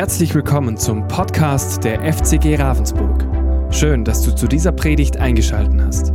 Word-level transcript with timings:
Herzlich 0.00 0.34
willkommen 0.34 0.78
zum 0.78 1.06
Podcast 1.08 1.84
der 1.84 2.00
FCG 2.10 2.56
Ravensburg. 2.56 3.22
Schön, 3.70 4.02
dass 4.02 4.22
du 4.22 4.34
zu 4.34 4.46
dieser 4.46 4.72
Predigt 4.72 5.18
eingeschaltet 5.18 5.78
hast. 5.78 6.12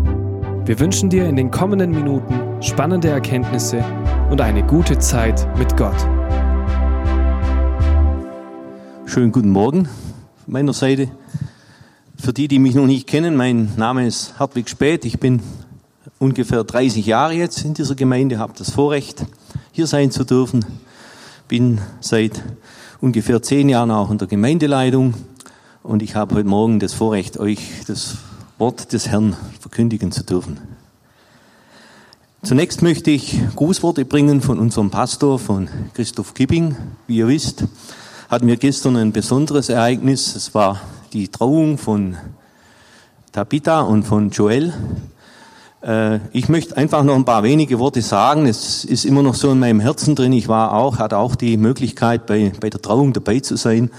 Wir 0.65 0.79
wünschen 0.79 1.11
dir 1.11 1.29
in 1.29 1.35
den 1.35 1.51
kommenden 1.51 1.91
Minuten 1.91 2.63
spannende 2.63 3.09
Erkenntnisse 3.09 3.85
und 4.31 4.41
eine 4.41 4.65
gute 4.65 4.97
Zeit 4.97 5.47
mit 5.59 5.77
Gott. 5.77 5.95
Schönen 9.05 9.31
guten 9.31 9.51
Morgen 9.51 9.85
von 9.85 10.53
meiner 10.53 10.73
Seite. 10.73 11.11
Für 12.17 12.33
die, 12.33 12.47
die 12.47 12.57
mich 12.57 12.73
noch 12.73 12.87
nicht 12.87 13.05
kennen, 13.05 13.35
mein 13.35 13.71
Name 13.77 14.07
ist 14.07 14.39
Hartwig 14.39 14.67
Späth. 14.67 15.05
Ich 15.05 15.19
bin 15.19 15.43
ungefähr 16.17 16.63
30 16.63 17.05
Jahre 17.05 17.33
jetzt 17.33 17.63
in 17.63 17.75
dieser 17.75 17.93
Gemeinde, 17.93 18.39
habe 18.39 18.53
das 18.57 18.71
Vorrecht, 18.71 19.27
hier 19.73 19.85
sein 19.85 20.09
zu 20.09 20.23
dürfen. 20.23 20.65
Bin 21.47 21.81
seit 21.99 22.41
ungefähr 23.01 23.41
zehn 23.41 23.69
Jahren 23.69 23.91
auch 23.91 24.11
in 24.11 24.17
der 24.17 24.27
Gemeindeleitung 24.27 25.13
und 25.83 26.01
ich 26.01 26.15
habe 26.15 26.35
heute 26.35 26.47
Morgen 26.47 26.79
das 26.79 26.93
Vorrecht, 26.93 27.37
euch 27.37 27.59
das 27.87 28.17
Wort 28.57 28.93
des 28.93 29.07
Herrn 29.07 29.35
verkündigen 29.59 30.11
zu 30.11 30.23
dürfen. 30.23 30.59
Zunächst 32.41 32.81
möchte 32.81 33.11
ich 33.11 33.39
Grußworte 33.55 34.05
bringen 34.05 34.41
von 34.41 34.59
unserem 34.59 34.91
Pastor, 34.91 35.39
von 35.39 35.67
Christoph 35.93 36.33
Kipping. 36.33 36.75
Wie 37.07 37.17
ihr 37.17 37.27
wisst, 37.27 37.65
hatten 38.29 38.47
wir 38.47 38.57
gestern 38.57 38.95
ein 38.97 39.11
besonderes 39.11 39.69
Ereignis. 39.69 40.35
Es 40.35 40.53
war 40.53 40.79
die 41.11 41.27
Trauung 41.27 41.77
von 41.77 42.17
Tabitha 43.31 43.81
und 43.81 44.03
von 44.03 44.29
Joel. 44.29 44.73
Äh, 45.85 46.19
ich 46.31 46.49
möchte 46.49 46.75
einfach 46.77 47.03
noch 47.03 47.15
ein 47.15 47.25
paar 47.25 47.43
wenige 47.43 47.79
Worte 47.79 48.01
sagen. 48.01 48.47
Es 48.47 48.83
ist 48.83 49.05
immer 49.05 49.21
noch 49.21 49.35
so 49.35 49.51
in 49.51 49.59
meinem 49.59 49.79
Herzen 49.79 50.15
drin. 50.15 50.33
Ich 50.33 50.47
war 50.47 50.73
auch, 50.73 50.97
hatte 50.97 51.17
auch 51.17 51.35
die 51.35 51.57
Möglichkeit, 51.57 52.25
bei, 52.25 52.51
bei 52.59 52.69
der 52.69 52.81
Trauung 52.81 53.13
dabei 53.13 53.39
zu 53.39 53.55
sein. 53.55 53.91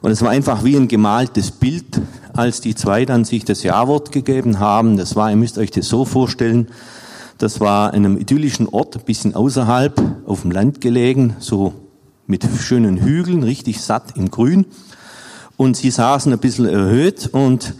Und 0.00 0.10
es 0.10 0.22
war 0.22 0.30
einfach 0.30 0.64
wie 0.64 0.76
ein 0.76 0.88
gemaltes 0.88 1.50
Bild, 1.50 2.00
als 2.32 2.60
die 2.60 2.74
zwei 2.74 3.04
dann 3.04 3.24
sich 3.24 3.44
das 3.44 3.62
Ja-Wort 3.62 4.12
gegeben 4.12 4.58
haben. 4.58 4.96
Das 4.96 5.16
war, 5.16 5.28
ihr 5.30 5.36
müsst 5.36 5.58
euch 5.58 5.70
das 5.70 5.88
so 5.88 6.04
vorstellen, 6.04 6.68
das 7.36 7.60
war 7.60 7.94
in 7.94 8.04
einem 8.04 8.18
idyllischen 8.18 8.68
Ort, 8.68 8.96
ein 8.96 9.04
bisschen 9.04 9.34
außerhalb, 9.34 10.00
auf 10.26 10.42
dem 10.42 10.50
Land 10.50 10.80
gelegen, 10.80 11.36
so 11.38 11.72
mit 12.26 12.44
schönen 12.60 12.96
Hügeln, 12.96 13.42
richtig 13.42 13.80
satt 13.80 14.16
im 14.16 14.30
Grün. 14.30 14.66
Und 15.56 15.76
sie 15.76 15.90
saßen 15.90 16.32
ein 16.32 16.38
bisschen 16.38 16.66
erhöht 16.66 17.28
und 17.32 17.74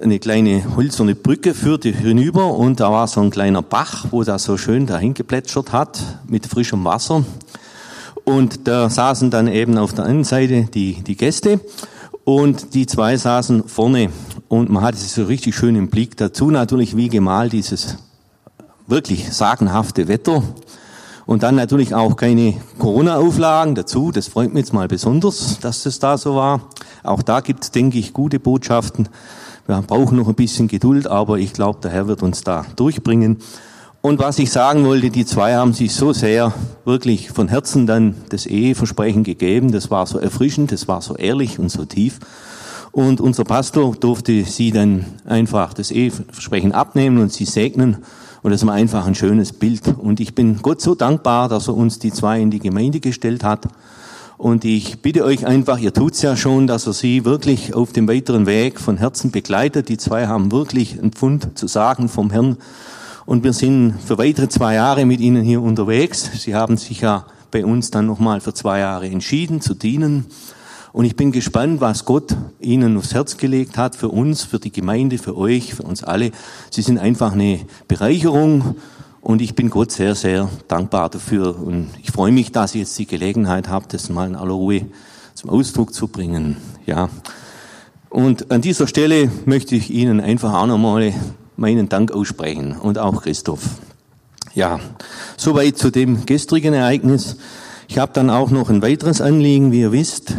eine 0.00 0.18
kleine 0.18 0.76
hölzerne 0.76 1.14
Brücke 1.14 1.54
führte 1.54 1.90
hinüber 1.90 2.54
und 2.54 2.80
da 2.80 2.90
war 2.92 3.06
so 3.06 3.20
ein 3.20 3.30
kleiner 3.30 3.62
Bach, 3.62 4.06
wo 4.10 4.22
das 4.22 4.44
so 4.44 4.56
schön 4.56 4.86
dahin 4.86 5.14
geplätschert 5.14 5.72
hat 5.72 6.00
mit 6.28 6.46
frischem 6.46 6.84
Wasser. 6.84 7.24
Und 8.24 8.68
da 8.68 8.88
saßen 8.88 9.30
dann 9.30 9.48
eben 9.48 9.78
auf 9.78 9.92
der 9.92 10.04
einen 10.04 10.24
Seite 10.24 10.64
die, 10.72 11.02
die 11.02 11.16
Gäste 11.16 11.60
und 12.24 12.74
die 12.74 12.86
zwei 12.86 13.16
saßen 13.16 13.66
vorne 13.66 14.10
und 14.48 14.70
man 14.70 14.82
hatte 14.82 14.98
sie 14.98 15.08
so 15.08 15.24
richtig 15.24 15.54
schön 15.56 15.76
im 15.76 15.88
Blick. 15.88 16.16
Dazu 16.16 16.50
natürlich 16.50 16.96
wie 16.96 17.08
gemalt 17.08 17.52
dieses 17.52 17.96
wirklich 18.86 19.32
sagenhafte 19.32 20.08
Wetter 20.08 20.42
und 21.26 21.42
dann 21.42 21.54
natürlich 21.54 21.94
auch 21.94 22.16
keine 22.16 22.54
Corona-Auflagen 22.78 23.74
dazu. 23.74 24.10
Das 24.12 24.28
freut 24.28 24.52
mich 24.52 24.62
jetzt 24.64 24.72
mal 24.72 24.88
besonders, 24.88 25.58
dass 25.60 25.82
das 25.82 25.98
da 25.98 26.18
so 26.18 26.34
war. 26.34 26.60
Auch 27.02 27.22
da 27.22 27.40
gibt 27.40 27.64
es, 27.64 27.70
denke 27.70 27.98
ich, 27.98 28.12
gute 28.12 28.40
Botschaften. 28.40 29.08
Wir 29.70 29.82
brauchen 29.82 30.18
noch 30.18 30.26
ein 30.26 30.34
bisschen 30.34 30.66
Geduld, 30.66 31.06
aber 31.06 31.38
ich 31.38 31.52
glaube, 31.52 31.78
der 31.80 31.92
Herr 31.92 32.08
wird 32.08 32.24
uns 32.24 32.42
da 32.42 32.66
durchbringen. 32.74 33.36
Und 34.00 34.18
was 34.18 34.40
ich 34.40 34.50
sagen 34.50 34.84
wollte, 34.84 35.10
die 35.10 35.24
zwei 35.24 35.54
haben 35.54 35.74
sich 35.74 35.94
so 35.94 36.12
sehr 36.12 36.52
wirklich 36.84 37.30
von 37.30 37.46
Herzen 37.46 37.86
dann 37.86 38.16
das 38.30 38.46
Eheversprechen 38.46 39.22
gegeben. 39.22 39.70
Das 39.70 39.88
war 39.88 40.06
so 40.06 40.18
erfrischend, 40.18 40.72
das 40.72 40.88
war 40.88 41.02
so 41.02 41.14
ehrlich 41.14 41.60
und 41.60 41.68
so 41.68 41.84
tief. 41.84 42.18
Und 42.90 43.20
unser 43.20 43.44
Pastor 43.44 43.94
durfte 43.94 44.42
sie 44.42 44.72
dann 44.72 45.04
einfach 45.24 45.72
das 45.72 45.92
Eheversprechen 45.92 46.72
abnehmen 46.72 47.18
und 47.18 47.32
sie 47.32 47.44
segnen. 47.44 47.98
Und 48.42 48.50
das 48.50 48.66
war 48.66 48.74
einfach 48.74 49.06
ein 49.06 49.14
schönes 49.14 49.52
Bild. 49.52 49.82
Und 49.98 50.18
ich 50.18 50.34
bin 50.34 50.62
Gott 50.62 50.80
so 50.80 50.96
dankbar, 50.96 51.48
dass 51.48 51.68
er 51.68 51.76
uns 51.76 52.00
die 52.00 52.10
zwei 52.10 52.40
in 52.40 52.50
die 52.50 52.58
Gemeinde 52.58 52.98
gestellt 52.98 53.44
hat. 53.44 53.68
Und 54.40 54.64
ich 54.64 55.02
bitte 55.02 55.22
euch 55.26 55.46
einfach, 55.46 55.78
ihr 55.78 55.92
tut's 55.92 56.22
ja 56.22 56.34
schon, 56.34 56.66
dass 56.66 56.86
er 56.86 56.94
sie 56.94 57.26
wirklich 57.26 57.74
auf 57.74 57.92
dem 57.92 58.08
weiteren 58.08 58.46
Weg 58.46 58.80
von 58.80 58.96
Herzen 58.96 59.30
begleitet. 59.30 59.90
Die 59.90 59.98
zwei 59.98 60.28
haben 60.28 60.50
wirklich 60.50 60.98
ein 60.98 61.12
Pfund 61.12 61.58
zu 61.58 61.66
sagen 61.66 62.08
vom 62.08 62.30
Herrn. 62.30 62.56
Und 63.26 63.44
wir 63.44 63.52
sind 63.52 63.96
für 64.02 64.16
weitere 64.16 64.48
zwei 64.48 64.76
Jahre 64.76 65.04
mit 65.04 65.20
ihnen 65.20 65.42
hier 65.42 65.60
unterwegs. 65.60 66.30
Sie 66.42 66.54
haben 66.54 66.78
sich 66.78 67.02
ja 67.02 67.26
bei 67.50 67.66
uns 67.66 67.90
dann 67.90 68.06
nochmal 68.06 68.40
für 68.40 68.54
zwei 68.54 68.78
Jahre 68.78 69.08
entschieden 69.08 69.60
zu 69.60 69.74
dienen. 69.74 70.24
Und 70.94 71.04
ich 71.04 71.16
bin 71.16 71.32
gespannt, 71.32 71.82
was 71.82 72.06
Gott 72.06 72.34
ihnen 72.60 72.96
aufs 72.96 73.12
Herz 73.12 73.36
gelegt 73.36 73.76
hat 73.76 73.94
für 73.94 74.08
uns, 74.08 74.42
für 74.42 74.58
die 74.58 74.72
Gemeinde, 74.72 75.18
für 75.18 75.36
euch, 75.36 75.74
für 75.74 75.82
uns 75.82 76.02
alle. 76.02 76.30
Sie 76.70 76.80
sind 76.80 76.96
einfach 76.96 77.32
eine 77.32 77.60
Bereicherung 77.88 78.76
und 79.20 79.42
ich 79.42 79.54
bin 79.54 79.70
Gott 79.70 79.92
sehr, 79.92 80.14
sehr 80.14 80.48
dankbar 80.68 81.10
dafür. 81.10 81.58
Und 81.58 81.88
ich 82.02 82.10
freue 82.10 82.32
mich, 82.32 82.52
dass 82.52 82.74
ich 82.74 82.80
jetzt 82.80 82.98
die 82.98 83.06
Gelegenheit 83.06 83.68
habe, 83.68 83.86
das 83.88 84.08
mal 84.08 84.26
in 84.26 84.36
aller 84.36 84.52
Ruhe 84.52 84.86
zum 85.34 85.50
Ausdruck 85.50 85.92
zu 85.92 86.08
bringen. 86.08 86.56
Ja. 86.86 87.08
Und 88.08 88.50
an 88.50 88.60
dieser 88.60 88.86
Stelle 88.86 89.30
möchte 89.44 89.76
ich 89.76 89.90
Ihnen 89.90 90.20
einfach 90.20 90.54
auch 90.54 90.66
nochmal 90.66 91.12
meinen 91.56 91.88
Dank 91.88 92.12
aussprechen 92.12 92.72
und 92.72 92.98
auch 92.98 93.22
Christoph. 93.22 93.62
Ja, 94.54 94.80
soweit 95.36 95.78
zu 95.78 95.90
dem 95.90 96.26
gestrigen 96.26 96.74
Ereignis. 96.74 97.36
Ich 97.86 97.98
habe 97.98 98.12
dann 98.12 98.30
auch 98.30 98.50
noch 98.50 98.68
ein 98.70 98.82
weiteres 98.82 99.20
Anliegen, 99.20 99.70
wie 99.70 99.80
ihr 99.80 99.92
wisst. 99.92 100.34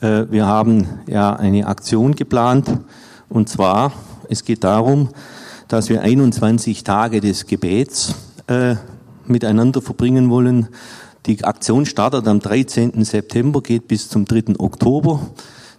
Äh, 0.00 0.24
wir 0.30 0.46
haben 0.46 1.00
ja 1.06 1.34
eine 1.36 1.66
Aktion 1.66 2.16
geplant 2.16 2.68
und 3.28 3.48
zwar, 3.48 3.92
es 4.28 4.44
geht 4.44 4.64
darum, 4.64 5.10
dass 5.72 5.88
wir 5.88 6.02
21 6.02 6.84
Tage 6.84 7.22
des 7.22 7.46
Gebets 7.46 8.14
äh, 8.46 8.74
miteinander 9.24 9.80
verbringen 9.80 10.28
wollen. 10.28 10.68
Die 11.24 11.42
Aktion 11.44 11.86
startet 11.86 12.28
am 12.28 12.40
13. 12.40 13.02
September, 13.04 13.62
geht 13.62 13.88
bis 13.88 14.10
zum 14.10 14.26
3. 14.26 14.58
Oktober. 14.58 15.30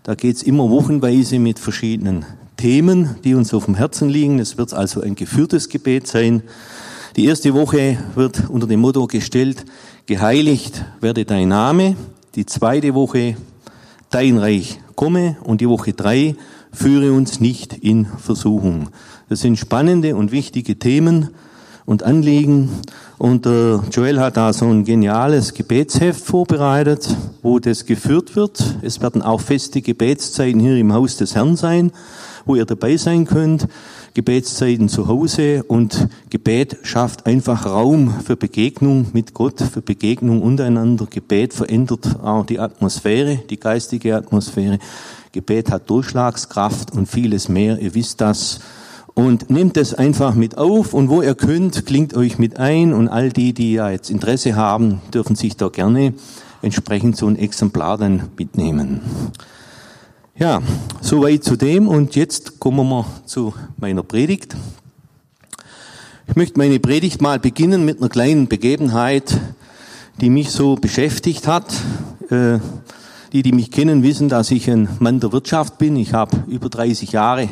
Da 0.02 0.16
geht's 0.16 0.42
immer 0.42 0.72
wochenweise 0.72 1.38
mit 1.38 1.60
verschiedenen 1.60 2.26
Themen, 2.58 3.18
die 3.24 3.36
uns 3.36 3.54
auf 3.54 3.66
dem 3.66 3.76
Herzen 3.76 4.10
liegen. 4.10 4.40
Es 4.40 4.58
wird 4.58 4.74
also 4.74 5.00
ein 5.00 5.14
geführtes 5.14 5.70
Gebet 5.70 6.08
sein. 6.08 6.42
Die 7.16 7.26
erste 7.26 7.54
Woche 7.54 8.00
wird 8.16 8.50
unter 8.50 8.66
dem 8.66 8.80
Motto 8.80 9.06
gestellt, 9.06 9.64
geheiligt 10.08 10.86
werde 11.02 11.24
dein 11.24 11.50
Name. 11.50 11.96
Die 12.34 12.48
zweite 12.48 12.96
Woche, 12.96 13.38
dein 14.10 14.40
Reich 14.40 14.80
komme. 14.96 15.38
Und 15.44 15.62
die 15.62 15.70
Woche 15.70 15.94
drei, 15.94 16.36
führe 16.72 17.14
uns 17.14 17.40
nicht 17.40 17.74
in 17.74 18.06
Versuchung. 18.06 18.90
Das 19.30 19.42
sind 19.42 19.58
spannende 19.58 20.16
und 20.16 20.32
wichtige 20.32 20.78
Themen 20.78 21.30
und 21.86 22.04
Anliegen. 22.04 22.70
Und 23.18 23.46
äh, 23.46 23.76
Joel 23.92 24.20
hat 24.20 24.38
da 24.38 24.52
so 24.54 24.66
ein 24.66 24.84
geniales 24.84 25.54
Gebetsheft 25.54 26.24
vorbereitet, 26.24 27.08
wo 27.42 27.60
das 27.60 27.86
geführt 27.86 28.36
wird. 28.36 28.62
Es 28.82 29.02
werden 29.02 29.22
auch 29.22 29.42
feste 29.42 29.82
Gebetszeiten 29.82 30.60
hier 30.60 30.76
im 30.78 30.94
Haus 30.94 31.18
des 31.18 31.36
Herrn 31.36 31.56
sein, 31.56 31.92
wo 32.46 32.56
ihr 32.56 32.66
dabei 32.66 32.98
sein 32.98 33.26
könnt. 33.26 33.68
Gebetszeiten 34.14 34.90
zu 34.90 35.08
Hause 35.08 35.64
und 35.64 36.08
Gebet 36.30 36.78
schafft 36.84 37.26
einfach 37.26 37.66
Raum 37.66 38.14
für 38.26 38.36
Begegnung 38.36 39.08
mit 39.14 39.34
Gott, 39.34 39.60
für 39.62 39.82
Begegnung 39.82 40.42
untereinander. 40.42 41.08
Gebet 41.10 41.54
verändert 41.54 42.20
auch 42.22 42.46
die 42.46 42.60
Atmosphäre, 42.60 43.40
die 43.50 43.60
geistige 43.60 44.16
Atmosphäre. 44.16 44.80
Gebet 45.32 45.72
hat 45.72 45.90
Durchschlagskraft 45.90 46.94
und 46.94 47.08
vieles 47.08 47.50
mehr. 47.50 47.80
Ihr 47.80 47.96
wisst 47.96 48.22
das. 48.22 48.60
Und 49.16 49.50
nehmt 49.50 49.78
es 49.78 49.94
einfach 49.94 50.34
mit 50.34 50.58
auf 50.58 50.94
und 50.94 51.10
wo 51.10 51.22
ihr 51.22 51.36
könnt, 51.36 51.86
klingt 51.86 52.16
euch 52.16 52.40
mit 52.40 52.58
ein 52.58 52.94
und 52.94 53.08
all 53.08 53.30
die, 53.32 53.54
die 53.54 53.74
ja 53.74 53.92
jetzt 53.92 54.10
Interesse 54.10 54.56
haben, 54.56 55.02
dürfen 55.14 55.36
sich 55.36 55.56
da 55.56 55.70
gerne 55.70 56.14
entsprechend 56.64 57.16
so 57.16 57.28
ein 57.28 57.38
Exemplar 57.38 57.98
dann 57.98 58.30
mitnehmen. 58.38 59.02
Ja, 60.36 60.64
soweit 61.02 61.44
zu 61.44 61.56
dem 61.56 61.88
und 61.88 62.16
jetzt 62.16 62.60
kommen 62.60 62.90
wir 62.90 63.06
zu 63.26 63.54
meiner 63.78 64.02
Predigt. 64.02 64.56
Ich 66.28 66.36
möchte 66.36 66.58
meine 66.58 66.80
Predigt 66.80 67.22
mal 67.22 67.38
beginnen 67.38 67.86
mit 67.86 68.00
einer 68.00 68.10
kleinen 68.10 68.48
Begebenheit, 68.48 69.40
die 70.22 70.32
mich 70.32 70.50
so 70.50 70.76
beschäftigt 70.76 71.48
hat. 71.48 71.72
Äh, 72.30 72.60
die, 73.34 73.42
die 73.42 73.52
mich 73.52 73.72
kennen, 73.72 74.04
wissen, 74.04 74.30
dass 74.30 74.52
ich 74.52 74.70
ein 74.70 74.88
Mann 75.00 75.20
der 75.20 75.32
Wirtschaft 75.32 75.80
bin. 75.80 75.96
Ich 75.96 76.14
habe 76.14 76.44
über 76.48 76.70
30 76.70 77.12
Jahre 77.12 77.50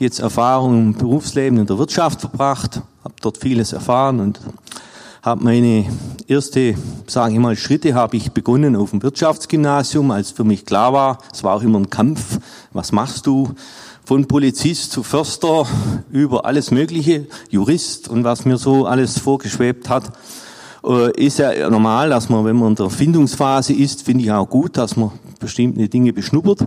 jetzt 0.00 0.18
Erfahrung 0.18 0.78
im 0.78 0.94
Berufsleben 0.94 1.58
in 1.58 1.66
der 1.66 1.78
Wirtschaft 1.78 2.22
verbracht, 2.22 2.80
habe 3.04 3.14
dort 3.20 3.36
vieles 3.36 3.74
erfahren 3.74 4.18
und 4.18 4.40
habe 5.22 5.44
meine 5.44 5.84
erste, 6.26 6.74
sage 7.06 7.34
ich 7.34 7.38
mal, 7.38 7.54
Schritte 7.54 7.94
habe 7.94 8.16
ich 8.16 8.32
begonnen 8.32 8.76
auf 8.76 8.90
dem 8.90 9.02
Wirtschaftsgymnasium, 9.02 10.10
als 10.10 10.30
für 10.30 10.44
mich 10.44 10.64
klar 10.64 10.94
war, 10.94 11.18
es 11.30 11.44
war 11.44 11.54
auch 11.54 11.62
immer 11.62 11.78
ein 11.78 11.90
Kampf, 11.90 12.38
was 12.72 12.92
machst 12.92 13.26
du? 13.26 13.50
Von 14.06 14.26
Polizist 14.26 14.90
zu 14.90 15.02
Förster 15.02 15.66
über 16.10 16.46
alles 16.46 16.70
Mögliche, 16.70 17.26
Jurist 17.50 18.08
und 18.08 18.24
was 18.24 18.46
mir 18.46 18.56
so 18.56 18.86
alles 18.86 19.18
vorgeschwebt 19.18 19.88
hat. 19.90 20.10
Äh, 20.82 21.12
ist 21.12 21.38
ja 21.38 21.68
normal, 21.68 22.08
dass 22.08 22.30
man, 22.30 22.44
wenn 22.46 22.56
man 22.56 22.70
in 22.70 22.74
der 22.74 22.90
Findungsphase 22.90 23.74
ist, 23.74 24.02
finde 24.02 24.24
ich 24.24 24.32
auch 24.32 24.48
gut, 24.48 24.78
dass 24.78 24.96
man 24.96 25.12
bestimmte 25.40 25.88
Dinge 25.88 26.12
beschnuppert. 26.12 26.66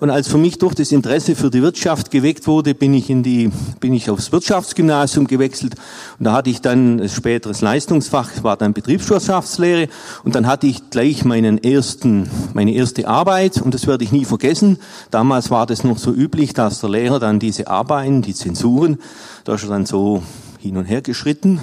Und 0.00 0.10
als 0.10 0.26
für 0.26 0.38
mich 0.38 0.58
durch 0.58 0.74
das 0.74 0.90
Interesse 0.90 1.36
für 1.36 1.50
die 1.50 1.62
Wirtschaft 1.62 2.10
geweckt 2.10 2.48
wurde, 2.48 2.74
bin 2.74 2.92
ich 2.94 3.10
in 3.10 3.22
die, 3.22 3.50
bin 3.78 3.94
ich 3.94 4.10
aufs 4.10 4.32
Wirtschaftsgymnasium 4.32 5.28
gewechselt. 5.28 5.76
Und 6.18 6.24
da 6.24 6.32
hatte 6.32 6.50
ich 6.50 6.60
dann 6.60 7.00
ein 7.00 7.08
späteres 7.08 7.60
Leistungsfach, 7.60 8.42
war 8.42 8.56
dann 8.56 8.72
Betriebswirtschaftslehre. 8.72 9.88
Und 10.24 10.34
dann 10.34 10.46
hatte 10.46 10.66
ich 10.66 10.90
gleich 10.90 11.24
meinen 11.24 11.62
ersten, 11.62 12.28
meine 12.54 12.72
erste 12.72 13.06
Arbeit. 13.06 13.62
Und 13.62 13.74
das 13.74 13.86
werde 13.86 14.02
ich 14.02 14.10
nie 14.10 14.24
vergessen. 14.24 14.78
Damals 15.12 15.50
war 15.50 15.66
das 15.66 15.84
noch 15.84 15.98
so 15.98 16.12
üblich, 16.12 16.54
dass 16.54 16.80
der 16.80 16.90
Lehrer 16.90 17.20
dann 17.20 17.38
diese 17.38 17.68
Arbeiten, 17.68 18.22
die 18.22 18.34
Zensuren, 18.34 18.98
da 19.44 19.54
ist 19.54 19.62
er 19.62 19.68
dann 19.68 19.86
so 19.86 20.22
hin 20.58 20.76
und 20.78 20.86
her 20.86 21.02
geschritten 21.02 21.60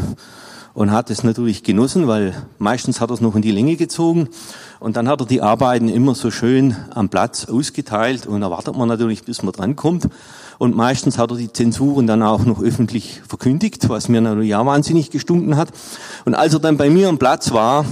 und 0.73 0.91
hat 0.91 1.09
es 1.09 1.23
natürlich 1.23 1.63
genossen, 1.63 2.07
weil 2.07 2.33
meistens 2.57 3.01
hat 3.01 3.09
er 3.09 3.15
es 3.15 3.21
noch 3.21 3.35
in 3.35 3.41
die 3.41 3.51
Länge 3.51 3.75
gezogen 3.75 4.29
und 4.81 4.97
dann 4.97 5.07
hat 5.07 5.21
er 5.21 5.27
die 5.27 5.41
Arbeiten 5.41 5.87
immer 5.87 6.15
so 6.15 6.31
schön 6.31 6.75
am 6.89 7.07
Platz 7.07 7.45
ausgeteilt 7.45 8.25
und 8.25 8.41
da 8.41 8.49
wartet 8.49 8.75
man 8.75 8.87
natürlich, 8.87 9.23
bis 9.23 9.43
man 9.43 9.53
drankommt 9.53 10.09
und 10.57 10.75
meistens 10.75 11.19
hat 11.19 11.29
er 11.29 11.37
die 11.37 11.53
Zensuren 11.53 12.07
dann 12.07 12.23
auch 12.23 12.45
noch 12.45 12.61
öffentlich 12.63 13.21
verkündigt, 13.27 13.87
was 13.89 14.09
mir 14.09 14.21
natürlich 14.21 14.55
auch 14.55 14.65
wahnsinnig 14.65 15.11
gestunken 15.11 15.55
hat 15.55 15.69
und 16.25 16.33
als 16.33 16.53
er 16.53 16.59
dann 16.59 16.77
bei 16.77 16.89
mir 16.89 17.09
am 17.09 17.19
Platz 17.19 17.51
war, 17.51 17.85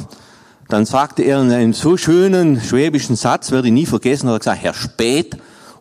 dann 0.68 0.86
sagte 0.86 1.22
er 1.22 1.42
in 1.42 1.52
einem 1.52 1.74
so 1.74 1.96
schönen 1.96 2.60
schwäbischen 2.60 3.16
Satz, 3.16 3.52
werde 3.52 3.68
ich 3.68 3.74
nie 3.74 3.86
vergessen, 3.86 4.28
hat 4.28 4.36
er 4.36 4.40
gesagt, 4.40 4.64
Herr 4.64 4.74
Spät, 4.74 5.38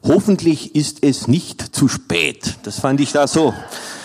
hoffentlich 0.07 0.75
ist 0.75 0.99
es 1.03 1.27
nicht 1.27 1.75
zu 1.75 1.89
spät. 1.89 2.57
Das 2.65 2.81
fand 2.81 3.01
ich 3.01 3.13
da 3.13 3.27
so. 3.27 3.55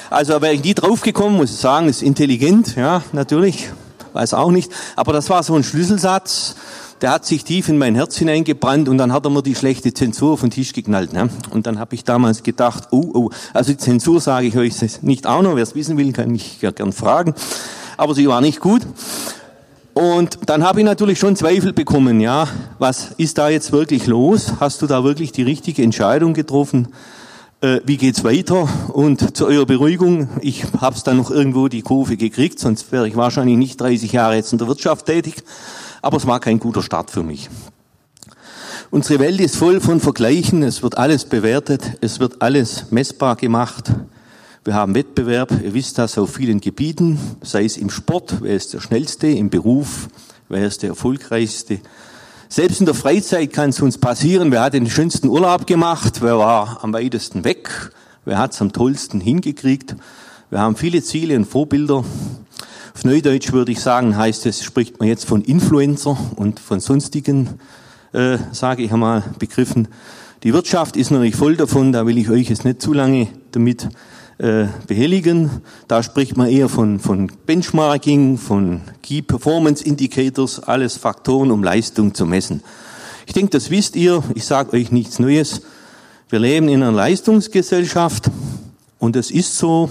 Also 0.09 0.41
wäre 0.41 0.53
ich 0.53 0.63
nie 0.63 0.73
draufgekommen, 0.73 1.37
muss 1.37 1.51
ich 1.51 1.57
sagen, 1.57 1.89
ist 1.89 2.01
intelligent, 2.01 2.75
ja, 2.75 3.01
natürlich, 3.11 3.71
weiß 4.13 4.33
auch 4.33 4.51
nicht. 4.51 4.71
Aber 4.95 5.11
das 5.11 5.29
war 5.29 5.43
so 5.43 5.55
ein 5.55 5.63
Schlüsselsatz, 5.63 6.55
der 7.03 7.11
hat 7.11 7.25
sich 7.25 7.43
tief 7.43 7.67
in 7.67 7.77
mein 7.77 7.95
Herz 7.95 8.15
hineingebrannt 8.15 8.87
und 8.87 8.97
dann 8.97 9.11
hat 9.11 9.25
er 9.25 9.29
mir 9.29 9.43
die 9.43 9.55
schlechte 9.55 9.93
Zensur 9.93 10.31
auf 10.31 10.41
den 10.41 10.51
Tisch 10.51 10.71
geknallt. 10.71 11.11
Ne? 11.11 11.29
Und 11.49 11.67
dann 11.67 11.77
habe 11.77 11.95
ich 11.95 12.05
damals 12.05 12.43
gedacht, 12.43 12.87
oh, 12.91 13.11
oh, 13.13 13.29
also 13.53 13.73
die 13.73 13.77
Zensur 13.77 14.21
sage 14.21 14.47
ich 14.47 14.55
euch 14.57 14.73
nicht 15.01 15.27
auch 15.27 15.41
noch, 15.41 15.57
wer 15.57 15.63
es 15.63 15.75
wissen 15.75 15.97
will, 15.97 16.13
kann 16.13 16.31
mich 16.31 16.61
ja 16.61 16.71
gern 16.71 16.93
fragen. 16.93 17.35
Aber 17.97 18.15
sie 18.15 18.25
war 18.29 18.39
nicht 18.39 18.61
gut. 18.61 18.83
Und 19.93 20.39
dann 20.45 20.63
habe 20.63 20.79
ich 20.79 20.85
natürlich 20.85 21.19
schon 21.19 21.35
Zweifel 21.35 21.73
bekommen, 21.73 22.21
ja, 22.21 22.47
was 22.79 23.11
ist 23.17 23.37
da 23.37 23.49
jetzt 23.49 23.73
wirklich 23.73 24.07
los? 24.07 24.53
Hast 24.61 24.81
du 24.81 24.87
da 24.87 25.03
wirklich 25.03 25.33
die 25.33 25.43
richtige 25.43 25.83
Entscheidung 25.83 26.33
getroffen? 26.33 26.87
äh, 27.63 27.79
wie 27.85 27.97
geht's 27.97 28.23
weiter? 28.23 28.67
Und 28.89 29.37
zu 29.37 29.47
eurer 29.47 29.65
Beruhigung, 29.65 30.27
ich 30.41 30.65
habe 30.79 30.95
es 30.95 31.03
dann 31.03 31.17
noch 31.17 31.31
irgendwo 31.31 31.69
die 31.69 31.81
Kurve 31.81 32.17
gekriegt, 32.17 32.59
sonst 32.59 32.91
wäre 32.91 33.07
ich 33.07 33.15
wahrscheinlich 33.15 33.57
nicht 33.57 33.79
30 33.79 34.11
Jahre 34.11 34.35
jetzt 34.35 34.51
in 34.51 34.57
der 34.57 34.67
Wirtschaft 34.67 35.05
tätig. 35.05 35.43
Aber 36.03 36.17
es 36.17 36.27
war 36.27 36.41
kein 36.41 36.59
guter 36.59 36.83
Start 36.83 37.09
für 37.09 37.23
mich. 37.23 37.49
Unsere 38.91 39.19
Welt 39.19 39.39
ist 39.39 39.55
voll 39.55 39.79
von 39.79 40.01
Vergleichen, 40.01 40.61
es 40.61 40.83
wird 40.83 40.97
alles 40.97 41.23
bewertet, 41.23 41.97
es 42.01 42.19
wird 42.19 42.41
alles 42.41 42.91
messbar 42.91 43.37
gemacht. 43.37 43.89
Wir 44.65 44.73
haben 44.73 44.95
Wettbewerb, 44.95 45.51
ihr 45.63 45.73
wisst 45.73 45.97
das, 45.97 46.17
auf 46.17 46.35
vielen 46.35 46.59
Gebieten, 46.59 47.17
sei 47.41 47.63
es 47.63 47.77
im 47.77 47.89
Sport, 47.89 48.35
wer 48.41 48.53
ist 48.53 48.73
der 48.73 48.81
Schnellste, 48.81 49.27
im 49.27 49.49
Beruf, 49.49 50.09
wer 50.49 50.67
ist 50.67 50.83
der 50.83 50.89
Erfolgreichste, 50.89 51.79
selbst 52.49 52.81
in 52.81 52.85
der 52.85 52.95
Freizeit 52.95 53.53
kann 53.53 53.69
es 53.69 53.81
uns 53.81 53.97
passieren, 53.97 54.51
wer 54.51 54.61
hat 54.61 54.73
den 54.73 54.89
schönsten 54.89 55.29
Urlaub 55.29 55.65
gemacht, 55.65 56.21
wer 56.21 56.37
war 56.37 56.83
am 56.83 56.93
weitesten 56.93 57.45
weg, 57.45 57.93
wer 58.25 58.37
hat 58.37 58.53
es 58.53 58.61
am 58.61 58.73
tollsten 58.73 59.21
hingekriegt. 59.21 59.95
Wir 60.49 60.59
haben 60.59 60.75
viele 60.75 61.01
Ziele 61.01 61.37
und 61.37 61.45
Vorbilder. 61.45 62.03
Auf 62.95 63.05
Neudeutsch 63.05 63.51
würde 63.51 63.71
ich 63.71 63.79
sagen, 63.79 64.15
heißt 64.15 64.45
es, 64.45 64.63
spricht 64.63 64.99
man 64.99 65.07
jetzt 65.07 65.25
von 65.25 65.41
Influencer 65.41 66.15
und 66.35 66.59
von 66.59 66.79
sonstigen, 66.79 67.49
äh, 68.11 68.37
sage 68.51 68.83
ich 68.83 68.93
einmal, 68.93 69.23
Begriffen. 69.39 69.87
Die 70.43 70.53
Wirtschaft 70.53 70.95
ist 70.95 71.09
natürlich 71.09 71.35
voll 71.35 71.55
davon, 71.55 71.91
da 71.91 72.05
will 72.05 72.19
ich 72.19 72.29
euch 72.29 72.49
jetzt 72.49 72.65
nicht 72.65 72.83
zu 72.83 72.93
lange 72.93 73.29
damit 73.51 73.89
äh, 74.37 74.65
behelligen. 74.85 75.49
Da 75.87 76.03
spricht 76.03 76.37
man 76.37 76.49
eher 76.49 76.69
von, 76.69 76.99
von 76.99 77.31
Benchmarking, 77.47 78.37
von 78.37 78.81
Key 79.01 79.23
Performance 79.23 79.83
Indicators, 79.83 80.59
alles 80.59 80.95
Faktoren, 80.95 81.49
um 81.49 81.63
Leistung 81.63 82.13
zu 82.13 82.27
messen. 82.27 82.61
Ich 83.25 83.33
denke, 83.33 83.49
das 83.49 83.71
wisst 83.71 83.95
ihr. 83.95 84.23
Ich 84.35 84.45
sage 84.45 84.73
euch 84.73 84.91
nichts 84.91 85.17
Neues. 85.17 85.63
Wir 86.29 86.37
leben 86.37 86.69
in 86.69 86.83
einer 86.83 86.91
Leistungsgesellschaft 86.91 88.29
und 88.99 89.15
es 89.15 89.31
ist 89.31 89.57
so. 89.57 89.89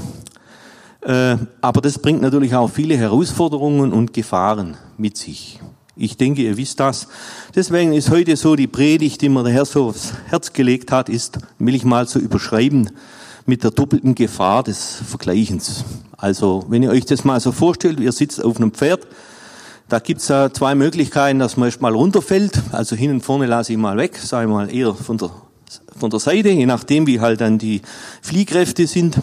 Äh, 1.03 1.37
aber 1.61 1.81
das 1.81 1.99
bringt 1.99 2.23
natürlich 2.23 2.55
auch 2.55 2.69
viele 2.69 2.97
Herausforderungen 2.97 3.93
und 3.93 4.13
Gefahren 4.13 4.77
mit 4.97 5.17
sich. 5.17 5.59
Ich 5.97 6.17
denke, 6.17 6.43
ihr 6.43 6.57
wisst 6.57 6.81
das. 6.81 7.09
Deswegen 7.55 7.93
ist 7.93 8.11
heute 8.11 8.37
so 8.37 8.57
die 8.57 8.67
Predigt, 8.67 9.21
die 9.21 9.29
mir 9.29 9.43
der 9.43 9.53
Herr 9.53 9.65
so 9.65 9.89
aufs 9.89 10.15
Herz 10.27 10.53
gelegt 10.53 10.91
hat, 10.91 11.09
ist, 11.09 11.39
will 11.59 11.75
ich 11.75 11.85
mal 11.85 12.07
so 12.07 12.19
überschreiben, 12.19 12.91
mit 13.45 13.65
der 13.65 13.73
doppelten 13.73 14.15
Gefahr 14.15 14.63
des 14.63 15.03
Vergleichens. 15.07 15.85
Also 16.17 16.65
wenn 16.69 16.83
ihr 16.83 16.91
euch 16.91 17.05
das 17.05 17.25
mal 17.25 17.41
so 17.41 17.53
vorstellt, 17.53 18.01
ihr 18.01 18.13
sitzt 18.13 18.43
auf 18.43 18.57
einem 18.57 18.73
Pferd, 18.73 19.07
da 19.89 19.99
gibt's 19.99 20.29
ja 20.29 20.51
zwei 20.51 20.75
Möglichkeiten, 20.75 21.41
dass 21.41 21.57
man 21.57 21.67
erstmal 21.67 21.93
runterfällt. 21.93 22.63
Also 22.71 22.97
hinten 22.97 23.21
vorne 23.21 23.47
lasse 23.47 23.73
ich 23.73 23.79
mal 23.79 23.97
weg, 23.99 24.19
ich 24.23 24.33
mal 24.33 24.73
eher 24.75 24.95
von 24.95 25.19
der, 25.19 25.31
von 25.99 26.09
der 26.09 26.21
Seite, 26.21 26.49
je 26.49 26.65
nachdem 26.65 27.07
wie 27.07 27.21
halt 27.21 27.43
dann 27.43 27.59
die 27.59 27.83
Fliehkräfte 28.23 28.87
sind. 28.87 29.19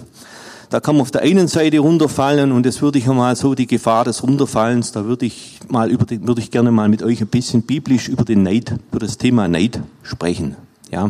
Da 0.70 0.80
kann 0.80 0.96
man 0.96 1.02
auf 1.02 1.12
der 1.12 1.22
einen 1.22 1.48
Seite 1.48 1.80
runterfallen 1.80 2.52
und 2.52 2.64
das 2.64 2.82
würde 2.82 3.00
ich 3.00 3.10
einmal 3.10 3.36
so 3.36 3.56
die 3.56 3.66
Gefahr 3.66 4.06
des 4.06 4.22
Runterfallens, 4.22 4.92
da 4.92 5.06
würde 5.06 5.26
ich 5.26 5.60
mal 5.68 5.90
über 5.90 6.06
den, 6.06 6.28
würde 6.28 6.42
ich 6.42 6.52
gerne 6.52 6.72
mal 6.72 6.88
mit 6.90 7.02
euch 7.02 7.22
ein 7.22 7.28
bisschen 7.28 7.64
biblisch 7.64 8.08
über 8.08 8.24
den 8.24 8.44
Neid, 8.44 8.76
über 8.92 9.00
das 9.00 9.18
Thema 9.18 9.48
Neid 9.48 9.82
sprechen. 10.04 10.56
Ja. 10.92 11.10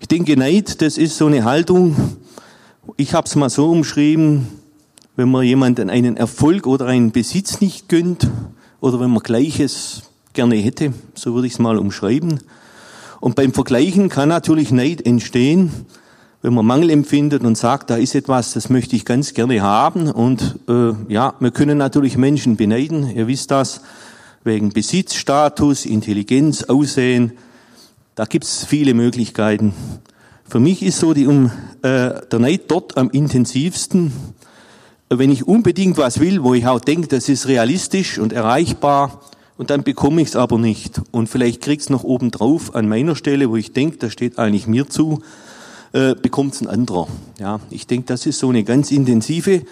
Ich 0.00 0.08
denke, 0.08 0.38
Neid, 0.38 0.80
das 0.80 0.96
ist 0.96 1.18
so 1.18 1.26
eine 1.26 1.44
Haltung, 1.44 2.16
ich 2.96 3.12
habe 3.12 3.26
es 3.26 3.36
mal 3.36 3.50
so 3.50 3.70
umschrieben, 3.70 4.46
wenn 5.16 5.30
man 5.30 5.44
jemanden 5.44 5.90
einen 5.90 6.16
Erfolg 6.16 6.66
oder 6.66 6.86
einen 6.86 7.10
Besitz 7.10 7.60
nicht 7.60 7.90
gönnt 7.90 8.26
oder 8.80 9.00
wenn 9.00 9.10
man 9.10 9.22
Gleiches 9.22 10.04
gerne 10.32 10.56
hätte, 10.56 10.94
so 11.14 11.34
würde 11.34 11.46
ich 11.46 11.54
es 11.54 11.58
mal 11.58 11.76
umschreiben. 11.76 12.40
Und 13.20 13.34
beim 13.34 13.52
Vergleichen 13.52 14.08
kann 14.08 14.30
natürlich 14.30 14.70
Neid 14.70 15.04
entstehen, 15.04 15.72
wenn 16.46 16.54
man 16.54 16.64
Mangel 16.64 16.90
empfindet 16.90 17.42
und 17.42 17.58
sagt, 17.58 17.90
da 17.90 17.96
ist 17.96 18.14
etwas, 18.14 18.52
das 18.52 18.70
möchte 18.70 18.94
ich 18.94 19.04
ganz 19.04 19.34
gerne 19.34 19.62
haben. 19.62 20.08
Und 20.08 20.60
äh, 20.68 20.92
ja, 21.08 21.34
wir 21.40 21.50
können 21.50 21.76
natürlich 21.76 22.16
Menschen 22.16 22.56
beneiden, 22.56 23.10
ihr 23.10 23.26
wisst 23.26 23.50
das, 23.50 23.80
wegen 24.44 24.68
Besitz, 24.68 25.14
Status, 25.14 25.84
Intelligenz, 25.84 26.62
Aussehen, 26.62 27.32
da 28.14 28.26
gibt's 28.26 28.64
viele 28.64 28.94
Möglichkeiten. 28.94 29.74
Für 30.48 30.60
mich 30.60 30.84
ist 30.84 31.00
so 31.00 31.14
die, 31.14 31.26
um, 31.26 31.50
äh, 31.82 32.12
der 32.30 32.38
Neid 32.38 32.70
dort 32.70 32.96
am 32.96 33.10
intensivsten, 33.10 34.12
wenn 35.08 35.32
ich 35.32 35.48
unbedingt 35.48 35.98
was 35.98 36.20
will, 36.20 36.44
wo 36.44 36.54
ich 36.54 36.68
auch 36.68 36.78
denke, 36.78 37.08
das 37.08 37.28
ist 37.28 37.48
realistisch 37.48 38.20
und 38.20 38.32
erreichbar, 38.32 39.20
und 39.58 39.70
dann 39.70 39.82
bekomme 39.82 40.22
ich 40.22 40.28
es 40.28 40.36
aber 40.36 40.58
nicht. 40.58 41.00
Und 41.10 41.28
vielleicht 41.28 41.62
krieg's 41.62 41.88
noch 41.88 42.04
oben 42.04 42.30
drauf 42.30 42.76
an 42.76 42.88
meiner 42.88 43.16
Stelle, 43.16 43.50
wo 43.50 43.56
ich 43.56 43.72
denke, 43.72 43.96
das 43.96 44.12
steht 44.12 44.38
eigentlich 44.38 44.68
mir 44.68 44.88
zu, 44.88 45.22
äh, 45.96 46.14
bekommt 46.14 46.52
es 46.52 46.60
ein 46.60 46.68
anderer. 46.68 47.08
Ja, 47.38 47.58
ich 47.70 47.86
denke, 47.86 48.06
das 48.06 48.26
ist 48.26 48.38
so 48.38 48.50
eine 48.50 48.64
ganz 48.64 48.90
intensive 48.90 49.62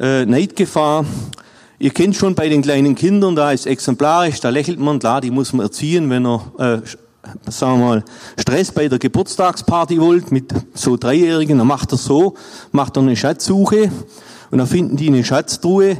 äh, 0.00 0.26
Neidgefahr. 0.26 1.04
Ihr 1.78 1.90
kennt 1.90 2.16
schon 2.16 2.34
bei 2.34 2.48
den 2.48 2.60
kleinen 2.60 2.96
Kindern, 2.96 3.36
da 3.36 3.52
ist 3.52 3.66
exemplarisch, 3.66 4.40
da 4.40 4.50
lächelt 4.50 4.80
man, 4.80 4.98
klar, 4.98 5.20
die 5.20 5.30
muss 5.30 5.52
man 5.52 5.64
erziehen, 5.64 6.10
wenn 6.10 6.26
er 6.26 6.42
äh, 6.58 6.80
sagen 7.50 7.78
wir 7.78 7.86
mal, 7.86 8.04
Stress 8.36 8.72
bei 8.72 8.88
der 8.88 8.98
Geburtstagsparty 8.98 10.00
wollt 10.00 10.32
mit 10.32 10.52
so 10.74 10.96
Dreijährigen, 10.96 11.58
dann 11.58 11.68
macht 11.68 11.92
er 11.92 11.98
so, 11.98 12.34
macht 12.72 12.96
er 12.96 13.02
eine 13.02 13.14
Schatzsuche 13.14 13.92
und 14.50 14.58
dann 14.58 14.66
finden 14.66 14.96
die 14.96 15.06
eine 15.06 15.22
Schatztruhe 15.22 15.98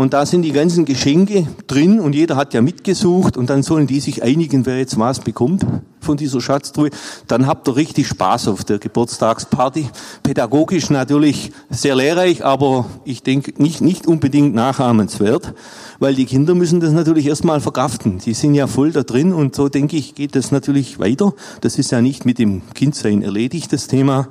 und 0.00 0.14
da 0.14 0.24
sind 0.24 0.40
die 0.42 0.52
ganzen 0.52 0.86
Geschenke 0.86 1.46
drin 1.66 2.00
und 2.00 2.14
jeder 2.14 2.34
hat 2.34 2.54
ja 2.54 2.62
mitgesucht 2.62 3.36
und 3.36 3.50
dann 3.50 3.62
sollen 3.62 3.86
die 3.86 4.00
sich 4.00 4.22
einigen, 4.22 4.64
wer 4.64 4.78
jetzt 4.78 4.98
was 4.98 5.20
bekommt 5.20 5.66
von 6.00 6.16
dieser 6.16 6.40
Schatztruhe. 6.40 6.88
Dann 7.26 7.46
habt 7.46 7.68
ihr 7.68 7.76
richtig 7.76 8.08
Spaß 8.08 8.48
auf 8.48 8.64
der 8.64 8.78
Geburtstagsparty. 8.78 9.90
Pädagogisch 10.22 10.88
natürlich 10.88 11.52
sehr 11.68 11.96
lehrreich, 11.96 12.42
aber 12.42 12.86
ich 13.04 13.22
denke 13.22 13.62
nicht, 13.62 13.82
nicht 13.82 14.06
unbedingt 14.06 14.54
nachahmenswert, 14.54 15.52
weil 15.98 16.14
die 16.14 16.24
Kinder 16.24 16.54
müssen 16.54 16.80
das 16.80 16.92
natürlich 16.92 17.26
erstmal 17.26 17.60
verkraften. 17.60 18.20
Die 18.20 18.32
sind 18.32 18.54
ja 18.54 18.68
voll 18.68 18.92
da 18.92 19.02
drin 19.02 19.34
und 19.34 19.54
so 19.54 19.68
denke 19.68 19.98
ich, 19.98 20.14
geht 20.14 20.34
das 20.34 20.50
natürlich 20.50 20.98
weiter. 20.98 21.34
Das 21.60 21.76
ist 21.76 21.90
ja 21.90 22.00
nicht 22.00 22.24
mit 22.24 22.38
dem 22.38 22.62
Kindsein 22.72 23.20
erledigt, 23.20 23.70
das 23.70 23.86
Thema. 23.86 24.28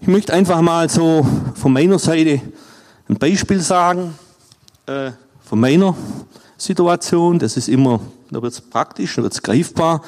Ich 0.00 0.08
möchte 0.08 0.34
einfach 0.34 0.60
mal 0.60 0.90
so 0.90 1.24
von 1.54 1.72
meiner 1.72 2.00
Seite 2.00 2.40
ein 3.08 3.14
Beispiel 3.20 3.60
sagen 3.60 4.14
äh, 4.86 5.12
von 5.40 5.60
meiner 5.60 5.96
Situation. 6.56 7.38
Das 7.38 7.56
ist 7.56 7.68
immer, 7.68 8.00
da 8.30 8.42
wird 8.42 8.52
es 8.52 8.60
praktisch, 8.60 9.16
da 9.16 9.22
wird 9.22 9.32
es 9.32 9.42
greifbar. 9.42 10.02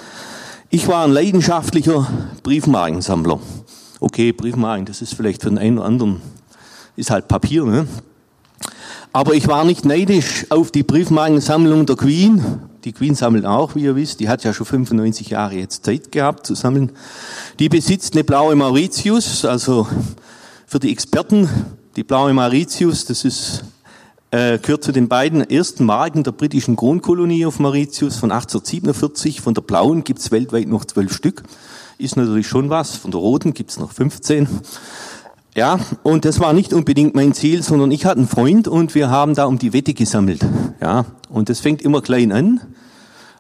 Ich 0.71 0.89
war 0.89 1.05
ein 1.05 1.13
leidenschaftlicher 1.13 2.07
Briefmarkensammler. 2.43 3.41
Okay, 4.01 4.33
Briefmarken, 4.33 4.87
das 4.87 5.03
ist 5.03 5.15
vielleicht 5.15 5.43
für 5.43 5.49
den 5.49 5.59
einen 5.59 5.79
oder 5.79 5.87
anderen, 5.87 6.21
ist 6.97 7.11
halt 7.11 7.29
Papier, 7.29 7.65
ne? 7.65 7.87
Aber 9.13 9.35
ich 9.35 9.47
war 9.47 9.65
nicht 9.65 9.85
neidisch 9.85 10.47
auf 10.51 10.73
die 10.73 10.83
Briefmarkensammlung 10.83 11.87
der 11.87 11.95
Queen, 11.95 12.43
Die 12.85 12.93
Queen 12.93 13.15
sammelt 13.15 13.47
auch, 13.47 13.75
wie 13.75 13.85
ihr 13.85 13.97
wisst. 13.97 14.21
Die 14.21 14.29
hat 14.29 14.45
ja 14.45 14.53
schon 14.53 14.67
95 14.67 15.31
Jahre 15.31 15.55
jetzt 15.55 15.87
Zeit 15.87 16.13
gehabt 16.13 16.47
zu 16.47 16.55
sammeln. 16.55 16.93
Die 17.59 17.71
besitzt 17.71 18.13
eine 18.13 18.25
blaue 18.25 18.55
Mauritius, 18.55 19.45
also 19.47 19.89
für 20.67 20.79
die 20.81 20.93
Experten. 20.93 21.49
Die 21.97 22.05
blaue 22.05 22.35
Mauritius, 22.35 23.07
das 23.07 23.25
ist, 23.25 23.65
äh, 24.35 24.59
gehört 24.59 24.83
zu 24.83 24.91
den 24.91 25.07
beiden 25.07 25.49
ersten 25.49 25.85
Marken 25.85 26.25
der 26.25 26.33
britischen 26.33 26.75
Kronkolonie 26.75 27.47
auf 27.47 27.61
Mauritius 27.61 28.17
von 28.17 28.33
1847. 28.33 29.41
Von 29.41 29.55
der 29.55 29.63
blauen 29.63 30.03
gibt's 30.03 30.33
weltweit 30.33 30.67
noch 30.67 30.85
zwölf 30.85 31.15
Stück. 31.15 31.45
Ist 31.99 32.17
natürlich 32.17 32.49
schon 32.49 32.69
was. 32.69 32.97
Von 32.97 33.13
der 33.13 33.21
roten 33.21 33.55
gibt's 33.55 33.79
noch 33.79 33.93
15. 33.93 34.49
Ja, 35.55 35.79
und 36.03 36.25
das 36.25 36.41
war 36.41 36.53
nicht 36.53 36.73
unbedingt 36.73 37.15
mein 37.15 37.33
Ziel, 37.33 37.63
sondern 37.63 37.93
ich 37.93 38.07
hatte 38.07 38.19
einen 38.19 38.29
Freund 38.29 38.67
und 38.67 38.97
wir 38.97 39.09
haben 39.09 39.37
da 39.37 39.45
um 39.45 39.57
die 39.57 39.73
Wette 39.73 39.95
gesammelt. 39.95 40.45
Ja, 40.81 41.05
und 41.29 41.49
das 41.49 41.61
fängt 41.61 41.81
immer 41.81 42.03
klein 42.03 42.33
an. 42.33 42.61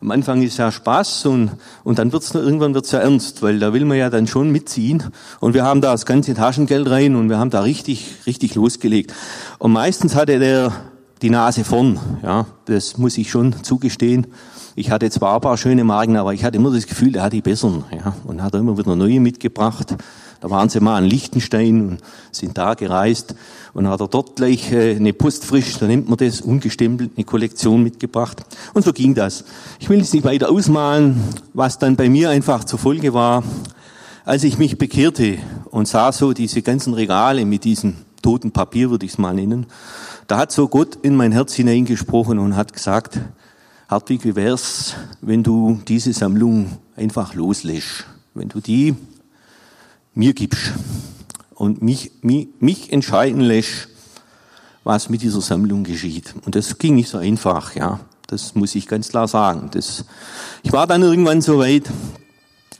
Am 0.05 0.11
Anfang 0.11 0.43
ist 0.43 0.59
ja 0.59 0.71
Spaß 0.71 1.25
und, 1.25 1.53
und 1.83 1.99
dann 1.99 2.13
wird's 2.13 2.35
irgendwann 2.35 2.75
wird's 2.75 2.91
ja 2.91 2.99
ernst, 2.99 3.41
weil 3.41 3.59
da 3.59 3.73
will 3.73 3.87
man 3.87 3.97
ja 3.97 4.11
dann 4.11 4.27
schon 4.27 4.51
mitziehen. 4.51 5.03
Und 5.41 5.55
wir 5.55 5.65
haben 5.65 5.81
da 5.81 5.93
das 5.93 6.05
ganze 6.05 6.35
Taschengeld 6.35 6.91
rein 6.91 7.17
und 7.17 7.31
wir 7.31 7.39
haben 7.39 7.49
da 7.49 7.63
richtig, 7.63 8.17
richtig 8.27 8.55
losgelegt. 8.55 9.15
Und 9.59 9.73
meistens 9.73 10.15
hatte 10.15 10.39
der 10.39 10.73
die 11.23 11.31
Nase 11.31 11.65
vorn. 11.65 11.99
Ja, 12.23 12.45
das 12.67 12.99
muss 12.99 13.17
ich 13.17 13.31
schon 13.31 13.63
zugestehen. 13.63 14.27
Ich 14.77 14.91
hatte 14.91 15.09
zwar 15.09 15.37
ein 15.37 15.41
paar 15.41 15.57
schöne 15.57 15.85
Marken, 15.85 16.19
aber 16.19 16.35
ich 16.35 16.45
hatte 16.45 16.59
immer 16.59 16.71
das 16.71 16.87
Gefühl, 16.87 17.17
er 17.17 17.23
hat 17.23 17.33
die 17.33 17.41
besseren. 17.41 17.85
Ja, 17.91 18.15
und 18.25 18.43
hat 18.43 18.55
immer 18.57 18.77
wieder 18.77 18.97
neue 18.97 19.21
mitgebracht. 19.21 19.97
Da 20.45 20.51
waren 20.51 20.69
sie 20.69 20.79
mal 20.79 21.03
in 21.03 21.09
Liechtenstein 21.09 21.89
und 21.89 21.99
sind 22.31 22.59
da 22.59 22.75
gereist 22.75 23.35
und 23.73 23.89
hat 23.89 24.03
er 24.03 24.09
dort 24.09 24.37
gleich 24.37 24.71
äh, 24.73 24.95
eine 24.95 25.15
Postfrisch, 25.15 25.79
da 25.79 25.87
nennt 25.87 26.11
man 26.11 26.19
das, 26.19 26.43
ungestempelt, 26.43 27.13
eine 27.17 27.25
Kollektion 27.25 27.83
mitgebracht. 27.83 28.45
Und 28.75 28.85
so 28.85 28.93
ging 28.93 29.15
das. 29.15 29.47
Ich 29.81 29.89
will 29.89 29.97
jetzt 29.97 30.13
nicht 30.13 30.27
weiter 30.27 30.51
ausmalen, 30.51 31.19
was 31.55 31.79
dann 31.79 31.97
bei 31.97 32.11
mir 32.11 32.29
einfach 32.29 32.65
zur 32.65 32.79
Folge 32.79 33.15
war, 33.15 33.43
als 34.27 34.45
ich 34.45 34.59
mich 34.59 34.77
bekehrte 34.77 35.39
und 35.71 35.89
sah 35.89 36.13
so 36.13 36.35
diese 36.35 36.61
ganzen 36.61 36.93
Regale 36.93 37.47
mit 37.47 37.65
diesem 37.65 37.95
toten 38.21 38.51
Papier, 38.51 38.91
würde 38.91 39.07
ich 39.07 39.13
es 39.13 39.19
mal 39.19 39.33
nennen. 39.33 39.65
Da 40.27 40.37
hat 40.37 40.53
so 40.53 40.69
Gott 40.69 40.99
in 41.01 41.17
mein 41.17 41.33
Herz 41.33 41.55
hineingesprochen 41.55 42.39
und 42.39 42.55
hat 42.55 42.75
gesagt, 42.75 43.19
Hartwig, 43.89 44.27
wie 44.27 44.37
wär's, 44.37 44.95
wenn 45.23 45.43
du 45.43 45.81
diese 45.89 46.13
Sammlung 46.13 46.77
einfach 46.97 47.33
loslässt? 47.33 48.05
Wenn 48.35 48.51
du 48.51 48.61
die 48.61 48.95
mir 50.15 50.33
gibst 50.33 50.73
und 51.55 51.83
mich, 51.83 52.13
mich, 52.23 52.49
mich 52.61 52.93
entscheiden 52.93 53.41
lässt, 53.41 53.89
was 54.85 55.09
mit 55.09 55.23
dieser 55.23 55.41
Sammlung 55.41 55.85
geschieht. 55.85 56.35
Und 56.45 56.55
das 56.55 56.79
ging 56.79 56.95
nicht 56.95 57.09
so 57.09 57.19
einfach, 57.19 57.75
ja. 57.75 58.01
Das 58.27 58.55
muss 58.55 58.75
ich 58.75 58.87
ganz 58.87 59.09
klar 59.09 59.29
sagen. 59.29 59.69
Das, 59.73 60.05
ich 60.63 60.73
war 60.73 60.87
dann 60.87 61.03
irgendwann 61.03 61.43
so 61.43 61.59
weit 61.59 61.91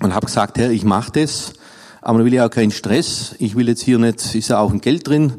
und 0.01 0.15
habe 0.15 0.27
gesagt, 0.27 0.59
Herr, 0.59 0.71
ich 0.71 0.85
mache 0.85 1.13
das, 1.13 1.53
aber 2.01 2.21
ich 2.21 2.25
will 2.27 2.35
ja 2.35 2.47
auch 2.47 2.51
keinen 2.51 2.71
Stress. 2.71 3.35
Ich 3.39 3.55
will 3.55 3.69
jetzt 3.69 3.83
hier 3.83 3.99
nicht, 3.99 4.35
ist 4.35 4.49
ja 4.49 4.59
auch 4.59 4.73
ein 4.73 4.81
Geld 4.81 5.07
drin. 5.07 5.35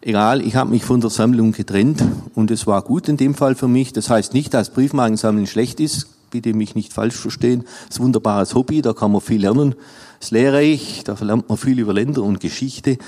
Egal, 0.00 0.42
ich 0.42 0.54
habe 0.54 0.70
mich 0.70 0.84
von 0.84 1.00
der 1.00 1.10
Sammlung 1.10 1.52
getrennt 1.52 2.02
und 2.34 2.50
es 2.50 2.66
war 2.66 2.82
gut 2.82 3.08
in 3.08 3.16
dem 3.16 3.34
Fall 3.34 3.56
für 3.56 3.68
mich. 3.68 3.92
Das 3.92 4.10
heißt 4.10 4.32
nicht, 4.32 4.54
dass 4.54 4.70
Briefmarkensammeln 4.70 5.46
schlecht 5.46 5.80
ist. 5.80 6.06
Bitte 6.30 6.52
mich 6.54 6.74
nicht 6.74 6.92
falsch 6.92 7.16
verstehen. 7.16 7.64
Das 7.86 7.96
ist 7.96 8.00
ein 8.00 8.04
wunderbares 8.04 8.54
Hobby, 8.54 8.82
da 8.82 8.92
kann 8.92 9.12
man 9.12 9.20
viel 9.20 9.40
lernen 9.40 9.74
ist 10.20 10.32
lehrreich, 10.32 11.02
da 11.04 11.16
lernt 11.20 11.48
man 11.48 11.58
viel 11.58 11.78
über 11.78 11.92
Länder 11.92 12.22
und 12.22 12.40
Geschichte. 12.40 12.98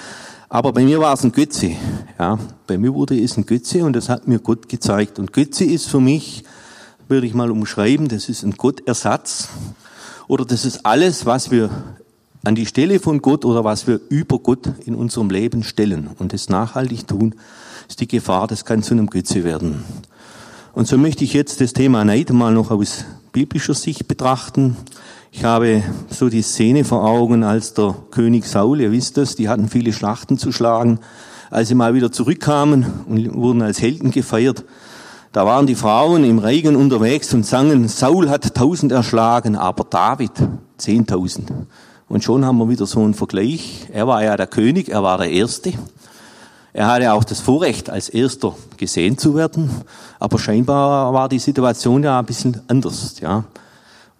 Aber 0.49 0.73
bei 0.73 0.83
mir 0.83 1.00
war 1.00 1.15
es 1.15 1.25
ein 1.25 1.33
Götze. 1.33 1.73
Ja, 2.19 2.39
bei 2.67 2.77
mir 2.79 2.95
wurde 2.95 3.21
es 3.21 3.37
ein 3.37 3.47
Götze 3.47 3.85
und 3.85 3.95
das 3.95 4.09
hat 4.09 4.27
mir 4.27 4.39
Gott 4.39 4.69
gezeigt. 4.69 5.19
Und 5.19 5.33
Götze 5.33 5.65
ist 5.65 5.89
für 5.89 6.00
mich, 6.00 6.45
würde 7.09 7.27
ich 7.27 7.35
mal 7.35 7.50
umschreiben, 7.50 8.09
das 8.09 8.29
ist 8.29 8.43
ein 8.43 8.53
Gottersatz. 8.53 9.49
Oder 10.29 10.45
das 10.45 10.65
ist 10.65 10.87
alles, 10.87 11.27
was 11.27 11.50
wir 11.50 11.71
an 12.45 12.55
die 12.55 12.67
Stelle 12.67 13.00
von 13.00 13.21
Gott 13.21 13.45
oder 13.45 13.65
was 13.65 13.87
wir 13.87 14.00
über 14.09 14.39
Gott 14.39 14.73
in 14.87 14.95
unserem 14.95 15.31
Leben 15.31 15.62
stellen. 15.62 16.11
Und 16.19 16.33
das 16.33 16.49
nachhaltig 16.49 17.07
tun, 17.07 17.35
ist 17.89 18.00
die 18.00 18.09
Gefahr, 18.09 18.47
das 18.47 18.65
kann 18.65 18.83
zu 18.83 18.95
einem 18.95 19.09
Götze 19.09 19.45
werden. 19.45 19.85
Und 20.73 20.87
so 20.87 20.97
möchte 20.97 21.25
ich 21.25 21.33
jetzt 21.33 21.61
das 21.61 21.73
Thema 21.73 22.05
Neid 22.05 22.31
mal 22.31 22.53
noch 22.53 22.71
aus 22.71 23.05
biblischer 23.33 23.75
Sicht 23.75 24.07
betrachten. 24.07 24.77
Ich 25.33 25.43
habe 25.43 25.83
so 26.09 26.29
die 26.29 26.43
Szene 26.43 26.85
vor 26.85 27.05
Augen, 27.05 27.43
als 27.43 27.75
der 27.75 27.95
König 28.12 28.47
Saul, 28.47 28.81
ihr 28.81 28.93
wisst 28.93 29.17
das, 29.17 29.35
die 29.35 29.49
hatten 29.49 29.69
viele 29.69 29.93
Schlachten 29.93 30.39
zu 30.39 30.53
schlagen. 30.53 31.00
Als 31.50 31.69
sie 31.69 31.75
mal 31.75 31.95
wieder 31.95 32.12
zurückkamen 32.12 32.87
und 33.09 33.35
wurden 33.35 33.62
als 33.62 33.83
Helden 33.83 34.12
gefeiert, 34.12 34.65
da 35.33 35.45
waren 35.45 35.67
die 35.67 35.75
Frauen 35.75 36.23
im 36.23 36.39
Regen 36.39 36.77
unterwegs 36.77 37.35
und 37.35 37.45
sangen, 37.45 37.89
Saul 37.89 38.31
hat 38.31 38.55
tausend 38.55 38.93
erschlagen, 38.93 39.57
aber 39.57 39.85
David 39.85 40.33
zehntausend. 40.77 41.53
Und 42.09 42.23
schon 42.23 42.45
haben 42.45 42.59
wir 42.59 42.69
wieder 42.69 42.87
so 42.87 43.00
einen 43.00 43.15
Vergleich. 43.15 43.87
Er 43.93 44.07
war 44.07 44.23
ja 44.23 44.37
der 44.37 44.47
König, 44.47 44.89
er 44.89 45.03
war 45.03 45.19
der 45.19 45.31
Erste. 45.31 45.73
Er 46.73 46.87
hatte 46.87 47.12
auch 47.12 47.25
das 47.25 47.41
Vorrecht, 47.41 47.91
als 47.91 48.09
Erster 48.09 48.55
gesehen 48.77 49.19
zu 49.19 49.35
werden. 49.35 49.71
Aber 50.19 50.39
scheinbar 50.39 51.12
war 51.12 51.29
die 51.29 51.39
Situation 51.39 52.03
ja 52.03 52.19
ein 52.19 52.27
bisschen 52.27 52.61
anders, 52.69 53.19
ja. 53.21 53.45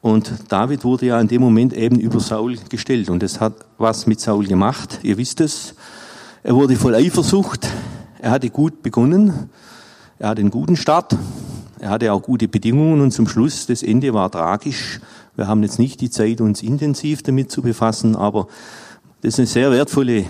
Und 0.01 0.33
David 0.49 0.83
wurde 0.85 1.07
ja 1.07 1.21
in 1.21 1.29
dem 1.29 1.43
Moment 1.43 1.75
eben 1.75 2.01
über 2.01 2.21
Saul 2.21 2.57
gestellt. 2.69 3.11
Und 3.11 3.23
das 3.23 3.41
hat 3.41 3.53
was 3.77 4.07
mit 4.07 4.19
Saul 4.19 4.47
gemacht. 4.47 5.01
Ihr 5.03 5.19
wisst 5.19 5.41
es. 5.41 5.75
Er 6.43 6.55
wurde 6.55 6.77
voll 6.77 6.95
Eifersucht. 6.95 7.69
Er 8.19 8.31
hatte 8.31 8.49
gut 8.49 8.83
begonnen. 8.83 9.51
Er 10.19 10.31
hatte 10.31 10.41
einen 10.41 10.51
guten 10.51 10.77
Start. 10.77 11.17
Er 11.81 11.91
hatte 11.91 12.13
auch 12.13 12.23
gute 12.23 12.49
Bedingungen. 12.49 13.03
Und 13.03 13.11
zum 13.11 13.29
Schluss, 13.29 13.67
das 13.67 13.83
Ende 13.83 14.15
war 14.15 14.31
tragisch. 14.31 15.01
Wir 15.37 15.47
haben 15.47 15.63
jetzt 15.63 15.79
nicht 15.79 16.01
die 16.01 16.11
Zeit, 16.11 16.41
uns 16.41 16.63
intensiv 16.63 17.23
damit 17.23 17.51
zu 17.51 17.63
befassen, 17.63 18.17
aber 18.17 18.49
das 19.23 19.35
ist 19.35 19.39
eine 19.39 19.47
sehr 19.47 19.71
wertvolle 19.71 20.25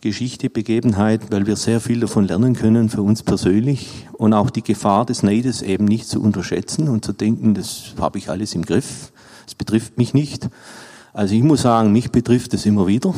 Geschichte, 0.00 0.50
Begebenheit, 0.50 1.30
weil 1.30 1.46
wir 1.46 1.56
sehr 1.56 1.80
viel 1.80 2.00
davon 2.00 2.26
lernen 2.26 2.54
können 2.54 2.88
für 2.88 3.02
uns 3.02 3.22
persönlich 3.22 4.06
und 4.12 4.32
auch 4.32 4.50
die 4.50 4.62
Gefahr 4.62 5.06
des 5.06 5.22
Neides 5.22 5.62
eben 5.62 5.84
nicht 5.84 6.06
zu 6.08 6.22
unterschätzen 6.22 6.88
und 6.88 7.04
zu 7.04 7.12
denken, 7.12 7.54
das 7.54 7.94
habe 8.00 8.18
ich 8.18 8.30
alles 8.30 8.54
im 8.54 8.64
Griff, 8.64 9.12
es 9.46 9.54
betrifft 9.54 9.98
mich 9.98 10.14
nicht. 10.14 10.48
Also 11.12 11.34
ich 11.34 11.42
muss 11.42 11.62
sagen, 11.62 11.92
mich 11.92 12.10
betrifft 12.10 12.52
es 12.54 12.66
immer 12.66 12.86
wieder. 12.86 13.14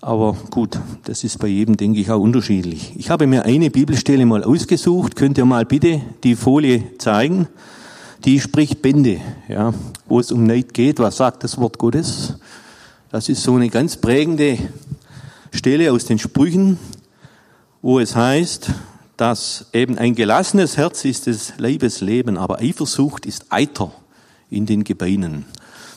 Aber 0.00 0.36
gut, 0.50 0.78
das 1.04 1.24
ist 1.24 1.38
bei 1.38 1.48
jedem, 1.48 1.76
denke 1.76 2.00
ich, 2.00 2.10
auch 2.10 2.20
unterschiedlich. 2.20 2.94
Ich 2.96 3.10
habe 3.10 3.26
mir 3.26 3.44
eine 3.44 3.70
Bibelstelle 3.70 4.26
mal 4.26 4.44
ausgesucht. 4.44 5.16
Könnt 5.16 5.38
ihr 5.38 5.44
mal 5.44 5.64
bitte 5.64 6.00
die 6.22 6.36
Folie 6.36 6.96
zeigen? 6.98 7.48
Die 8.24 8.40
spricht 8.40 8.80
Bände, 8.82 9.20
ja, 9.48 9.72
wo 10.06 10.20
es 10.20 10.32
um 10.32 10.44
Neid 10.44 10.72
geht. 10.74 10.98
Was 10.98 11.16
sagt 11.16 11.44
das 11.44 11.58
Wort 11.58 11.78
Gottes? 11.78 12.34
Das 13.10 13.28
ist 13.28 13.42
so 13.42 13.54
eine 13.54 13.68
ganz 13.70 13.96
prägende 13.96 14.58
Stelle 15.52 15.92
aus 15.92 16.04
den 16.04 16.18
Sprüchen, 16.18 16.78
wo 17.82 18.00
es 18.00 18.16
heißt, 18.16 18.70
dass 19.16 19.66
eben 19.72 19.98
ein 19.98 20.14
gelassenes 20.14 20.76
Herz 20.76 21.04
ist 21.04 21.26
des 21.26 21.54
Leibes 21.58 22.00
Leben, 22.00 22.38
aber 22.38 22.60
Eifersucht 22.60 23.26
ist 23.26 23.46
Eiter 23.50 23.90
in 24.50 24.66
den 24.66 24.84
Gebeinen. 24.84 25.44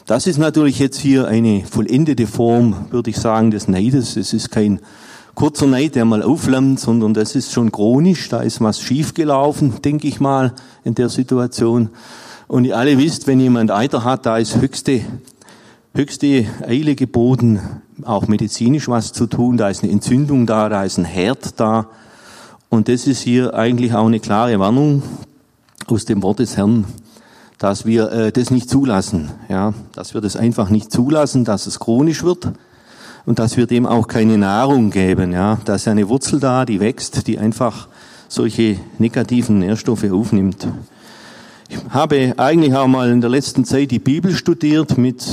Das 0.08 0.28
ist 0.28 0.38
natürlich 0.38 0.80
jetzt 0.80 1.00
hier 1.00 1.28
eine 1.28 1.64
vollendete 1.64 2.28
Form, 2.28 2.88
würde 2.90 3.12
ich 3.12 3.18
sagen, 3.18 3.52
des 3.52 3.68
Neides. 3.68 4.18
Es 4.18 4.34
ist 4.34 4.50
kein 4.50 4.80
kurzer 5.36 5.68
Neid, 5.68 5.96
der 5.96 6.06
mal 6.06 6.24
aufflammt, 6.24 6.80
sondern 6.80 7.14
das 7.14 7.36
ist 7.36 7.52
schon 7.52 7.72
chronisch. 7.72 8.28
Da 8.30 8.42
ist 8.42 8.60
was 8.62 8.82
schiefgelaufen, 8.82 9.82
denke 9.82 10.08
ich 10.08 10.20
mal, 10.20 10.54
in 10.84 10.96
der 10.96 11.10
Situation. 11.10 11.90
Und 12.48 12.66
ihr 12.66 12.78
alle 12.78 12.98
wisst, 12.98 13.28
wenn 13.28 13.40
jemand 13.40 13.72
Eiter 13.72 14.04
hat, 14.04 14.26
da 14.26 14.38
ist 14.38 14.60
höchste, 14.60 15.02
höchste 15.94 16.46
Eile 16.68 16.96
geboten, 16.96 17.60
auch 18.06 18.28
medizinisch 18.28 18.88
was 18.88 19.14
zu 19.14 19.28
tun. 19.28 19.58
Da 19.58 19.70
ist 19.70 19.84
eine 19.84 19.92
Entzündung 19.92 20.46
da, 20.46 20.70
da 20.70 20.84
ist 20.84 20.98
ein 20.98 21.06
Herd 21.06 21.60
da. 21.60 21.88
Und 22.70 22.88
das 22.88 23.08
ist 23.08 23.22
hier 23.22 23.54
eigentlich 23.54 23.94
auch 23.94 24.06
eine 24.06 24.20
klare 24.20 24.58
Warnung 24.60 25.04
aus 25.88 26.06
dem 26.06 26.24
Wort 26.24 26.40
des 26.40 26.56
Herrn, 26.58 26.86
dass 27.58 27.86
wir 27.86 28.12
äh, 28.12 28.32
das 28.32 28.50
nicht 28.50 28.70
zulassen, 28.70 29.30
ja, 29.50 29.74
dass 29.94 30.14
wir 30.14 30.22
das 30.22 30.36
einfach 30.36 30.70
nicht 30.70 30.92
zulassen, 30.92 31.44
dass 31.44 31.68
es 31.68 31.80
chronisch 31.80 32.24
wird 32.24 32.52
und 33.26 33.40
dass 33.40 33.58
wir 33.58 33.68
dem 33.68 33.86
auch 33.86 34.08
keine 34.08 34.38
Nahrung 34.38 34.90
geben, 34.90 35.34
ja. 35.34 35.60
Da 35.66 35.76
ist 35.76 35.88
eine 35.88 36.08
Wurzel 36.08 36.40
da, 36.40 36.66
die 36.66 36.80
wächst, 36.80 37.28
die 37.28 37.38
einfach 37.38 37.88
solche 38.30 38.78
negativen 38.98 39.60
Nährstoffe 39.60 40.10
aufnimmt. 40.10 40.68
Ich 41.68 41.78
habe 41.90 42.34
eigentlich 42.38 42.74
auch 42.74 42.88
mal 42.88 43.10
in 43.10 43.22
der 43.22 43.30
letzten 43.30 43.66
Zeit 43.66 43.92
die 43.92 44.00
Bibel 44.00 44.34
studiert 44.34 44.98
mit 44.98 45.26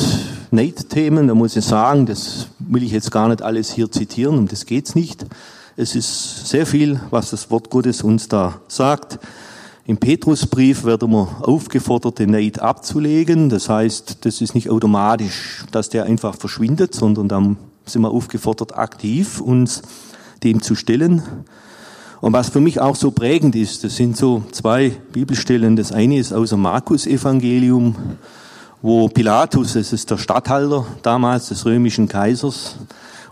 Neidthemen. 0.53 1.29
Da 1.29 1.35
muss 1.35 1.57
ich 1.57 1.65
sagen, 1.65 2.07
das 2.07 2.49
will 2.59 2.83
ich 2.83 2.93
jetzt 2.93 3.11
gar 3.11 3.29
nicht 3.29 3.43
alles 3.43 3.71
hier 3.71 3.91
zitieren, 3.91 4.39
um 4.39 4.49
das 4.49 4.67
geht's 4.67 4.95
nicht. 4.95 5.27
Es 5.77 5.95
ist 5.95 6.49
sehr 6.49 6.67
viel, 6.67 7.01
was 7.11 7.31
das 7.31 7.51
Wort 7.51 7.71
Gottes 7.71 8.03
uns 8.03 8.29
da 8.29 8.61
sagt. 8.69 9.19
Im 9.87 9.97
Petrusbrief 9.97 10.85
werden 10.85 11.11
wir 11.13 11.29
aufgefordert, 11.41 12.19
den 12.19 12.33
Neid 12.33 12.61
abzulegen. 12.61 13.49
Das 13.49 13.69
heißt, 13.69 14.19
das 14.27 14.41
ist 14.41 14.55
nicht 14.55 14.69
automatisch, 14.69 15.65
dass 15.71 15.89
der 15.89 16.05
einfach 16.05 16.35
verschwindet, 16.35 16.95
sondern 16.95 17.29
dann 17.29 17.57
sind 17.87 18.03
wir 18.03 18.11
aufgefordert, 18.11 18.77
aktiv 18.77 19.41
uns 19.41 19.83
dem 20.43 20.63
zu 20.63 20.75
stellen. 20.75 21.23
Und 22.21 22.33
was 22.33 22.49
für 22.49 22.61
mich 22.61 22.81
auch 22.81 22.97
so 22.97 23.13
prägend 23.13 23.55
ist, 23.55 23.85
das 23.85 23.97
sind 23.97 24.17
so 24.17 24.43
zwei 24.51 24.91
Bibelstellen. 25.13 25.77
Das 25.77 25.93
eine 25.93 26.19
ist 26.19 26.33
aus 26.33 26.51
dem 26.51 26.61
Markus-Evangelium, 26.61 27.95
wo 28.81 29.09
Pilatus, 29.09 29.73
das 29.73 29.93
ist 29.93 30.11
der 30.11 30.19
Statthalter 30.19 30.87
damals 31.03 31.49
des 31.49 31.65
römischen 31.65 32.09
Kaisers, 32.09 32.77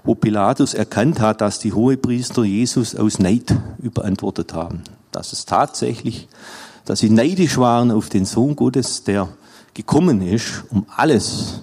wo 0.02 0.14
Pilatus 0.14 0.74
erkannt 0.74 1.20
hat, 1.20 1.40
dass 1.40 1.58
die 1.58 1.72
Hohepriester 1.72 2.44
Jesus 2.44 2.96
aus 2.96 3.18
Neid 3.18 3.54
überantwortet 3.80 4.54
haben. 4.54 4.82
Dass 5.12 5.32
es 5.32 5.46
tatsächlich, 5.46 6.28
dass 6.84 7.00
sie 7.00 7.10
neidisch 7.10 7.58
waren 7.58 7.90
auf 7.90 8.08
den 8.08 8.24
Sohn 8.24 8.56
Gottes, 8.56 9.04
der 9.04 9.28
gekommen 9.74 10.22
ist, 10.22 10.64
um 10.70 10.86
alles 10.96 11.62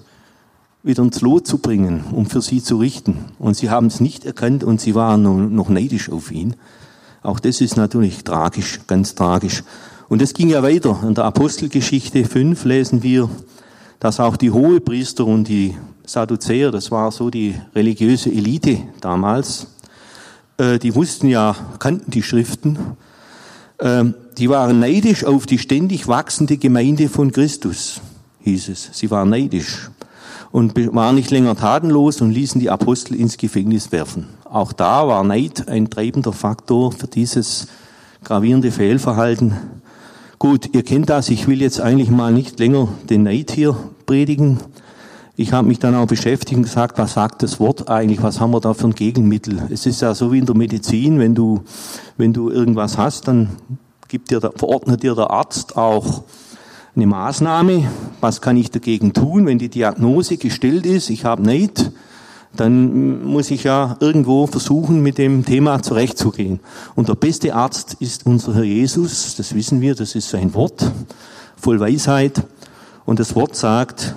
wieder 0.83 1.03
ins 1.03 1.21
Lot 1.21 1.47
zu 1.47 1.57
bringen, 1.57 2.03
um 2.11 2.25
für 2.25 2.41
sie 2.41 2.61
zu 2.61 2.77
richten. 2.77 3.25
Und 3.39 3.55
sie 3.55 3.69
haben 3.69 3.87
es 3.87 3.99
nicht 3.99 4.25
erkannt 4.25 4.63
und 4.63 4.81
sie 4.81 4.95
waren 4.95 5.55
noch 5.55 5.69
neidisch 5.69 6.09
auf 6.09 6.31
ihn. 6.31 6.55
Auch 7.21 7.39
das 7.39 7.61
ist 7.61 7.77
natürlich 7.77 8.23
tragisch, 8.25 8.81
ganz 8.87 9.15
tragisch. 9.15 9.63
Und 10.09 10.21
es 10.21 10.33
ging 10.33 10.49
ja 10.49 10.61
weiter. 10.61 11.01
In 11.07 11.15
der 11.15 11.23
Apostelgeschichte 11.23 12.25
5 12.25 12.65
lesen 12.65 13.01
wir, 13.01 13.29
dass 14.03 14.19
auch 14.19 14.35
die 14.35 14.51
Hohepriester 14.51 15.25
und 15.25 15.47
die 15.47 15.77
Sadduzäer, 16.05 16.71
das 16.71 16.91
war 16.91 17.09
so 17.13 17.29
die 17.29 17.55
religiöse 17.73 18.29
Elite 18.29 18.79
damals, 18.99 19.67
äh, 20.57 20.77
die 20.77 20.93
wussten 20.93 21.29
ja, 21.29 21.55
kannten 21.79 22.11
die 22.11 22.21
Schriften, 22.21 22.77
ähm, 23.79 24.13
die 24.37 24.49
waren 24.49 24.81
neidisch 24.81 25.23
auf 25.23 25.45
die 25.45 25.57
ständig 25.57 26.09
wachsende 26.09 26.57
Gemeinde 26.57 27.07
von 27.07 27.31
Christus, 27.31 28.01
hieß 28.41 28.67
es. 28.67 28.89
Sie 28.91 29.09
waren 29.09 29.29
neidisch 29.29 29.89
und 30.51 30.75
waren 30.93 31.15
nicht 31.15 31.31
länger 31.31 31.55
tatenlos 31.55 32.19
und 32.19 32.31
ließen 32.31 32.59
die 32.59 32.69
Apostel 32.69 33.15
ins 33.15 33.37
Gefängnis 33.37 33.93
werfen. 33.93 34.27
Auch 34.43 34.73
da 34.73 35.07
war 35.07 35.23
Neid 35.23 35.69
ein 35.69 35.89
treibender 35.89 36.33
Faktor 36.33 36.91
für 36.91 37.07
dieses 37.07 37.67
gravierende 38.25 38.71
Fehlverhalten. 38.71 39.53
Gut, 40.39 40.75
ihr 40.75 40.83
kennt 40.83 41.09
das, 41.09 41.29
ich 41.29 41.47
will 41.47 41.61
jetzt 41.61 41.79
eigentlich 41.79 42.09
mal 42.09 42.33
nicht 42.33 42.59
länger 42.59 42.89
den 43.09 43.23
Neid 43.23 43.51
hier 43.51 43.77
predigen. 44.05 44.59
Ich 45.35 45.51
habe 45.51 45.67
mich 45.67 45.79
dann 45.79 45.95
auch 45.95 46.05
beschäftigt 46.05 46.57
und 46.57 46.63
gesagt, 46.63 46.99
was 46.99 47.13
sagt 47.13 47.41
das 47.41 47.59
Wort 47.59 47.89
eigentlich, 47.89 48.21
was 48.21 48.39
haben 48.39 48.51
wir 48.51 48.61
da 48.61 48.73
für 48.73 48.87
ein 48.87 48.93
Gegenmittel? 48.95 49.63
Es 49.71 49.85
ist 49.85 50.01
ja 50.01 50.13
so 50.13 50.31
wie 50.31 50.37
in 50.37 50.45
der 50.45 50.55
Medizin, 50.55 51.19
wenn 51.19 51.33
du, 51.33 51.63
wenn 52.17 52.33
du 52.33 52.51
irgendwas 52.51 52.97
hast, 52.99 53.27
dann 53.27 53.49
gibt 54.07 54.29
dir, 54.29 54.41
verordnet 54.41 55.01
dir 55.01 55.15
der 55.15 55.31
Arzt 55.31 55.75
auch 55.75 56.23
eine 56.95 57.07
Maßnahme. 57.07 57.89
Was 58.21 58.41
kann 58.41 58.57
ich 58.57 58.69
dagegen 58.69 59.13
tun, 59.13 59.47
wenn 59.47 59.57
die 59.57 59.69
Diagnose 59.69 60.37
gestellt 60.37 60.85
ist? 60.85 61.09
Ich 61.09 61.25
habe 61.25 61.41
Neid. 61.41 61.91
Dann 62.55 63.25
muss 63.25 63.49
ich 63.49 63.63
ja 63.63 63.97
irgendwo 63.99 64.45
versuchen, 64.45 65.01
mit 65.01 65.17
dem 65.17 65.43
Thema 65.43 65.81
zurechtzugehen. 65.81 66.59
Und 66.93 67.09
der 67.09 67.15
beste 67.15 67.55
Arzt 67.55 67.95
ist 67.99 68.27
unser 68.27 68.53
Herr 68.53 68.63
Jesus. 68.63 69.35
Das 69.35 69.55
wissen 69.55 69.81
wir. 69.81 69.95
Das 69.95 70.13
ist 70.13 70.29
sein 70.29 70.53
Wort. 70.53 70.91
Voll 71.55 71.79
Weisheit. 71.79 72.43
Und 73.05 73.19
das 73.19 73.35
Wort 73.35 73.55
sagt, 73.55 74.15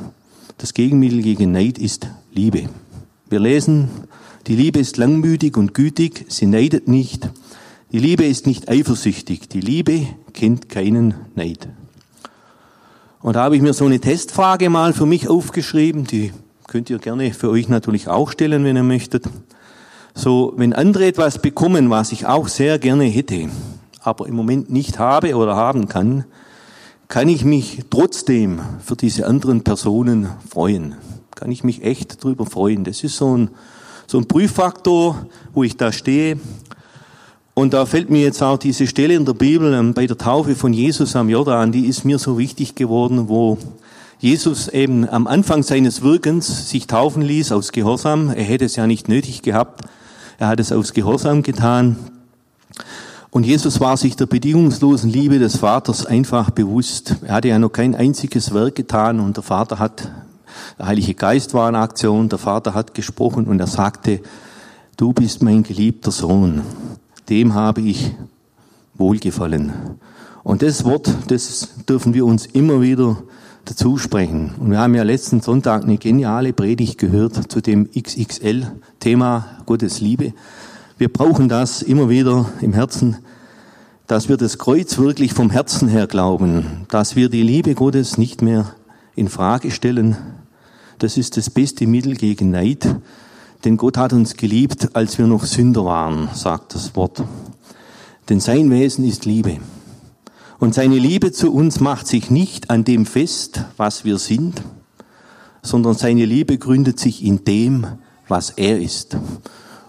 das 0.58 0.74
Gegenmittel 0.74 1.22
gegen 1.22 1.52
Neid 1.52 1.78
ist 1.78 2.08
Liebe. 2.32 2.68
Wir 3.28 3.40
lesen, 3.40 3.88
die 4.46 4.54
Liebe 4.54 4.78
ist 4.78 4.96
langmütig 4.96 5.56
und 5.56 5.74
gütig. 5.74 6.26
Sie 6.28 6.46
neidet 6.46 6.86
nicht. 6.86 7.28
Die 7.92 7.98
Liebe 7.98 8.24
ist 8.24 8.46
nicht 8.46 8.68
eifersüchtig. 8.68 9.48
Die 9.48 9.60
Liebe 9.60 10.06
kennt 10.32 10.68
keinen 10.68 11.14
Neid. 11.34 11.68
Und 13.20 13.34
da 13.34 13.42
habe 13.42 13.56
ich 13.56 13.62
mir 13.62 13.72
so 13.72 13.86
eine 13.86 13.98
Testfrage 13.98 14.70
mal 14.70 14.92
für 14.92 15.06
mich 15.06 15.28
aufgeschrieben, 15.28 16.04
die 16.04 16.32
könnt 16.68 16.90
ihr 16.90 16.98
gerne 16.98 17.32
für 17.32 17.50
euch 17.50 17.68
natürlich 17.68 18.06
auch 18.06 18.30
stellen, 18.30 18.64
wenn 18.64 18.76
ihr 18.76 18.84
möchtet. 18.84 19.24
So, 20.14 20.52
wenn 20.56 20.72
andere 20.72 21.06
etwas 21.06 21.40
bekommen, 21.40 21.90
was 21.90 22.12
ich 22.12 22.26
auch 22.26 22.48
sehr 22.48 22.78
gerne 22.78 23.04
hätte, 23.04 23.48
aber 24.00 24.28
im 24.28 24.34
Moment 24.34 24.70
nicht 24.70 24.98
habe 24.98 25.34
oder 25.34 25.56
haben 25.56 25.88
kann, 25.88 26.24
kann 27.08 27.28
ich 27.28 27.44
mich 27.44 27.84
trotzdem 27.90 28.60
für 28.84 28.96
diese 28.96 29.26
anderen 29.26 29.62
Personen 29.62 30.28
freuen. 30.48 30.96
Kann 31.34 31.50
ich 31.50 31.64
mich 31.64 31.82
echt 31.82 32.22
drüber 32.22 32.46
freuen. 32.46 32.84
Das 32.84 33.04
ist 33.04 33.16
so 33.16 33.36
ein, 33.36 33.50
so 34.06 34.18
ein 34.18 34.26
Prüffaktor, 34.26 35.26
wo 35.52 35.62
ich 35.62 35.76
da 35.76 35.92
stehe 35.92 36.38
und 37.58 37.72
da 37.72 37.86
fällt 37.86 38.10
mir 38.10 38.20
jetzt 38.20 38.42
auch 38.42 38.58
diese 38.58 38.86
Stelle 38.86 39.14
in 39.14 39.24
der 39.24 39.32
Bibel 39.32 39.72
ähm, 39.72 39.94
bei 39.94 40.06
der 40.06 40.18
Taufe 40.18 40.54
von 40.54 40.74
Jesus 40.74 41.16
am 41.16 41.30
Jordan, 41.30 41.72
die 41.72 41.86
ist 41.86 42.04
mir 42.04 42.18
so 42.18 42.36
wichtig 42.36 42.74
geworden, 42.74 43.30
wo 43.30 43.56
Jesus 44.18 44.68
eben 44.68 45.08
am 45.08 45.26
Anfang 45.26 45.62
seines 45.62 46.02
Wirkens 46.02 46.68
sich 46.68 46.86
taufen 46.86 47.22
ließ 47.22 47.52
aus 47.52 47.72
Gehorsam. 47.72 48.28
Er 48.28 48.44
hätte 48.44 48.66
es 48.66 48.76
ja 48.76 48.86
nicht 48.86 49.08
nötig 49.08 49.40
gehabt. 49.40 49.88
Er 50.36 50.48
hat 50.48 50.60
es 50.60 50.70
aus 50.70 50.92
Gehorsam 50.92 51.42
getan. 51.42 51.96
Und 53.36 53.44
Jesus 53.44 53.80
war 53.80 53.98
sich 53.98 54.16
der 54.16 54.24
bedingungslosen 54.24 55.10
Liebe 55.10 55.38
des 55.38 55.58
Vaters 55.58 56.06
einfach 56.06 56.48
bewusst. 56.48 57.16
Er 57.20 57.34
hatte 57.34 57.48
ja 57.48 57.58
noch 57.58 57.68
kein 57.68 57.94
einziges 57.94 58.54
Werk 58.54 58.76
getan 58.76 59.20
und 59.20 59.36
der 59.36 59.42
Vater 59.44 59.78
hat, 59.78 60.10
der 60.78 60.86
Heilige 60.86 61.12
Geist 61.12 61.52
war 61.52 61.68
in 61.68 61.74
Aktion, 61.74 62.30
der 62.30 62.38
Vater 62.38 62.72
hat 62.72 62.94
gesprochen 62.94 63.44
und 63.44 63.60
er 63.60 63.66
sagte, 63.66 64.20
du 64.96 65.12
bist 65.12 65.42
mein 65.42 65.62
geliebter 65.64 66.10
Sohn 66.10 66.62
dem 67.28 67.52
habe 67.52 67.82
ich 67.82 68.12
Wohlgefallen. 68.94 69.70
Und 70.42 70.62
das 70.62 70.86
Wort, 70.86 71.12
das 71.28 71.68
dürfen 71.86 72.14
wir 72.14 72.24
uns 72.24 72.46
immer 72.46 72.80
wieder 72.80 73.22
dazu 73.66 73.98
sprechen. 73.98 74.54
Und 74.58 74.70
wir 74.70 74.78
haben 74.78 74.94
ja 74.94 75.02
letzten 75.02 75.42
Sonntag 75.42 75.82
eine 75.82 75.98
geniale 75.98 76.54
Predigt 76.54 76.96
gehört 76.96 77.52
zu 77.52 77.60
dem 77.60 77.90
XXL-Thema 77.90 79.44
Gottes 79.66 80.00
Liebe. 80.00 80.32
Wir 80.98 81.12
brauchen 81.12 81.50
das 81.50 81.82
immer 81.82 82.08
wieder 82.08 82.50
im 82.62 82.72
Herzen, 82.72 83.18
dass 84.06 84.30
wir 84.30 84.38
das 84.38 84.56
Kreuz 84.56 84.96
wirklich 84.96 85.34
vom 85.34 85.50
Herzen 85.50 85.88
her 85.88 86.06
glauben, 86.06 86.86
dass 86.88 87.16
wir 87.16 87.28
die 87.28 87.42
Liebe 87.42 87.74
Gottes 87.74 88.16
nicht 88.16 88.40
mehr 88.40 88.74
in 89.14 89.28
Frage 89.28 89.70
stellen. 89.70 90.16
Das 90.98 91.18
ist 91.18 91.36
das 91.36 91.50
beste 91.50 91.86
Mittel 91.86 92.14
gegen 92.14 92.50
Neid. 92.50 92.96
Denn 93.66 93.76
Gott 93.76 93.98
hat 93.98 94.14
uns 94.14 94.38
geliebt, 94.38 94.96
als 94.96 95.18
wir 95.18 95.26
noch 95.26 95.44
Sünder 95.44 95.84
waren, 95.84 96.30
sagt 96.32 96.74
das 96.74 96.96
Wort. 96.96 97.22
Denn 98.30 98.40
sein 98.40 98.70
Wesen 98.70 99.04
ist 99.04 99.26
Liebe. 99.26 99.58
Und 100.58 100.72
seine 100.72 100.98
Liebe 100.98 101.30
zu 101.30 101.52
uns 101.52 101.78
macht 101.78 102.06
sich 102.06 102.30
nicht 102.30 102.70
an 102.70 102.84
dem 102.84 103.04
fest, 103.04 103.66
was 103.76 104.06
wir 104.06 104.16
sind, 104.16 104.62
sondern 105.62 105.92
seine 105.92 106.24
Liebe 106.24 106.56
gründet 106.56 106.98
sich 106.98 107.22
in 107.22 107.44
dem, 107.44 107.86
was 108.28 108.48
er 108.48 108.80
ist. 108.80 109.18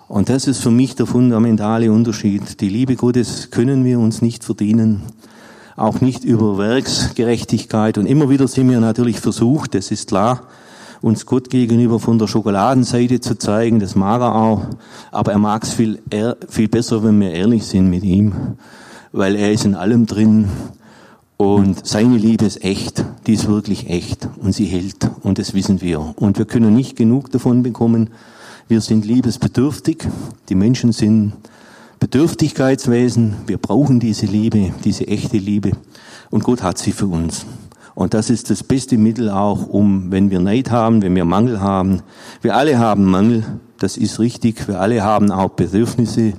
Und 0.08 0.30
das 0.30 0.48
ist 0.48 0.62
für 0.62 0.72
mich 0.72 0.96
der 0.96 1.06
fundamentale 1.06 1.92
Unterschied. 1.92 2.62
Die 2.62 2.70
Liebe 2.70 2.96
Gottes 2.96 3.52
können 3.52 3.84
wir 3.84 4.00
uns 4.00 4.22
nicht 4.22 4.46
verdienen, 4.46 5.02
auch 5.76 6.00
nicht 6.00 6.24
über 6.24 6.58
Werksgerechtigkeit. 6.58 7.98
Und 7.98 8.06
immer 8.06 8.30
wieder 8.30 8.48
sind 8.48 8.70
wir 8.70 8.80
natürlich 8.80 9.20
versucht, 9.20 9.76
das 9.76 9.92
ist 9.92 10.08
klar, 10.08 10.44
uns 11.02 11.26
Gott 11.26 11.50
gegenüber 11.50 12.00
von 12.00 12.18
der 12.20 12.28
Schokoladenseite 12.28 13.20
zu 13.20 13.38
zeigen, 13.38 13.80
das 13.80 13.96
mag 13.96 14.22
er 14.22 14.36
auch, 14.36 14.62
aber 15.12 15.34
er 15.34 15.40
mag 15.40 15.64
es 15.64 15.74
viel, 15.74 16.00
viel 16.48 16.70
besser, 16.70 17.04
wenn 17.04 17.20
wir 17.20 17.32
ehrlich 17.32 17.66
sind 17.66 17.90
mit 17.90 18.04
ihm, 18.04 18.34
weil 19.12 19.36
er 19.36 19.52
ist 19.52 19.66
in 19.66 19.76
allem 19.76 20.06
drin 20.06 20.48
und 21.36 21.86
seine 21.86 22.18
Liebe 22.18 22.46
ist 22.46 22.64
echt, 22.64 23.04
die 23.28 23.34
ist 23.34 23.48
wirklich 23.48 23.90
echt 23.90 24.28
und 24.42 24.54
sie 24.54 24.66
hält 24.66 25.10
und 25.22 25.38
das 25.38 25.54
wissen 25.54 25.82
wir. 25.82 26.14
Und 26.16 26.40
wir 26.40 26.46
können 26.46 26.74
nicht 26.74 26.96
genug 26.96 27.30
davon 27.30 27.62
bekommen. 27.62 28.10
Wir 28.70 28.82
sind 28.82 29.06
liebesbedürftig, 29.06 30.00
die 30.50 30.56
Menschen 30.56 30.92
sind 30.92 31.32
Bedürftigkeitswesen, 32.02 33.36
wir 33.48 33.58
brauchen 33.58 34.02
diese 34.02 34.26
Liebe, 34.26 34.74
diese 34.84 35.08
echte 35.08 35.38
Liebe 35.38 35.72
und 36.32 36.44
Gott 36.44 36.64
hat 36.64 36.78
sie 36.78 36.92
für 36.92 37.08
uns. 37.08 37.46
Und 37.96 38.14
das 38.14 38.30
ist 38.30 38.50
das 38.50 38.64
beste 38.64 38.98
Mittel 38.98 39.30
auch, 39.30 39.68
um, 39.68 40.12
wenn 40.12 40.32
wir 40.32 40.42
Neid 40.42 40.70
haben, 40.70 41.02
wenn 41.02 41.16
wir 41.16 41.24
Mangel 41.24 41.62
haben. 41.62 42.02
Wir 42.42 42.58
alle 42.58 42.78
haben 42.78 43.06
Mangel, 43.06 43.46
das 43.80 43.96
ist 43.96 44.20
richtig. 44.20 44.68
Wir 44.68 44.82
alle 44.82 45.02
haben 45.02 45.32
auch 45.32 45.52
Bedürfnisse. 45.52 46.34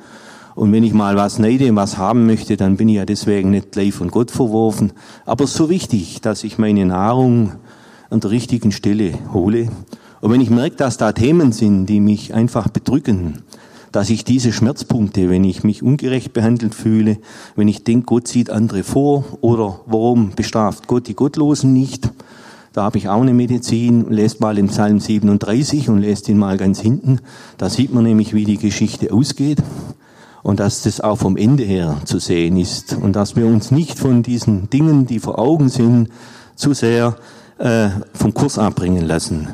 Und 0.54 0.70
wenn 0.70 0.84
ich 0.84 0.92
mal 0.92 1.16
was 1.16 1.38
neide, 1.38 1.74
was 1.76 1.96
haben 1.96 2.26
möchte, 2.26 2.58
dann 2.58 2.76
bin 2.76 2.90
ich 2.90 2.96
ja 2.96 3.06
deswegen 3.06 3.52
nicht 3.52 3.72
gleich 3.72 3.94
von 3.94 4.10
Gott 4.10 4.30
verworfen. 4.30 4.92
Aber 5.24 5.44
es 5.44 5.52
ist 5.52 5.56
so 5.56 5.70
wichtig, 5.70 6.20
dass 6.20 6.44
ich 6.44 6.58
meine 6.58 6.84
Nahrung 6.84 7.52
an 8.10 8.20
der 8.20 8.30
richtigen 8.30 8.70
Stelle 8.70 9.14
hole. 9.32 9.68
Und 10.20 10.32
wenn 10.32 10.40
ich 10.40 10.50
merke, 10.50 10.76
dass 10.76 10.96
da 10.96 11.12
Themen 11.12 11.52
sind, 11.52 11.86
die 11.86 12.00
mich 12.00 12.34
einfach 12.34 12.68
bedrücken, 12.68 13.42
dass 13.92 14.10
ich 14.10 14.24
diese 14.24 14.52
Schmerzpunkte, 14.52 15.30
wenn 15.30 15.44
ich 15.44 15.64
mich 15.64 15.82
ungerecht 15.82 16.32
behandelt 16.32 16.74
fühle, 16.74 17.18
wenn 17.56 17.68
ich 17.68 17.84
denke, 17.84 18.06
Gott 18.06 18.28
sieht 18.28 18.50
andere 18.50 18.82
vor 18.82 19.24
oder 19.40 19.80
warum 19.86 20.30
bestraft 20.34 20.88
Gott 20.88 21.08
die 21.08 21.14
Gottlosen 21.14 21.72
nicht, 21.72 22.10
da 22.72 22.84
habe 22.84 22.98
ich 22.98 23.08
auch 23.08 23.22
eine 23.22 23.34
Medizin, 23.34 24.06
lest 24.10 24.40
mal 24.40 24.58
im 24.58 24.68
Psalm 24.68 25.00
37 25.00 25.88
und 25.88 25.98
lest 25.98 26.28
ihn 26.28 26.38
mal 26.38 26.58
ganz 26.58 26.80
hinten. 26.80 27.20
Da 27.56 27.70
sieht 27.70 27.92
man 27.92 28.04
nämlich, 28.04 28.34
wie 28.34 28.44
die 28.44 28.58
Geschichte 28.58 29.12
ausgeht 29.12 29.62
und 30.42 30.60
dass 30.60 30.82
das 30.82 31.00
auch 31.00 31.16
vom 31.16 31.36
Ende 31.36 31.64
her 31.64 31.96
zu 32.04 32.18
sehen 32.18 32.56
ist 32.56 32.92
und 32.92 33.16
dass 33.16 33.36
wir 33.36 33.46
uns 33.46 33.70
nicht 33.70 33.98
von 33.98 34.22
diesen 34.22 34.70
Dingen, 34.70 35.06
die 35.06 35.18
vor 35.18 35.38
Augen 35.38 35.70
sind, 35.70 36.10
zu 36.54 36.72
sehr 36.72 37.16
äh, 37.58 37.88
vom 38.12 38.34
Kurs 38.34 38.58
abbringen 38.58 39.06
lassen. 39.06 39.48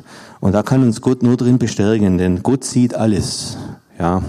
Und 0.45 0.53
da 0.53 0.63
kann 0.63 0.83
uns 0.83 1.01
Gott 1.01 1.23
nur 1.23 1.39
drin 1.39 1.57
bestärken, 1.57 2.19
denn 2.19 2.43
Gott 2.43 2.65
sieht 2.65 2.95
alles. 2.95 3.57
Ja. 3.99 4.21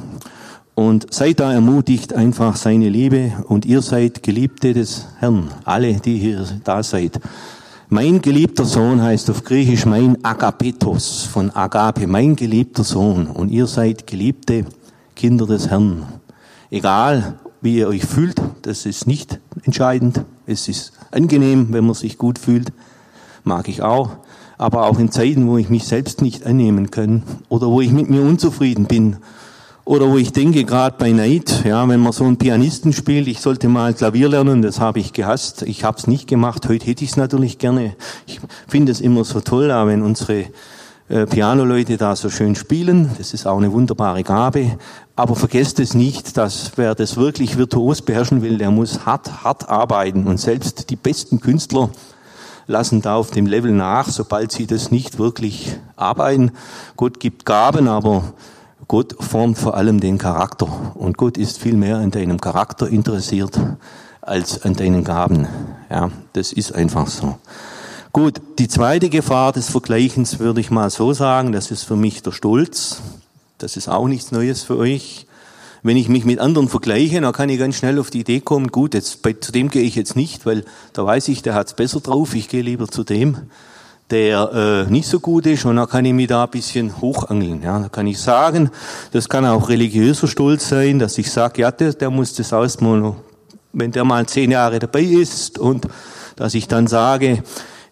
Und 0.73 1.13
seid 1.13 1.41
da 1.41 1.51
ermutigt, 1.51 2.13
einfach 2.13 2.55
seine 2.55 2.87
Liebe. 2.87 3.33
Und 3.49 3.65
ihr 3.65 3.81
seid 3.81 4.23
Geliebte 4.23 4.73
des 4.73 5.07
Herrn. 5.19 5.49
Alle, 5.65 5.95
die 5.95 6.17
hier 6.17 6.45
da 6.63 6.83
seid. 6.83 7.19
Mein 7.89 8.21
geliebter 8.21 8.63
Sohn 8.63 9.01
heißt 9.01 9.29
auf 9.29 9.43
Griechisch 9.43 9.85
mein 9.85 10.23
Agapetos 10.23 11.23
von 11.23 11.51
Agape, 11.51 12.07
mein 12.07 12.37
geliebter 12.37 12.85
Sohn. 12.85 13.27
Und 13.27 13.49
ihr 13.49 13.67
seid 13.67 14.07
geliebte 14.07 14.63
Kinder 15.17 15.45
des 15.45 15.67
Herrn. 15.67 16.05
Egal, 16.71 17.33
wie 17.59 17.79
ihr 17.79 17.89
euch 17.89 18.05
fühlt, 18.05 18.41
das 18.61 18.85
ist 18.85 19.05
nicht 19.05 19.41
entscheidend. 19.65 20.21
Es 20.45 20.69
ist 20.69 20.93
angenehm, 21.11 21.73
wenn 21.73 21.85
man 21.85 21.93
sich 21.93 22.17
gut 22.17 22.39
fühlt. 22.39 22.71
Mag 23.43 23.67
ich 23.67 23.81
auch. 23.81 24.11
Aber 24.57 24.85
auch 24.87 24.99
in 24.99 25.11
Zeiten, 25.11 25.47
wo 25.47 25.57
ich 25.57 25.69
mich 25.69 25.85
selbst 25.85 26.21
nicht 26.21 26.45
annehmen 26.45 26.91
kann 26.91 27.23
oder 27.49 27.67
wo 27.67 27.81
ich 27.81 27.91
mit 27.91 28.09
mir 28.09 28.21
unzufrieden 28.21 28.85
bin 28.85 29.17
oder 29.85 30.09
wo 30.09 30.17
ich 30.17 30.31
denke, 30.31 30.65
gerade 30.65 30.95
bei 30.97 31.11
Neid, 31.11 31.63
ja, 31.63 31.87
wenn 31.87 31.99
man 31.99 32.11
so 32.11 32.23
einen 32.23 32.37
Pianisten 32.37 32.91
spielt, 32.91 33.27
ich 33.27 33.39
sollte 33.39 33.69
mal 33.69 33.93
Klavier 33.93 34.29
lernen, 34.29 34.63
das 34.63 34.79
habe 34.79 34.99
ich 34.99 35.13
gehasst. 35.13 35.61
Ich 35.61 35.83
habe 35.83 35.99
es 35.99 36.07
nicht 36.07 36.27
gemacht. 36.27 36.67
Heute 36.67 36.87
hätte 36.87 37.03
ich 37.03 37.11
es 37.11 37.17
natürlich 37.17 37.59
gerne. 37.59 37.95
Ich 38.25 38.39
finde 38.67 38.91
es 38.91 38.99
immer 38.99 39.23
so 39.23 39.41
toll, 39.41 39.69
wenn 39.69 40.01
unsere 40.01 40.45
äh, 41.07 41.27
Pianoleute 41.27 41.97
da 41.97 42.15
so 42.15 42.31
schön 42.31 42.55
spielen. 42.55 43.11
Das 43.19 43.35
ist 43.35 43.45
auch 43.45 43.59
eine 43.59 43.71
wunderbare 43.71 44.23
Gabe. 44.23 44.79
Aber 45.15 45.35
vergesst 45.35 45.79
es 45.79 45.93
nicht, 45.93 46.35
dass 46.35 46.71
wer 46.77 46.95
das 46.95 47.15
wirklich 47.15 47.55
virtuos 47.55 48.01
beherrschen 48.01 48.41
will, 48.41 48.57
der 48.57 48.71
muss 48.71 49.05
hart, 49.05 49.43
hart 49.43 49.69
arbeiten. 49.69 50.25
Und 50.25 50.39
selbst 50.39 50.89
die 50.89 50.95
besten 50.95 51.39
Künstler 51.41 51.91
lassen 52.67 53.01
da 53.01 53.15
auf 53.15 53.31
dem 53.31 53.45
Level 53.45 53.71
nach, 53.71 54.09
sobald 54.09 54.51
sie 54.51 54.67
das 54.67 54.91
nicht 54.91 55.19
wirklich 55.19 55.77
arbeiten. 55.95 56.51
Gott 56.95 57.19
gibt 57.19 57.45
Gaben, 57.45 57.87
aber 57.87 58.33
Gott 58.87 59.15
formt 59.19 59.57
vor 59.57 59.75
allem 59.75 59.99
den 59.99 60.17
Charakter 60.17 60.67
und 60.95 61.17
Gott 61.17 61.37
ist 61.37 61.59
viel 61.59 61.75
mehr 61.75 61.97
an 61.97 62.11
deinem 62.11 62.39
Charakter 62.39 62.87
interessiert 62.87 63.59
als 64.21 64.63
an 64.63 64.75
deinen 64.75 65.03
Gaben. 65.03 65.47
Ja, 65.89 66.11
das 66.33 66.51
ist 66.51 66.73
einfach 66.73 67.07
so. 67.07 67.37
Gut, 68.11 68.41
die 68.59 68.67
zweite 68.67 69.09
Gefahr 69.09 69.51
des 69.51 69.69
Vergleichens 69.69 70.39
würde 70.39 70.61
ich 70.61 70.71
mal 70.71 70.89
so 70.89 71.13
sagen, 71.13 71.51
das 71.51 71.71
ist 71.71 71.83
für 71.83 71.95
mich 71.95 72.23
der 72.23 72.31
Stolz. 72.31 73.01
Das 73.57 73.75
ist 73.75 73.89
auch 73.89 74.07
nichts 74.07 74.31
Neues 74.31 74.63
für 74.63 74.77
euch. 74.77 75.24
Wenn 75.85 75.97
ich 75.97 76.09
mich 76.09 76.25
mit 76.25 76.39
anderen 76.39 76.67
vergleiche, 76.67 77.21
dann 77.21 77.31
kann 77.31 77.47
ich 77.47 77.59
ganz 77.59 77.75
schnell 77.75 77.99
auf 77.99 78.09
die 78.09 78.21
Idee 78.21 78.39
kommen, 78.39 78.69
gut, 78.69 78.95
jetzt, 78.95 79.21
bei, 79.21 79.33
zu 79.33 79.51
dem 79.51 79.69
gehe 79.69 79.83
ich 79.83 79.93
jetzt 79.93 80.15
nicht, 80.15 80.43
weil 80.47 80.65
da 80.93 81.05
weiß 81.05 81.27
ich, 81.27 81.43
der 81.43 81.53
hat 81.53 81.67
es 81.67 81.75
besser 81.75 81.99
drauf, 81.99 82.33
ich 82.33 82.49
gehe 82.49 82.63
lieber 82.63 82.87
zu 82.87 83.03
dem 83.03 83.37
der 84.09 84.85
äh, 84.87 84.91
nicht 84.91 85.07
so 85.07 85.19
gut 85.19 85.45
ist 85.45 85.65
und 85.65 85.75
dann 85.75 85.87
kann 85.87 86.05
ich 86.05 86.13
mich 86.13 86.27
da 86.27 86.43
ein 86.43 86.49
bisschen 86.49 87.01
hochangeln. 87.01 87.61
Ja, 87.63 87.79
da 87.79 87.89
kann 87.89 88.05
ich 88.07 88.19
sagen, 88.19 88.69
das 89.11 89.29
kann 89.29 89.45
auch 89.45 89.69
religiöser 89.69 90.27
Stolz 90.27 90.69
sein, 90.69 90.99
dass 90.99 91.17
ich 91.17 91.31
sage, 91.31 91.61
ja, 91.61 91.71
der, 91.71 91.93
der 91.93 92.09
muss 92.09 92.33
das 92.33 92.53
ausmal, 92.53 93.15
wenn 93.73 93.91
der 93.91 94.03
mal 94.03 94.25
zehn 94.25 94.51
Jahre 94.51 94.79
dabei 94.79 95.01
ist 95.01 95.57
und 95.57 95.87
dass 96.35 96.53
ich 96.53 96.67
dann 96.67 96.87
sage, 96.87 97.43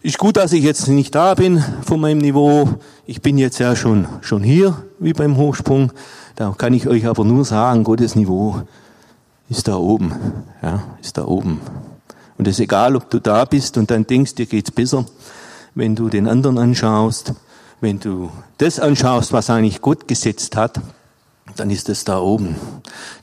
ist 0.02 0.18
gut, 0.18 0.36
dass 0.36 0.52
ich 0.52 0.62
jetzt 0.62 0.86
nicht 0.88 1.14
da 1.14 1.34
bin 1.34 1.64
von 1.84 2.00
meinem 2.00 2.18
Niveau. 2.18 2.68
Ich 3.06 3.22
bin 3.22 3.38
jetzt 3.38 3.58
ja 3.58 3.74
schon, 3.74 4.06
schon 4.20 4.42
hier, 4.42 4.84
wie 4.98 5.14
beim 5.14 5.36
Hochsprung. 5.36 5.92
Da 6.36 6.54
kann 6.56 6.74
ich 6.74 6.88
euch 6.88 7.06
aber 7.06 7.24
nur 7.24 7.44
sagen, 7.44 7.84
Gottes 7.84 8.14
Niveau 8.16 8.62
ist 9.48 9.68
da 9.68 9.76
oben. 9.76 10.12
Ja, 10.62 10.82
ist 11.00 11.16
da 11.18 11.24
oben. 11.24 11.60
Und 12.36 12.48
es 12.48 12.56
ist 12.56 12.60
egal, 12.60 12.96
ob 12.96 13.10
du 13.10 13.20
da 13.20 13.44
bist 13.44 13.78
und 13.78 13.90
dann 13.90 14.06
denkst, 14.06 14.34
dir 14.34 14.46
geht's 14.46 14.70
besser 14.70 15.04
wenn 15.74 15.96
du 15.96 16.08
den 16.08 16.28
anderen 16.28 16.58
anschaust, 16.58 17.34
wenn 17.80 17.98
du 17.98 18.30
das 18.58 18.78
anschaust, 18.78 19.32
was 19.32 19.50
eigentlich 19.50 19.80
Gott 19.80 20.08
gesetzt 20.08 20.56
hat, 20.56 20.80
dann 21.56 21.70
ist 21.70 21.88
es 21.88 22.04
da 22.04 22.18
oben. 22.18 22.56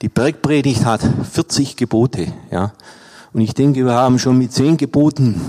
Die 0.02 0.10
Bergpredigt 0.10 0.86
hat 0.86 1.02
40 1.32 1.76
Gebote, 1.76 2.28
ja. 2.52 2.74
Und 3.34 3.41
ich 3.41 3.54
denke, 3.54 3.86
wir 3.86 3.93
haben 3.93 4.19
schon 4.19 4.38
mit 4.38 4.52
zehn 4.52 4.76
Geboten 4.76 5.39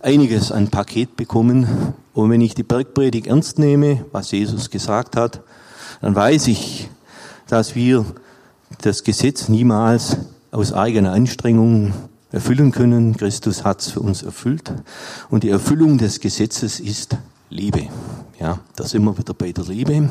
einiges 0.00 0.50
an 0.50 0.68
Paket 0.68 1.16
bekommen. 1.16 1.94
Und 2.12 2.30
wenn 2.30 2.40
ich 2.40 2.54
die 2.54 2.64
Bergpredigt 2.64 3.28
ernst 3.28 3.60
nehme, 3.60 4.04
was 4.10 4.32
Jesus 4.32 4.70
gesagt 4.70 5.14
hat, 5.14 5.40
dann 6.00 6.14
weiß 6.14 6.48
ich, 6.48 6.88
dass 7.48 7.74
wir 7.74 8.04
das 8.82 9.04
Gesetz 9.04 9.48
niemals 9.48 10.16
aus 10.50 10.72
eigener 10.72 11.12
Anstrengung 11.12 11.92
erfüllen 12.30 12.72
können. 12.72 13.16
Christus 13.16 13.64
hat 13.64 13.80
es 13.80 13.90
für 13.90 14.00
uns 14.00 14.22
erfüllt. 14.22 14.72
Und 15.30 15.42
die 15.42 15.50
Erfüllung 15.50 15.98
des 15.98 16.20
Gesetzes 16.20 16.80
ist 16.80 17.16
Liebe. 17.50 17.88
Ja, 18.38 18.60
da 18.76 18.84
sind 18.84 19.04
wir 19.04 19.16
wieder 19.16 19.34
bei 19.34 19.52
der 19.52 19.64
Liebe. 19.64 20.10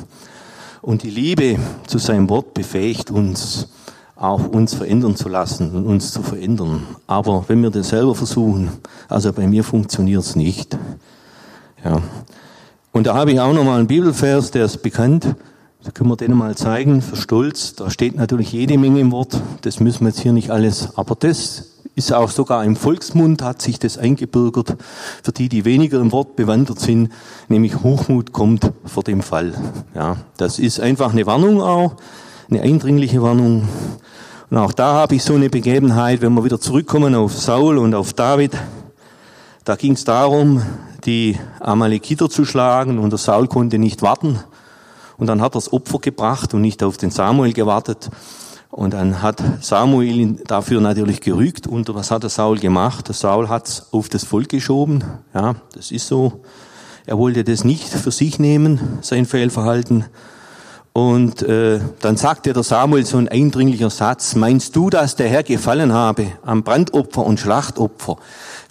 Und 0.81 1.03
die 1.03 1.09
Liebe 1.09 1.57
zu 1.85 1.97
seinem 1.97 2.29
Wort 2.29 2.53
befähigt 2.53 3.11
uns, 3.11 3.67
auch 4.15 4.47
uns 4.47 4.73
verändern 4.73 5.15
zu 5.15 5.29
lassen 5.29 5.71
und 5.75 5.85
uns 5.85 6.11
zu 6.11 6.23
verändern. 6.23 6.83
Aber 7.05 7.45
wenn 7.47 7.61
wir 7.61 7.69
das 7.69 7.89
selber 7.89 8.15
versuchen, 8.15 8.69
also 9.07 9.31
bei 9.31 9.47
mir 9.47 9.63
funktioniert 9.63 10.23
es 10.23 10.35
nicht. 10.35 10.77
Ja. 11.83 12.01
Und 12.91 13.05
da 13.05 13.13
habe 13.13 13.31
ich 13.31 13.39
auch 13.39 13.53
nochmal 13.53 13.77
einen 13.77 13.87
Bibelvers, 13.87 14.49
der 14.51 14.65
ist 14.65 14.81
bekannt. 14.81 15.35
Da 15.83 15.91
können 15.91 16.09
wir 16.09 16.17
den 16.17 16.33
mal 16.33 16.55
zeigen, 16.55 17.01
für 17.01 17.15
Stolz. 17.15 17.75
Da 17.75 17.89
steht 17.89 18.15
natürlich 18.15 18.51
jede 18.51 18.77
Menge 18.77 18.99
im 18.99 19.11
Wort. 19.11 19.39
Das 19.61 19.79
müssen 19.79 20.01
wir 20.01 20.09
jetzt 20.09 20.19
hier 20.19 20.33
nicht 20.33 20.49
alles. 20.49 20.97
Aber 20.97 21.15
das 21.15 21.77
ist 21.97 22.13
auch 22.13 22.29
sogar 22.29 22.63
im 22.63 22.75
Volksmund 22.75 23.41
hat 23.41 23.61
sich 23.61 23.79
das 23.79 23.97
eingebürgert, 23.97 24.77
für 25.23 25.31
die, 25.31 25.49
die 25.49 25.65
weniger 25.65 25.99
im 25.99 26.11
Wort 26.11 26.35
bewandert 26.35 26.79
sind, 26.79 27.11
nämlich 27.47 27.81
Hochmut 27.81 28.33
kommt 28.33 28.71
vor 28.85 29.01
dem 29.03 29.21
Fall. 29.21 29.55
Ja, 29.95 30.17
das 30.37 30.59
ist 30.59 30.79
einfach 30.79 31.11
eine 31.11 31.25
Warnung 31.25 31.59
auch, 31.59 31.95
eine 32.51 32.61
eindringliche 32.61 33.23
Warnung. 33.23 33.67
Und 34.49 34.57
auch 34.57 34.73
da 34.73 34.93
habe 34.93 35.15
ich 35.15 35.23
so 35.23 35.33
eine 35.33 35.49
Begebenheit, 35.49 36.21
wenn 36.21 36.33
wir 36.33 36.43
wieder 36.43 36.59
zurückkommen 36.59 37.15
auf 37.15 37.35
Saul 37.35 37.79
und 37.79 37.95
auf 37.95 38.13
David. 38.13 38.51
Da 39.65 39.75
ging 39.75 39.93
es 39.93 40.03
darum, 40.03 40.61
die 41.05 41.37
Amalekiter 41.59 42.29
zu 42.29 42.45
schlagen 42.45 42.99
und 42.99 43.09
der 43.09 43.17
Saul 43.17 43.47
konnte 43.47 43.79
nicht 43.79 44.03
warten. 44.03 44.39
Und 45.17 45.27
dann 45.27 45.41
hat 45.41 45.53
er 45.53 45.57
das 45.57 45.73
Opfer 45.73 45.99
gebracht 45.99 46.53
und 46.53 46.61
nicht 46.61 46.83
auf 46.83 46.97
den 46.97 47.11
Samuel 47.11 47.53
gewartet. 47.53 48.09
Und 48.69 48.93
dann 48.93 49.21
hat 49.21 49.41
Samuel 49.61 50.19
ihn 50.19 50.41
dafür 50.45 50.81
natürlich 50.81 51.21
gerügt. 51.21 51.67
Und 51.67 51.93
was 51.93 52.11
hat 52.11 52.23
der 52.23 52.29
Saul 52.29 52.59
gemacht? 52.59 53.07
Der 53.07 53.15
Saul 53.15 53.49
hat 53.49 53.67
es 53.67 53.87
auf 53.91 54.09
das 54.09 54.23
Volk 54.23 54.49
geschoben. 54.49 55.03
Ja, 55.33 55.55
das 55.73 55.91
ist 55.91 56.07
so. 56.07 56.43
Er 57.05 57.17
wollte 57.17 57.43
das 57.43 57.63
nicht 57.63 57.87
für 57.87 58.11
sich 58.11 58.37
nehmen, 58.37 58.99
sein 59.01 59.25
Fehlverhalten. 59.25 60.05
Und 60.97 61.43
äh, 61.43 61.79
dann 61.99 62.17
sagte 62.17 62.53
der 62.53 62.63
Samuel 62.63 63.05
so 63.05 63.17
ein 63.17 63.27
eindringlicher 63.27 63.91
Satz, 63.91 64.33
meinst 64.33 64.75
du, 64.75 64.89
dass 64.89 65.15
der 65.15 65.29
Herr 65.29 65.43
gefallen 65.43 65.93
habe 65.93 66.31
am 66.43 66.63
Brandopfer 66.63 67.23
und 67.23 67.39
Schlachtopfer, 67.39 68.17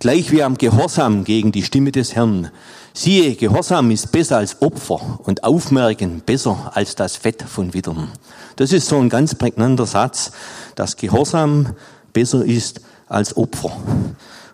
gleich 0.01 0.33
wie 0.33 0.43
am 0.43 0.59
Gehorsam 0.59 1.23
gegen 1.23 1.53
die 1.53 1.63
Stimme 1.63 1.93
des 1.93 2.17
Herrn? 2.17 2.51
Siehe, 2.93 3.37
Gehorsam 3.37 3.93
ist 3.93 4.11
besser 4.11 4.39
als 4.39 4.61
Opfer 4.61 5.21
und 5.23 5.45
Aufmerken 5.45 6.21
besser 6.27 6.73
als 6.75 6.97
das 6.97 7.15
Fett 7.15 7.45
von 7.45 7.75
Widdern. 7.75 8.09
Das 8.57 8.73
ist 8.73 8.89
so 8.89 8.99
ein 8.99 9.09
ganz 9.09 9.37
prägnanter 9.37 9.87
Satz, 9.87 10.33
dass 10.75 10.97
Gehorsam 10.97 11.77
besser 12.13 12.45
ist 12.45 12.81
als 13.07 13.37
Opfer. 13.37 13.71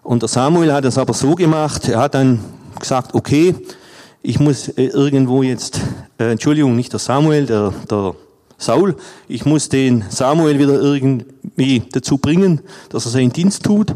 Und 0.03 0.21
der 0.21 0.29
Samuel 0.29 0.75
hat 0.75 0.85
es 0.85 0.99
aber 0.99 1.15
so 1.15 1.35
gemacht, 1.37 1.89
er 1.89 2.01
hat 2.01 2.17
dann 2.17 2.41
gesagt, 2.79 3.15
okay, 3.15 3.55
ich 4.23 4.39
muss 4.39 4.69
äh, 4.69 4.85
irgendwo 4.85 5.43
jetzt, 5.43 5.81
äh, 6.19 6.31
Entschuldigung, 6.31 6.77
nicht 6.77 6.93
der 6.93 7.01
Samuel, 7.01 7.47
der, 7.47 7.75
der 7.91 8.15
Saul, 8.57 8.97
ich 9.27 9.45
muss 9.45 9.69
den 9.69 10.05
Samuel 10.09 10.59
wieder 10.59 10.81
irgendwie 10.81 11.83
dazu 11.91 12.19
bringen, 12.19 12.61
dass 12.91 13.05
er 13.07 13.11
seinen 13.11 13.33
Dienst 13.33 13.65
tut. 13.65 13.95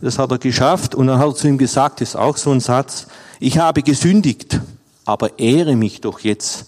Das 0.00 0.18
hat 0.18 0.30
er 0.30 0.38
geschafft 0.38 0.94
und 0.94 1.06
dann 1.06 1.18
hat 1.18 1.28
er 1.28 1.34
zu 1.34 1.48
ihm 1.48 1.58
gesagt, 1.58 2.00
das 2.00 2.10
ist 2.10 2.16
auch 2.16 2.36
so 2.36 2.50
ein 2.50 2.60
Satz, 2.60 3.06
ich 3.40 3.58
habe 3.58 3.82
gesündigt, 3.82 4.60
aber 5.04 5.38
ehre 5.38 5.76
mich 5.76 6.00
doch 6.00 6.20
jetzt 6.20 6.66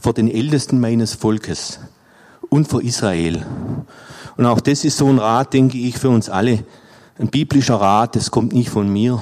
vor 0.00 0.12
den 0.12 0.30
Ältesten 0.30 0.80
meines 0.80 1.14
Volkes 1.14 1.78
und 2.50 2.68
vor 2.68 2.82
Israel. 2.82 3.46
Und 4.36 4.46
auch 4.46 4.60
das 4.60 4.84
ist 4.84 4.98
so 4.98 5.06
ein 5.06 5.18
Rat, 5.18 5.54
denke 5.54 5.78
ich, 5.78 5.96
für 5.96 6.10
uns 6.10 6.28
alle. 6.28 6.64
Ein 7.18 7.28
biblischer 7.28 7.76
Rat, 7.76 8.16
das 8.16 8.30
kommt 8.30 8.52
nicht 8.52 8.70
von 8.70 8.88
mir. 8.88 9.20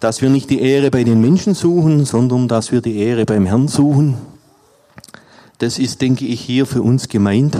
Dass 0.00 0.22
wir 0.22 0.30
nicht 0.30 0.50
die 0.50 0.60
Ehre 0.60 0.90
bei 0.90 1.04
den 1.04 1.20
Menschen 1.20 1.54
suchen, 1.54 2.04
sondern 2.04 2.48
dass 2.48 2.72
wir 2.72 2.80
die 2.80 2.98
Ehre 2.98 3.24
beim 3.24 3.46
Herrn 3.46 3.68
suchen. 3.68 4.14
Das 5.58 5.78
ist, 5.78 6.00
denke 6.02 6.24
ich, 6.24 6.40
hier 6.40 6.66
für 6.66 6.82
uns 6.82 7.08
gemeint. 7.08 7.56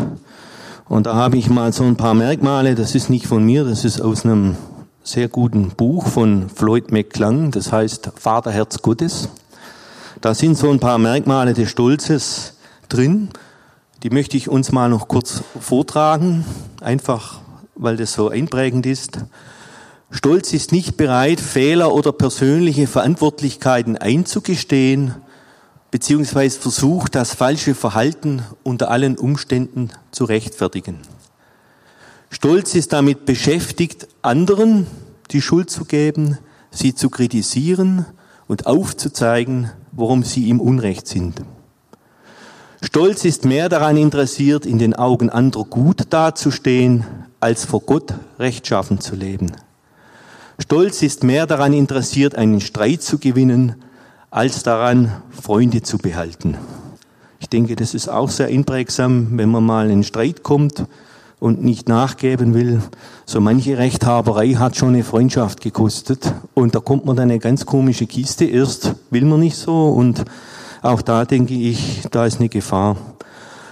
Und 0.88 1.06
da 1.06 1.14
habe 1.14 1.36
ich 1.36 1.50
mal 1.50 1.72
so 1.72 1.84
ein 1.84 1.96
paar 1.96 2.14
Merkmale, 2.14 2.74
das 2.74 2.94
ist 2.94 3.10
nicht 3.10 3.26
von 3.26 3.44
mir, 3.44 3.64
das 3.64 3.84
ist 3.84 4.00
aus 4.00 4.24
einem 4.24 4.56
sehr 5.02 5.28
guten 5.28 5.70
Buch 5.70 6.06
von 6.06 6.48
Floyd 6.48 6.92
McClung, 6.92 7.50
das 7.50 7.72
heißt 7.72 8.12
Vaterherz 8.16 8.82
Gottes. 8.82 9.28
Da 10.20 10.34
sind 10.34 10.56
so 10.56 10.70
ein 10.70 10.80
paar 10.80 10.98
Merkmale 10.98 11.54
des 11.54 11.70
Stolzes 11.70 12.54
drin. 12.88 13.28
Die 14.02 14.10
möchte 14.10 14.36
ich 14.36 14.48
uns 14.48 14.70
mal 14.70 14.88
noch 14.88 15.08
kurz 15.08 15.42
vortragen, 15.60 16.44
einfach 16.80 17.40
weil 17.74 17.96
das 17.96 18.12
so 18.12 18.28
einprägend 18.28 18.86
ist. 18.86 19.18
Stolz 20.10 20.52
ist 20.54 20.72
nicht 20.72 20.96
bereit, 20.96 21.40
Fehler 21.40 21.92
oder 21.92 22.12
persönliche 22.12 22.86
Verantwortlichkeiten 22.86 23.96
einzugestehen 23.96 25.14
beziehungsweise 25.90 26.60
versucht, 26.60 27.14
das 27.14 27.34
falsche 27.34 27.74
Verhalten 27.74 28.42
unter 28.62 28.90
allen 28.90 29.16
Umständen 29.18 29.90
zu 30.10 30.24
rechtfertigen. 30.24 30.98
Stolz 32.30 32.74
ist 32.74 32.92
damit 32.92 33.24
beschäftigt, 33.24 34.08
anderen 34.22 34.86
die 35.30 35.40
Schuld 35.40 35.70
zu 35.70 35.84
geben, 35.84 36.38
sie 36.70 36.94
zu 36.94 37.08
kritisieren 37.08 38.04
und 38.46 38.66
aufzuzeigen, 38.66 39.70
warum 39.92 40.22
sie 40.24 40.50
im 40.50 40.60
Unrecht 40.60 41.06
sind. 41.06 41.42
Stolz 42.82 43.24
ist 43.24 43.44
mehr 43.44 43.68
daran 43.68 43.96
interessiert, 43.96 44.66
in 44.66 44.78
den 44.78 44.94
Augen 44.94 45.30
anderer 45.30 45.64
gut 45.64 46.04
dazustehen, 46.10 47.04
als 47.40 47.64
vor 47.64 47.80
Gott 47.80 48.14
rechtschaffen 48.38 49.00
zu 49.00 49.16
leben. 49.16 49.52
Stolz 50.60 51.02
ist 51.02 51.22
mehr 51.22 51.46
daran 51.46 51.72
interessiert, 51.72 52.34
einen 52.34 52.60
Streit 52.60 53.02
zu 53.02 53.18
gewinnen, 53.18 53.76
als 54.30 54.64
daran, 54.64 55.12
Freunde 55.30 55.82
zu 55.82 55.98
behalten. 55.98 56.56
Ich 57.38 57.48
denke, 57.48 57.76
das 57.76 57.94
ist 57.94 58.08
auch 58.08 58.28
sehr 58.28 58.48
einprägsam, 58.48 59.38
wenn 59.38 59.50
man 59.50 59.64
mal 59.64 59.86
in 59.86 59.92
einen 59.92 60.02
Streit 60.02 60.42
kommt 60.42 60.84
und 61.38 61.62
nicht 61.62 61.88
nachgeben 61.88 62.54
will. 62.54 62.82
So 63.24 63.40
manche 63.40 63.78
Rechthaberei 63.78 64.54
hat 64.54 64.76
schon 64.76 64.88
eine 64.88 65.04
Freundschaft 65.04 65.60
gekostet 65.60 66.34
und 66.54 66.74
da 66.74 66.80
kommt 66.80 67.06
man 67.06 67.14
dann 67.14 67.30
eine 67.30 67.38
ganz 67.38 67.64
komische 67.64 68.06
Kiste. 68.06 68.44
Erst 68.44 68.96
will 69.10 69.24
man 69.24 69.38
nicht 69.38 69.56
so 69.56 69.90
und 69.90 70.24
auch 70.82 71.02
da 71.02 71.24
denke 71.24 71.54
ich, 71.54 72.02
da 72.10 72.26
ist 72.26 72.40
eine 72.40 72.48
Gefahr. 72.48 72.96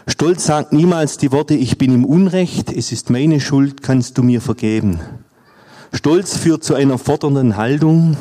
Stolz 0.06 0.46
sagt 0.46 0.72
niemals 0.72 1.18
die 1.18 1.32
Worte, 1.32 1.54
ich 1.54 1.78
bin 1.78 1.92
im 1.92 2.04
Unrecht, 2.04 2.72
es 2.72 2.92
ist 2.92 3.10
meine 3.10 3.40
Schuld, 3.40 3.82
kannst 3.82 4.16
du 4.18 4.22
mir 4.22 4.40
vergeben. 4.40 5.00
Stolz 5.92 6.36
führt 6.36 6.64
zu 6.64 6.74
einer 6.74 6.98
fordernden 6.98 7.56
Haltung. 7.56 8.16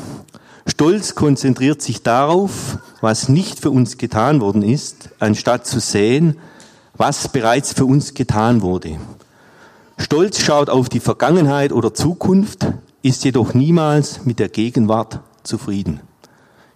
Stolz 0.66 1.14
konzentriert 1.14 1.82
sich 1.82 2.02
darauf, 2.02 2.78
was 3.00 3.28
nicht 3.28 3.60
für 3.60 3.70
uns 3.70 3.98
getan 3.98 4.40
worden 4.40 4.62
ist, 4.62 5.10
anstatt 5.18 5.66
zu 5.66 5.80
sehen, 5.80 6.36
was 6.96 7.28
bereits 7.28 7.72
für 7.72 7.84
uns 7.84 8.14
getan 8.14 8.62
wurde. 8.62 8.98
Stolz 9.98 10.40
schaut 10.40 10.70
auf 10.70 10.88
die 10.88 11.00
Vergangenheit 11.00 11.72
oder 11.72 11.94
Zukunft, 11.94 12.66
ist 13.02 13.24
jedoch 13.24 13.54
niemals 13.54 14.24
mit 14.24 14.38
der 14.38 14.48
Gegenwart 14.48 15.20
zufrieden. 15.42 16.00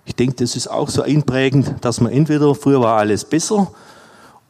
Ich 0.05 0.15
denke, 0.17 0.37
das 0.37 0.57
ist 0.57 0.69
auch 0.69 0.89
so 0.89 1.03
einprägend, 1.03 1.75
dass 1.83 2.01
man 2.01 2.13
entweder 2.13 2.55
früher 2.55 2.81
war 2.81 2.97
alles 2.97 3.25
besser 3.25 3.71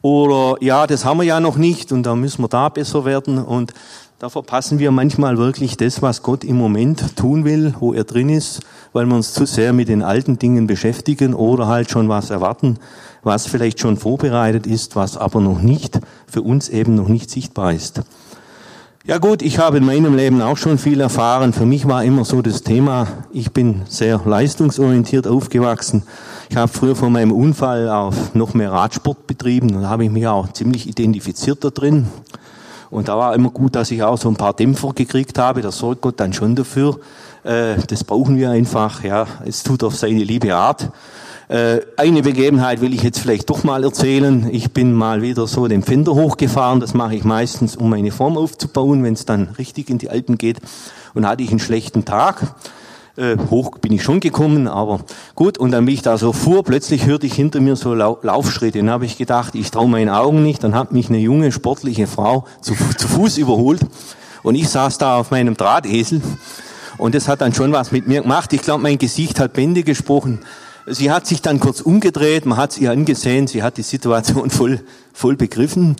oder 0.01 0.55
ja, 0.61 0.87
das 0.87 1.05
haben 1.05 1.19
wir 1.19 1.25
ja 1.25 1.39
noch 1.39 1.57
nicht 1.57 1.91
und 1.91 2.03
da 2.03 2.15
müssen 2.15 2.43
wir 2.43 2.47
da 2.47 2.69
besser 2.69 3.05
werden 3.05 3.37
und 3.37 3.73
da 4.21 4.29
verpassen 4.29 4.77
wir 4.77 4.91
manchmal 4.91 5.39
wirklich 5.39 5.77
das, 5.77 6.03
was 6.03 6.21
Gott 6.21 6.43
im 6.43 6.55
Moment 6.55 7.17
tun 7.17 7.43
will, 7.43 7.73
wo 7.79 7.91
er 7.91 8.03
drin 8.03 8.29
ist, 8.29 8.59
weil 8.93 9.07
wir 9.07 9.15
uns 9.15 9.33
zu 9.33 9.47
sehr 9.47 9.73
mit 9.73 9.89
den 9.89 10.03
alten 10.03 10.37
Dingen 10.37 10.67
beschäftigen 10.67 11.33
oder 11.33 11.65
halt 11.65 11.89
schon 11.89 12.07
was 12.07 12.29
erwarten, 12.29 12.77
was 13.23 13.47
vielleicht 13.47 13.79
schon 13.79 13.97
vorbereitet 13.97 14.67
ist, 14.67 14.95
was 14.95 15.17
aber 15.17 15.41
noch 15.41 15.63
nicht 15.63 15.99
für 16.27 16.43
uns 16.43 16.69
eben 16.69 16.93
noch 16.93 17.07
nicht 17.07 17.31
sichtbar 17.31 17.73
ist. 17.73 18.03
Ja 19.07 19.17
gut, 19.17 19.41
ich 19.41 19.57
habe 19.57 19.77
in 19.77 19.85
meinem 19.87 20.15
Leben 20.15 20.43
auch 20.43 20.57
schon 20.57 20.77
viel 20.77 21.01
erfahren. 21.01 21.51
Für 21.51 21.65
mich 21.65 21.87
war 21.87 22.03
immer 22.03 22.23
so 22.23 22.43
das 22.43 22.61
Thema, 22.61 23.07
ich 23.33 23.51
bin 23.51 23.81
sehr 23.89 24.21
leistungsorientiert 24.23 25.25
aufgewachsen. 25.25 26.03
Ich 26.51 26.57
habe 26.57 26.71
früher 26.71 26.95
von 26.95 27.11
meinem 27.11 27.31
Unfall 27.31 27.89
auf 27.89 28.35
noch 28.35 28.53
mehr 28.53 28.71
Radsport 28.71 29.25
betrieben 29.25 29.75
und 29.75 29.89
habe 29.89 30.05
ich 30.05 30.11
mich 30.11 30.27
auch 30.27 30.53
ziemlich 30.53 30.87
identifiziert 30.87 31.63
da 31.63 31.71
drin. 31.71 32.05
Und 32.91 33.07
da 33.07 33.17
war 33.17 33.33
immer 33.33 33.49
gut, 33.49 33.75
dass 33.75 33.89
ich 33.89 34.03
auch 34.03 34.17
so 34.17 34.29
ein 34.29 34.35
paar 34.35 34.53
Dämpfer 34.53 34.91
gekriegt 34.93 35.39
habe. 35.39 35.61
Da 35.61 35.71
sorgt 35.71 36.01
Gott 36.01 36.19
dann 36.19 36.33
schon 36.33 36.55
dafür. 36.55 36.99
Äh, 37.43 37.75
das 37.87 38.03
brauchen 38.03 38.37
wir 38.37 38.51
einfach. 38.51 39.03
Ja, 39.03 39.25
es 39.45 39.63
tut 39.63 39.83
auf 39.83 39.95
seine 39.95 40.23
liebe 40.23 40.53
Art. 40.53 40.89
Äh, 41.47 41.79
eine 41.95 42.21
Begebenheit 42.21 42.81
will 42.81 42.93
ich 42.93 43.01
jetzt 43.01 43.19
vielleicht 43.19 43.49
doch 43.49 43.63
mal 43.63 43.83
erzählen. 43.85 44.47
Ich 44.51 44.73
bin 44.73 44.93
mal 44.93 45.21
wieder 45.21 45.47
so 45.47 45.67
den 45.67 45.83
Fender 45.83 46.13
hochgefahren. 46.13 46.81
Das 46.81 46.93
mache 46.93 47.15
ich 47.15 47.23
meistens, 47.23 47.77
um 47.77 47.89
meine 47.89 48.11
Form 48.11 48.37
aufzubauen, 48.37 49.03
wenn 49.03 49.13
es 49.13 49.25
dann 49.25 49.49
richtig 49.57 49.89
in 49.89 49.97
die 49.97 50.09
Alpen 50.09 50.37
geht. 50.37 50.57
Und 51.13 51.25
hatte 51.25 51.43
ich 51.43 51.49
einen 51.49 51.59
schlechten 51.59 52.03
Tag. 52.03 52.55
Äh, 53.17 53.35
hoch 53.49 53.77
bin 53.79 53.91
ich 53.91 54.03
schon 54.03 54.21
gekommen, 54.21 54.67
aber 54.67 55.01
gut. 55.35 55.57
Und 55.57 55.71
dann, 55.71 55.85
wie 55.85 55.93
ich 55.93 56.01
da 56.01 56.17
so 56.17 56.31
fuhr, 56.31 56.63
plötzlich 56.63 57.05
hörte 57.05 57.27
ich 57.27 57.33
hinter 57.33 57.59
mir 57.59 57.75
so 57.75 57.93
Lau 57.93 58.19
Laufschritte. 58.21 58.79
Dann 58.79 58.89
habe 58.89 59.05
ich 59.05 59.17
gedacht, 59.17 59.53
ich 59.55 59.69
traue 59.69 59.89
meinen 59.89 60.09
Augen 60.09 60.43
nicht. 60.43 60.63
Dann 60.63 60.75
hat 60.75 60.91
mich 60.91 61.09
eine 61.09 61.17
junge, 61.17 61.51
sportliche 61.51 62.07
Frau 62.07 62.45
zu, 62.61 62.73
zu 62.97 63.07
Fuß 63.07 63.37
überholt. 63.37 63.81
Und 64.43 64.55
ich 64.55 64.69
saß 64.69 64.97
da 64.97 65.17
auf 65.17 65.31
meinem 65.31 65.57
Drahtesel. 65.57 66.21
Und 66.97 67.15
das 67.15 67.27
hat 67.27 67.41
dann 67.41 67.53
schon 67.53 67.71
was 67.73 67.91
mit 67.91 68.07
mir 68.07 68.21
gemacht. 68.21 68.53
Ich 68.53 68.61
glaube, 68.61 68.83
mein 68.83 68.97
Gesicht 68.97 69.39
hat 69.39 69.53
Bände 69.53 69.83
gesprochen. 69.83 70.39
Sie 70.87 71.11
hat 71.11 71.27
sich 71.27 71.41
dann 71.41 71.59
kurz 71.59 71.81
umgedreht, 71.81 72.45
man 72.45 72.57
hat 72.57 72.71
sie 72.71 72.87
angesehen, 72.87 73.45
sie 73.45 73.61
hat 73.61 73.77
die 73.77 73.83
Situation 73.83 74.49
voll, 74.51 74.79
voll 75.13 75.35
begriffen. 75.35 75.95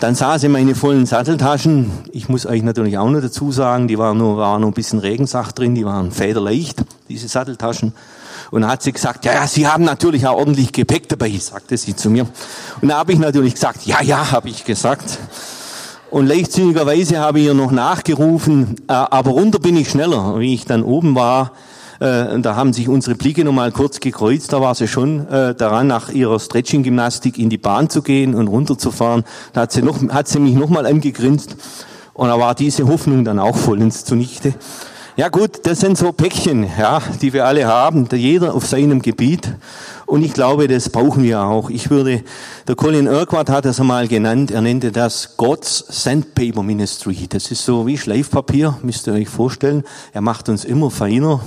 Dann 0.00 0.14
sah 0.14 0.38
sie 0.38 0.48
meine 0.48 0.74
vollen 0.74 1.04
Satteltaschen. 1.04 1.90
Ich 2.12 2.28
muss 2.28 2.46
euch 2.46 2.62
natürlich 2.62 2.96
auch 2.96 3.10
noch 3.10 3.20
dazu 3.20 3.52
sagen, 3.52 3.88
die 3.88 3.98
waren 3.98 4.16
nur, 4.16 4.38
war 4.38 4.58
nur 4.58 4.70
ein 4.70 4.74
bisschen 4.74 4.98
Regensacht 4.98 5.58
drin, 5.58 5.74
die 5.74 5.84
waren 5.84 6.10
federleicht, 6.10 6.82
diese 7.08 7.28
Satteltaschen. 7.28 7.92
Und 8.50 8.62
dann 8.62 8.70
hat 8.70 8.82
sie 8.82 8.92
gesagt, 8.92 9.24
ja, 9.24 9.34
ja, 9.34 9.46
Sie 9.46 9.66
haben 9.66 9.84
natürlich 9.84 10.26
auch 10.26 10.36
ordentlich 10.36 10.72
Gepäck 10.72 11.08
dabei, 11.08 11.30
sagte 11.38 11.76
sie 11.76 11.94
zu 11.94 12.10
mir. 12.10 12.26
Und 12.80 12.88
da 12.88 12.98
habe 12.98 13.12
ich 13.12 13.18
natürlich 13.18 13.54
gesagt, 13.54 13.86
ja, 13.86 14.02
ja, 14.02 14.32
habe 14.32 14.48
ich 14.48 14.64
gesagt. 14.64 15.18
Und 16.10 16.26
leichtsinnigerweise 16.26 17.18
habe 17.18 17.40
ich 17.40 17.46
ihr 17.46 17.54
noch 17.54 17.70
nachgerufen, 17.70 18.76
äh, 18.88 18.92
aber 18.92 19.30
runter 19.30 19.58
bin 19.58 19.76
ich 19.76 19.88
schneller. 19.88 20.38
Wie 20.38 20.54
ich 20.54 20.66
dann 20.66 20.82
oben 20.82 21.14
war, 21.14 21.52
äh, 22.02 22.40
da 22.40 22.56
haben 22.56 22.72
sich 22.72 22.88
unsere 22.88 23.14
Blicke 23.14 23.44
nochmal 23.44 23.70
kurz 23.70 24.00
gekreuzt. 24.00 24.52
Da 24.52 24.60
war 24.60 24.74
sie 24.74 24.88
schon 24.88 25.28
äh, 25.28 25.54
daran, 25.54 25.86
nach 25.86 26.08
ihrer 26.08 26.40
Stretching-Gymnastik 26.40 27.38
in 27.38 27.48
die 27.48 27.58
Bahn 27.58 27.88
zu 27.90 28.02
gehen 28.02 28.34
und 28.34 28.48
runterzufahren. 28.48 29.22
Da 29.52 29.62
hat 29.62 29.72
sie, 29.72 29.82
noch, 29.82 30.00
hat 30.08 30.26
sie 30.26 30.40
mich 30.40 30.54
nochmal 30.54 30.86
angegrinst. 30.86 31.56
Und 32.12 32.28
da 32.28 32.38
war 32.40 32.56
diese 32.56 32.88
Hoffnung 32.88 33.24
dann 33.24 33.38
auch 33.38 33.56
vollends 33.56 34.04
zunichte. 34.04 34.54
Ja 35.14 35.28
gut, 35.28 35.60
das 35.64 35.80
sind 35.80 35.96
so 35.96 36.10
Päckchen, 36.10 36.66
ja, 36.78 37.00
die 37.20 37.32
wir 37.32 37.44
alle 37.44 37.66
haben, 37.66 38.08
jeder 38.10 38.54
auf 38.54 38.66
seinem 38.66 39.00
Gebiet. 39.02 39.54
Und 40.06 40.24
ich 40.24 40.32
glaube, 40.32 40.68
das 40.68 40.88
brauchen 40.88 41.22
wir 41.22 41.42
auch. 41.42 41.70
Ich 41.70 41.90
würde, 41.90 42.24
der 42.66 42.74
Colin 42.74 43.06
Urquhart 43.06 43.50
hat 43.50 43.64
das 43.66 43.78
einmal 43.78 44.08
genannt, 44.08 44.50
er 44.50 44.62
nannte 44.62 44.90
das 44.90 45.36
God's 45.36 45.84
Sandpaper 45.88 46.62
Ministry. 46.62 47.26
Das 47.28 47.50
ist 47.50 47.64
so 47.64 47.86
wie 47.86 47.98
Schleifpapier, 47.98 48.78
müsst 48.82 49.06
ihr 49.06 49.12
euch 49.12 49.28
vorstellen. 49.28 49.84
Er 50.12 50.22
macht 50.22 50.48
uns 50.48 50.64
immer 50.64 50.90
feiner 50.90 51.40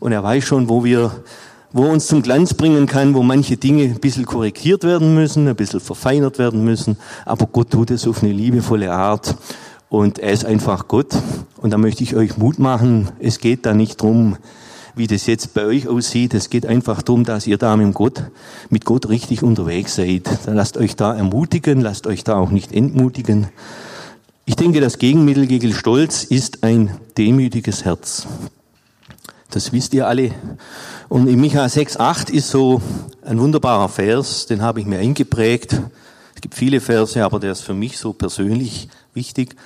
und 0.00 0.12
er 0.12 0.22
weiß 0.22 0.44
schon, 0.44 0.68
wo 0.68 0.84
wir, 0.84 1.10
wo 1.72 1.84
er 1.84 1.90
uns 1.90 2.06
zum 2.06 2.22
Glanz 2.22 2.54
bringen 2.54 2.86
kann, 2.86 3.14
wo 3.14 3.22
manche 3.22 3.56
Dinge 3.56 3.84
ein 3.84 4.00
bisschen 4.00 4.26
korrigiert 4.26 4.84
werden 4.84 5.14
müssen, 5.14 5.48
ein 5.48 5.56
bisschen 5.56 5.80
verfeinert 5.80 6.38
werden 6.38 6.64
müssen. 6.64 6.96
Aber 7.24 7.46
Gott 7.46 7.70
tut 7.70 7.90
es 7.90 8.06
auf 8.06 8.22
eine 8.22 8.32
liebevolle 8.32 8.92
Art. 8.92 9.36
Und 9.88 10.18
er 10.18 10.32
ist 10.32 10.44
einfach 10.44 10.88
Gott. 10.88 11.14
Und 11.58 11.72
da 11.72 11.78
möchte 11.78 12.02
ich 12.02 12.16
euch 12.16 12.36
Mut 12.36 12.58
machen. 12.58 13.10
Es 13.20 13.38
geht 13.38 13.64
da 13.66 13.72
nicht 13.72 14.02
drum, 14.02 14.36
wie 14.96 15.06
das 15.06 15.26
jetzt 15.26 15.54
bei 15.54 15.64
euch 15.64 15.86
aussieht. 15.86 16.34
Es 16.34 16.50
geht 16.50 16.66
einfach 16.66 17.02
darum, 17.02 17.24
dass 17.24 17.46
ihr 17.46 17.58
da 17.58 17.76
mit 17.76 17.94
Gott, 17.94 18.24
mit 18.70 18.84
Gott 18.84 19.08
richtig 19.08 19.42
unterwegs 19.42 19.94
seid. 19.94 20.28
Dann 20.46 20.56
lasst 20.56 20.76
euch 20.76 20.96
da 20.96 21.14
ermutigen, 21.14 21.80
lasst 21.80 22.06
euch 22.06 22.24
da 22.24 22.36
auch 22.36 22.50
nicht 22.50 22.72
entmutigen. 22.72 23.48
Ich 24.44 24.56
denke, 24.56 24.80
das 24.80 24.98
Gegenmittel 24.98 25.46
gegen 25.46 25.72
Stolz 25.72 26.24
ist 26.24 26.64
ein 26.64 26.90
demütiges 27.18 27.84
Herz. 27.84 28.26
Das 29.50 29.72
wisst 29.72 29.94
ihr 29.94 30.06
alle. 30.06 30.32
Und 31.08 31.28
in 31.28 31.40
Micha 31.40 31.64
6,8 31.64 32.30
ist 32.30 32.50
so 32.50 32.82
ein 33.22 33.38
wunderbarer 33.38 33.88
Vers, 33.88 34.46
den 34.46 34.62
habe 34.62 34.80
ich 34.80 34.86
mir 34.86 34.98
eingeprägt. 34.98 35.80
Es 36.34 36.40
gibt 36.40 36.54
viele 36.54 36.80
Verse, 36.80 37.24
aber 37.24 37.38
der 37.38 37.52
ist 37.52 37.62
für 37.62 37.74
mich 37.74 37.98
so 37.98 38.12
persönlich 38.12 38.88
wichtig. 39.14 39.56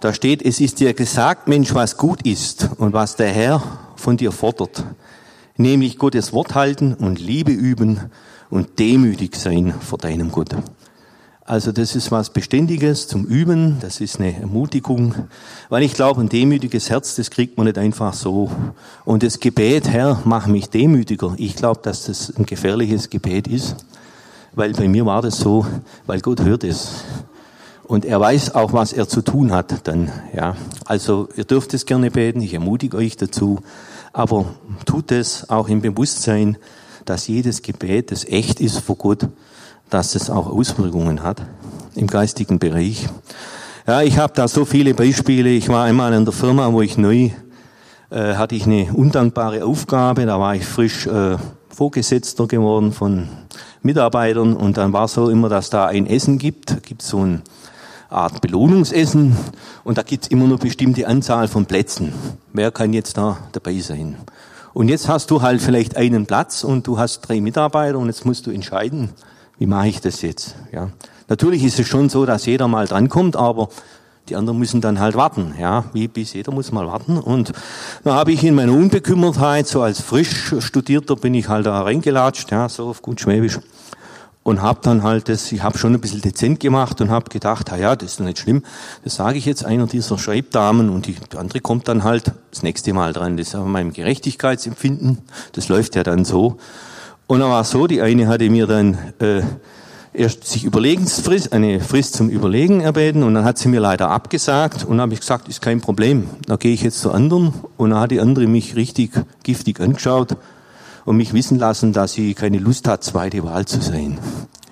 Da 0.00 0.12
steht, 0.12 0.42
es 0.42 0.60
ist 0.60 0.80
dir 0.80 0.92
gesagt, 0.94 1.48
Mensch, 1.48 1.74
was 1.74 1.96
gut 1.96 2.22
ist 2.22 2.68
und 2.78 2.92
was 2.92 3.16
der 3.16 3.28
Herr 3.28 3.62
von 3.96 4.16
dir 4.16 4.32
fordert. 4.32 4.84
Nämlich 5.56 5.98
Gottes 5.98 6.32
Wort 6.32 6.54
halten 6.54 6.94
und 6.94 7.18
Liebe 7.18 7.52
üben 7.52 8.10
und 8.50 8.78
demütig 8.78 9.36
sein 9.36 9.74
vor 9.80 9.98
deinem 9.98 10.30
Gott. 10.30 10.54
Also 11.48 11.70
das 11.70 11.94
ist 11.94 12.10
was 12.10 12.30
Beständiges 12.30 13.06
zum 13.06 13.24
Üben, 13.24 13.76
das 13.78 14.00
ist 14.00 14.18
eine 14.18 14.34
Ermutigung, 14.34 15.14
weil 15.68 15.84
ich 15.84 15.94
glaube, 15.94 16.20
ein 16.20 16.28
demütiges 16.28 16.90
Herz, 16.90 17.14
das 17.14 17.30
kriegt 17.30 17.56
man 17.56 17.66
nicht 17.66 17.78
einfach 17.78 18.14
so. 18.14 18.50
Und 19.04 19.22
das 19.22 19.38
Gebet, 19.38 19.88
Herr, 19.88 20.20
mach 20.24 20.48
mich 20.48 20.70
demütiger, 20.70 21.34
ich 21.36 21.54
glaube, 21.54 21.78
dass 21.84 22.06
das 22.06 22.34
ein 22.36 22.46
gefährliches 22.46 23.10
Gebet 23.10 23.46
ist, 23.46 23.76
weil 24.56 24.72
bei 24.72 24.88
mir 24.88 25.06
war 25.06 25.22
das 25.22 25.38
so, 25.38 25.64
weil 26.06 26.18
Gott 26.18 26.42
hört 26.42 26.64
es. 26.64 27.04
Und 27.84 28.04
er 28.04 28.18
weiß 28.18 28.56
auch, 28.56 28.72
was 28.72 28.92
er 28.92 29.06
zu 29.06 29.22
tun 29.22 29.52
hat 29.52 29.86
dann, 29.86 30.10
ja. 30.34 30.56
Also, 30.84 31.28
ihr 31.36 31.44
dürft 31.44 31.74
es 31.74 31.86
gerne 31.86 32.10
beten, 32.10 32.40
ich 32.40 32.54
ermutige 32.54 32.96
euch 32.96 33.16
dazu, 33.16 33.60
aber 34.12 34.46
tut 34.84 35.12
es 35.12 35.48
auch 35.48 35.68
im 35.68 35.80
Bewusstsein, 35.80 36.56
dass 37.04 37.28
jedes 37.28 37.62
Gebet, 37.62 38.10
das 38.10 38.24
echt 38.24 38.60
ist 38.60 38.80
vor 38.80 38.96
Gott, 38.96 39.28
dass 39.90 40.14
es 40.14 40.30
auch 40.30 40.46
Auswirkungen 40.46 41.22
hat 41.22 41.42
im 41.94 42.06
geistigen 42.06 42.58
Bereich. 42.58 43.08
Ja, 43.86 44.02
ich 44.02 44.18
habe 44.18 44.32
da 44.34 44.48
so 44.48 44.64
viele 44.64 44.94
Beispiele. 44.94 45.50
Ich 45.50 45.68
war 45.68 45.84
einmal 45.84 46.12
in 46.12 46.24
der 46.24 46.32
Firma, 46.32 46.72
wo 46.72 46.82
ich 46.82 46.98
neu 46.98 47.30
äh, 48.10 48.34
hatte 48.34 48.54
ich 48.54 48.66
eine 48.66 48.92
undankbare 48.92 49.64
Aufgabe. 49.64 50.26
Da 50.26 50.38
war 50.38 50.54
ich 50.54 50.64
frisch 50.64 51.06
äh, 51.06 51.36
Vorgesetzter 51.68 52.46
geworden 52.46 52.92
von 52.92 53.28
Mitarbeitern 53.82 54.56
und 54.56 54.76
dann 54.76 54.92
war 54.92 55.08
so 55.08 55.28
immer, 55.28 55.48
dass 55.48 55.70
da 55.70 55.86
ein 55.86 56.06
Essen 56.06 56.38
gibt, 56.38 56.70
da 56.70 56.76
gibt 56.76 57.02
so 57.02 57.18
eine 57.18 57.42
Art 58.08 58.40
Belohnungsessen 58.40 59.36
und 59.84 59.98
da 59.98 60.02
gibt 60.02 60.24
es 60.24 60.30
immer 60.30 60.46
nur 60.46 60.58
bestimmte 60.58 61.06
Anzahl 61.06 61.48
von 61.48 61.66
Plätzen. 61.66 62.12
Wer 62.52 62.70
kann 62.70 62.92
jetzt 62.92 63.18
da 63.18 63.36
dabei 63.52 63.78
sein? 63.80 64.16
Und 64.72 64.88
jetzt 64.88 65.08
hast 65.08 65.30
du 65.30 65.42
halt 65.42 65.60
vielleicht 65.60 65.96
einen 65.96 66.26
Platz 66.26 66.64
und 66.64 66.86
du 66.86 66.98
hast 66.98 67.22
drei 67.22 67.40
Mitarbeiter 67.40 67.98
und 67.98 68.06
jetzt 68.06 68.24
musst 68.24 68.46
du 68.46 68.50
entscheiden, 68.50 69.10
wie 69.58 69.66
mache 69.66 69.88
ich 69.88 70.00
das 70.00 70.22
jetzt? 70.22 70.54
Ja. 70.72 70.90
Natürlich 71.28 71.64
ist 71.64 71.78
es 71.78 71.88
schon 71.88 72.08
so, 72.08 72.26
dass 72.26 72.46
jeder 72.46 72.68
mal 72.68 72.86
drankommt, 72.86 73.36
aber 73.36 73.68
die 74.28 74.36
anderen 74.36 74.58
müssen 74.58 74.80
dann 74.80 74.98
halt 74.98 75.14
warten, 75.14 75.54
ja, 75.58 75.84
wie 75.92 76.08
bis 76.08 76.32
jeder 76.32 76.52
muss 76.52 76.72
mal 76.72 76.86
warten. 76.86 77.18
Und 77.18 77.52
da 78.04 78.14
habe 78.14 78.32
ich 78.32 78.42
in 78.42 78.54
meiner 78.54 78.72
Unbekümmertheit, 78.72 79.66
so 79.66 79.82
als 79.82 80.00
frisch 80.00 80.54
Studierter, 80.58 81.16
bin 81.16 81.34
ich 81.34 81.48
halt 81.48 81.66
da 81.66 81.82
reingelatscht, 81.82 82.50
ja, 82.50 82.68
so 82.68 82.88
auf 82.88 83.02
gut 83.02 83.20
Schwäbisch. 83.20 83.60
Und 84.42 84.62
habe 84.62 84.78
dann 84.82 85.02
halt 85.02 85.28
das, 85.28 85.50
ich 85.50 85.62
habe 85.64 85.76
schon 85.76 85.94
ein 85.94 86.00
bisschen 86.00 86.20
dezent 86.20 86.60
gemacht 86.60 87.00
und 87.00 87.10
habe 87.10 87.30
gedacht, 87.30 87.68
ja, 87.76 87.96
das 87.96 88.12
ist 88.12 88.20
nicht 88.20 88.38
schlimm. 88.38 88.62
Das 89.02 89.16
sage 89.16 89.38
ich 89.38 89.44
jetzt 89.44 89.64
einer 89.64 89.88
dieser 89.88 90.18
Schreibdamen 90.18 90.88
und 90.88 91.06
die 91.06 91.16
andere 91.36 91.58
kommt 91.58 91.88
dann 91.88 92.04
halt 92.04 92.30
das 92.52 92.62
nächste 92.62 92.92
Mal 92.92 93.12
dran. 93.12 93.36
Das 93.36 93.48
ist 93.48 93.54
aber 93.56 93.66
meinem 93.66 93.92
Gerechtigkeitsempfinden. 93.92 95.18
Das 95.52 95.68
läuft 95.68 95.96
ja 95.96 96.04
dann 96.04 96.24
so. 96.24 96.58
Und 97.28 97.40
dann 97.40 97.50
war 97.50 97.62
es 97.62 97.70
so, 97.70 97.86
die 97.86 98.00
eine 98.00 98.28
hatte 98.28 98.48
mir 98.50 98.68
dann 98.68 98.96
äh, 99.18 99.42
erst 100.12 100.46
sich 100.46 100.64
Überlegensfrist, 100.64 101.52
eine 101.52 101.80
Frist 101.80 102.14
zum 102.14 102.28
Überlegen 102.28 102.80
erbeten 102.80 103.24
und 103.24 103.34
dann 103.34 103.44
hat 103.44 103.58
sie 103.58 103.68
mir 103.68 103.80
leider 103.80 104.10
abgesagt 104.10 104.84
und 104.84 104.90
dann 104.92 105.02
habe 105.02 105.14
ich 105.14 105.20
gesagt, 105.20 105.48
ist 105.48 105.60
kein 105.60 105.80
Problem. 105.80 106.28
Da 106.46 106.56
gehe 106.56 106.72
ich 106.72 106.82
jetzt 106.82 107.00
zur 107.00 107.14
anderen 107.14 107.52
und 107.76 107.90
dann 107.90 107.98
hat 107.98 108.12
die 108.12 108.20
andere 108.20 108.46
mich 108.46 108.76
richtig 108.76 109.10
giftig 109.42 109.80
angeschaut 109.80 110.36
und 111.04 111.16
mich 111.16 111.32
wissen 111.32 111.58
lassen, 111.58 111.92
dass 111.92 112.12
sie 112.12 112.34
keine 112.34 112.58
Lust 112.58 112.86
hat, 112.86 113.02
zweite 113.02 113.42
Wahl 113.42 113.66
zu 113.66 113.80
sein. 113.80 114.18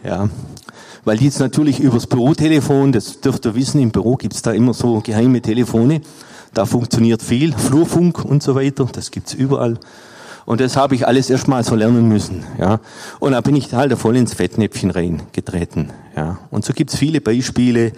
Ja. 0.05 0.29
Weil 1.05 1.19
die 1.19 1.25
jetzt 1.25 1.41
natürlich 1.41 1.81
übers 1.81 2.07
Bürotelefon, 2.07 2.93
das 2.93 3.21
dürft 3.21 3.45
ihr 3.47 3.57
wissen, 3.57 3.81
im 3.81 3.91
Büro 3.91 4.15
gibt's 4.15 4.43
da 4.43 4.53
immer 4.53 4.75
so 4.75 5.01
geheime 5.01 5.43
Telefone, 5.43 6.03
da 6.55 6.67
funktioniert 6.67 7.21
viel, 7.21 7.53
Flurfunk 7.53 8.25
und 8.25 8.45
so 8.45 8.55
weiter, 8.55 8.89
das 8.93 9.11
gibt's 9.11 9.35
überall. 9.35 9.79
Und 10.47 10.61
das 10.61 10.77
habe 10.77 10.95
ich 10.95 11.07
alles 11.07 11.31
erstmal 11.31 11.65
so 11.65 11.75
lernen 11.75 12.09
müssen. 12.09 12.45
Ja. 12.59 12.81
Und 13.19 13.33
da 13.33 13.41
bin 13.41 13.57
ich 13.57 13.73
halt 13.73 13.97
voll 13.99 14.17
ins 14.17 14.35
Fettnäpfchen 14.35 14.91
reingetreten. 14.91 15.93
Ja. 16.17 16.39
Und 16.51 16.65
so 16.65 16.73
gibt's 16.73 16.97
viele 16.97 17.21
Beispiele. 17.21 17.93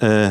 Äh, 0.00 0.30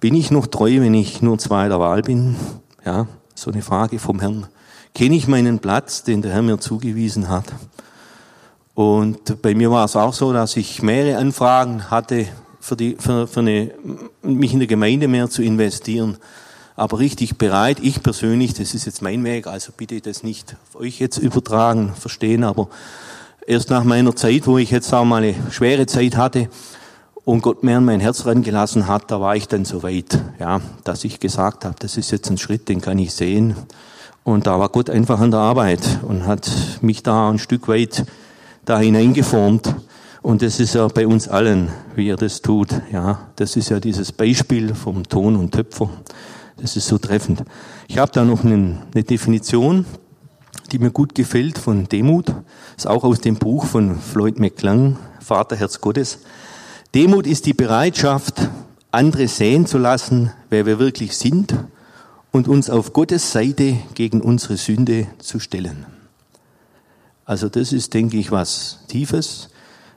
bin 0.00 0.14
ich 0.14 0.30
noch 0.30 0.46
treu, 0.46 0.80
wenn 0.80 0.94
ich 0.94 1.22
nur 1.22 1.38
zweiter 1.38 1.80
Wahl 1.80 2.02
bin? 2.02 2.36
Ja, 2.84 3.06
so 3.34 3.50
eine 3.50 3.62
Frage 3.62 3.98
vom 3.98 4.20
Herrn. 4.20 4.46
Kenne 4.94 5.16
ich 5.16 5.26
meinen 5.26 5.58
Platz, 5.58 6.04
den 6.04 6.22
der 6.22 6.32
Herr 6.32 6.42
mir 6.42 6.58
zugewiesen 6.60 7.28
hat? 7.28 7.46
Und 8.74 9.42
bei 9.42 9.54
mir 9.54 9.70
war 9.70 9.84
es 9.84 9.96
auch 9.96 10.12
so, 10.12 10.32
dass 10.32 10.56
ich 10.56 10.82
mehrere 10.82 11.18
Anfragen 11.18 11.90
hatte, 11.90 12.26
für, 12.60 12.76
die, 12.76 12.96
für, 12.98 13.26
für 13.26 13.40
eine, 13.40 13.72
mich 14.22 14.52
in 14.52 14.60
der 14.60 14.68
Gemeinde 14.68 15.08
mehr 15.08 15.28
zu 15.28 15.42
investieren 15.42 16.18
aber 16.78 17.00
richtig 17.00 17.38
bereit. 17.38 17.78
Ich 17.82 18.04
persönlich, 18.04 18.54
das 18.54 18.72
ist 18.72 18.86
jetzt 18.86 19.02
mein 19.02 19.24
Weg, 19.24 19.48
also 19.48 19.72
bitte 19.76 20.00
das 20.00 20.22
nicht 20.22 20.54
euch 20.74 21.00
jetzt 21.00 21.18
übertragen, 21.18 21.92
verstehen, 21.98 22.44
aber 22.44 22.68
erst 23.48 23.70
nach 23.70 23.82
meiner 23.82 24.14
Zeit, 24.14 24.46
wo 24.46 24.58
ich 24.58 24.70
jetzt 24.70 24.94
auch 24.94 25.04
mal 25.04 25.24
eine 25.24 25.34
schwere 25.50 25.86
Zeit 25.86 26.16
hatte 26.16 26.48
und 27.24 27.42
Gott 27.42 27.64
mehr 27.64 27.78
an 27.78 27.84
mein 27.84 27.98
Herz 27.98 28.26
rangelassen 28.26 28.86
hat, 28.86 29.10
da 29.10 29.20
war 29.20 29.34
ich 29.34 29.48
dann 29.48 29.64
so 29.64 29.82
weit, 29.82 30.20
ja, 30.38 30.60
dass 30.84 31.02
ich 31.02 31.18
gesagt 31.18 31.64
habe, 31.64 31.74
das 31.80 31.96
ist 31.96 32.12
jetzt 32.12 32.30
ein 32.30 32.38
Schritt, 32.38 32.68
den 32.68 32.80
kann 32.80 32.98
ich 33.00 33.12
sehen. 33.12 33.56
Und 34.22 34.46
da 34.46 34.60
war 34.60 34.68
Gott 34.68 34.88
einfach 34.88 35.18
an 35.18 35.32
der 35.32 35.40
Arbeit 35.40 35.98
und 36.06 36.26
hat 36.26 36.48
mich 36.80 37.02
da 37.02 37.28
ein 37.28 37.40
Stück 37.40 37.66
weit 37.66 38.04
da 38.64 38.78
hineingeformt. 38.78 39.74
Und 40.22 40.42
das 40.42 40.60
ist 40.60 40.76
ja 40.76 40.86
bei 40.86 41.08
uns 41.08 41.26
allen, 41.26 41.70
wie 41.96 42.08
er 42.08 42.16
das 42.16 42.40
tut. 42.40 42.68
Ja, 42.92 43.18
das 43.34 43.56
ist 43.56 43.68
ja 43.70 43.80
dieses 43.80 44.12
Beispiel 44.12 44.74
vom 44.74 45.08
Ton 45.08 45.34
und 45.34 45.52
Töpfer. 45.52 45.90
Das 46.60 46.76
ist 46.76 46.88
so 46.88 46.98
treffend. 46.98 47.44
Ich 47.86 47.98
habe 47.98 48.10
da 48.12 48.24
noch 48.24 48.44
eine, 48.44 48.82
eine 48.92 49.04
Definition, 49.04 49.86
die 50.72 50.80
mir 50.80 50.90
gut 50.90 51.14
gefällt 51.14 51.56
von 51.56 51.88
Demut. 51.88 52.28
Das 52.28 52.36
ist 52.78 52.86
auch 52.86 53.04
aus 53.04 53.20
dem 53.20 53.36
Buch 53.36 53.64
von 53.64 53.98
Floyd 53.98 54.40
McClung, 54.40 54.98
Vater 55.20 55.56
Herz 55.56 55.80
Gottes. 55.80 56.18
Demut 56.94 57.26
ist 57.26 57.46
die 57.46 57.54
Bereitschaft, 57.54 58.48
andere 58.90 59.28
sehen 59.28 59.66
zu 59.66 59.78
lassen, 59.78 60.32
wer 60.50 60.66
wir 60.66 60.78
wirklich 60.80 61.16
sind 61.16 61.54
und 62.32 62.48
uns 62.48 62.70
auf 62.70 62.92
Gottes 62.92 63.30
Seite 63.30 63.78
gegen 63.94 64.20
unsere 64.20 64.56
Sünde 64.56 65.06
zu 65.18 65.38
stellen. 65.38 65.86
Also 67.24 67.48
das 67.48 67.72
ist, 67.72 67.94
denke 67.94 68.16
ich, 68.16 68.32
was 68.32 68.80
Tiefes, 68.88 69.50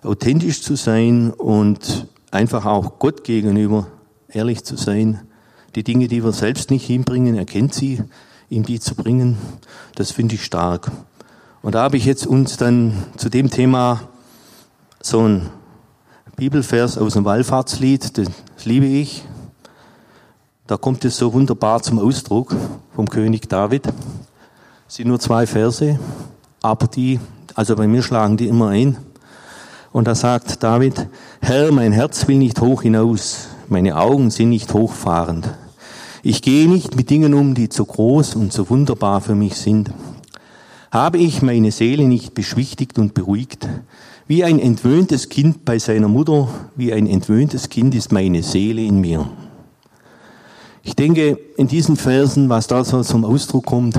authentisch 0.04 0.62
zu 0.62 0.76
sein 0.76 1.32
und 1.32 2.08
einfach 2.30 2.66
auch 2.66 3.00
Gott 3.00 3.24
gegenüber 3.24 3.88
ehrlich 4.28 4.64
zu 4.64 4.76
sein 4.76 5.22
die 5.76 5.84
Dinge, 5.84 6.08
die 6.08 6.24
wir 6.24 6.32
selbst 6.32 6.72
nicht 6.72 6.86
hinbringen, 6.86 7.36
er 7.36 7.46
kennt 7.46 7.74
sie, 7.74 8.04
ihm 8.50 8.64
die 8.64 8.80
zu 8.80 8.96
bringen. 8.96 9.38
Das 9.96 10.12
finde 10.12 10.36
ich 10.36 10.44
stark. 10.44 10.92
Und 11.62 11.76
da 11.76 11.84
habe 11.84 11.98
ich 11.98 12.06
jetzt 12.06 12.26
uns 12.26 12.58
dann 12.58 12.94
zu 13.18 13.30
dem 13.30 13.50
Thema 13.50 14.02
so 15.02 15.28
ein 15.28 15.50
Bibelvers 16.36 16.98
aus 16.98 17.14
dem 17.14 17.26
Wallfahrtslied, 17.26 18.18
das 18.18 18.66
liebe 18.66 18.88
ich. 18.88 19.24
Da 20.68 20.78
kommt 20.78 21.06
es 21.06 21.18
so 21.18 21.34
wunderbar 21.34 21.82
zum 21.82 22.00
Ausdruck 22.00 22.56
vom 22.96 23.08
König 23.10 23.48
David. 23.48 23.88
Es 24.88 24.96
sind 24.96 25.08
nur 25.08 25.20
zwei 25.20 25.46
Verse, 25.46 26.00
aber 26.62 26.88
die, 26.88 27.20
also 27.56 27.76
bei 27.76 27.88
mir 27.88 28.02
schlagen 28.02 28.38
die 28.38 28.48
immer 28.48 28.70
ein. 28.70 28.98
Und 29.92 30.08
da 30.08 30.16
sagt 30.16 30.64
David, 30.64 31.08
Herr, 31.42 31.72
mein 31.72 31.92
Herz 31.92 32.28
will 32.28 32.38
nicht 32.38 32.60
hoch 32.60 32.82
hinaus, 32.82 33.50
meine 33.72 33.98
Augen 33.98 34.32
sind 34.32 34.50
nicht 34.50 34.74
hochfahrend. 34.74 35.50
Ich 36.24 36.42
gehe 36.42 36.70
nicht 36.70 36.98
mit 36.98 37.10
Dingen 37.10 37.34
um, 37.34 37.56
die 37.56 37.70
zu 37.70 37.86
groß 37.86 38.36
und 38.36 38.52
zu 38.52 38.70
wunderbar 38.70 39.22
für 39.22 39.34
mich 39.34 39.56
sind. 39.56 39.92
Habe 40.92 41.18
ich 41.18 41.42
meine 41.42 41.72
Seele 41.72 42.04
nicht 42.04 42.34
beschwichtigt 42.34 43.00
und 43.00 43.14
beruhigt? 43.14 43.68
Wie 44.28 44.44
ein 44.44 44.60
entwöhntes 44.60 45.30
Kind 45.30 45.64
bei 45.64 45.80
seiner 45.80 46.10
Mutter, 46.10 46.50
wie 46.76 46.92
ein 46.92 47.08
entwöhntes 47.08 47.70
Kind 47.70 47.96
ist 47.96 48.12
meine 48.12 48.44
Seele 48.44 48.84
in 48.84 49.00
mir. 49.00 49.30
Ich 50.84 50.98
denke, 50.98 51.40
in 51.56 51.70
diesen 51.70 51.96
Versen, 51.96 52.50
was 52.50 52.68
da 52.68 52.84
so 52.84 53.02
zum 53.04 53.24
Ausdruck 53.24 53.68
kommt, 53.68 53.98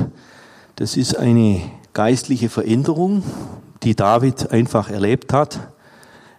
das 0.76 0.98
ist 0.98 1.16
eine 1.16 1.62
geistliche 1.94 2.50
Veränderung, 2.50 3.22
die 3.82 3.96
David 3.96 4.50
einfach 4.50 4.90
erlebt 4.90 5.32
hat. 5.32 5.71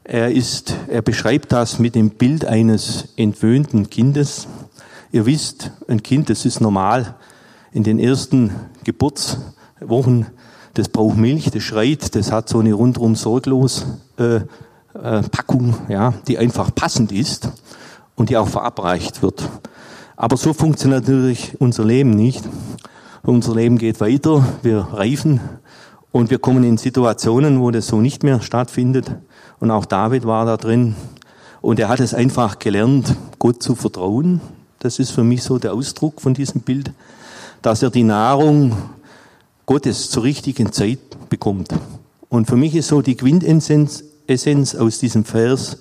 Er 0.06 0.32
ist, 0.32 0.76
er 0.89 1.02
beschreibt 1.02 1.54
das 1.54 1.80
mit 1.80 1.96
dem 1.96 2.10
Bild 2.10 2.44
eines 2.44 3.08
entwöhnten 3.16 3.89
Kindes. 3.89 4.48
Ihr 5.13 5.26
wisst, 5.26 5.72
ein 5.88 6.04
Kind, 6.04 6.30
das 6.30 6.44
ist 6.44 6.60
normal. 6.60 7.16
In 7.72 7.84
den 7.84 8.00
ersten 8.00 8.52
Geburtswochen, 8.84 10.26
das 10.74 10.89
braucht 10.89 11.16
Milch, 11.16 11.50
das 11.52 11.63
schreit, 11.63 12.16
das 12.16 12.34
hat 12.34 12.50
so 12.50 12.60
eine 12.60 12.74
rundrum 12.74 13.16
sorglos 13.16 13.86
äh, 14.18 14.36
äh, 14.36 14.42
Packung, 15.32 15.76
ja, 15.88 16.13
die 16.28 16.38
einfach 16.38 16.76
passend 16.76 17.13
ist 17.13 17.50
und 18.16 18.30
die 18.30 18.36
auch 18.36 18.50
verabreicht 18.50 19.22
wird. 19.22 19.48
Aber 20.18 20.36
so 20.36 20.54
funktioniert 20.54 21.08
natürlich 21.08 21.62
unser 21.62 21.86
Leben 21.86 22.10
nicht. 22.10 22.44
Unser 23.24 23.56
Leben 23.56 23.78
geht 23.78 24.02
weiter, 24.02 24.46
wir 24.63 24.80
reifen 24.92 25.39
und 26.13 26.30
wir 26.30 26.39
kommen 26.39 26.63
in 26.63 26.78
Situationen, 26.78 27.60
wo 27.60 27.71
das 27.71 27.88
so 27.88 27.99
nicht 27.99 28.23
mehr 28.23 28.39
stattfindet. 28.39 29.12
Und 29.60 29.71
auch 29.71 29.84
David 29.84 30.26
war 30.26 30.45
da 30.45 30.58
drin. 30.58 30.95
Und 31.60 31.80
er 31.80 31.89
hat 31.89 31.99
es 31.99 32.13
einfach 32.13 32.60
gelernt, 32.60 33.15
Gott 33.39 33.62
zu 33.62 33.76
vertrauen, 33.76 34.39
das 34.80 34.99
ist 34.99 35.12
für 35.12 35.23
mich 35.23 35.43
so 35.43 35.58
der 35.58 35.73
Ausdruck 35.73 36.21
von 36.21 36.34
diesem 36.34 36.62
Bild, 36.62 36.91
dass 37.62 37.82
er 37.82 37.89
die 37.89 38.04
Nahrung 38.04 38.76
Gottes 39.65 40.10
zur 40.10 40.23
richtigen 40.23 40.71
Zeit 40.71 40.99
bekommt. 41.30 41.69
Und 42.30 42.47
für 42.47 42.58
mich 42.58 42.76
ist 42.76 42.89
so 42.89 43.02
die 43.02 43.15
Quintessenz 43.15 44.04
Essenz 44.28 44.76
aus 44.76 44.99
diesem 44.99 45.26
Vers, 45.26 45.80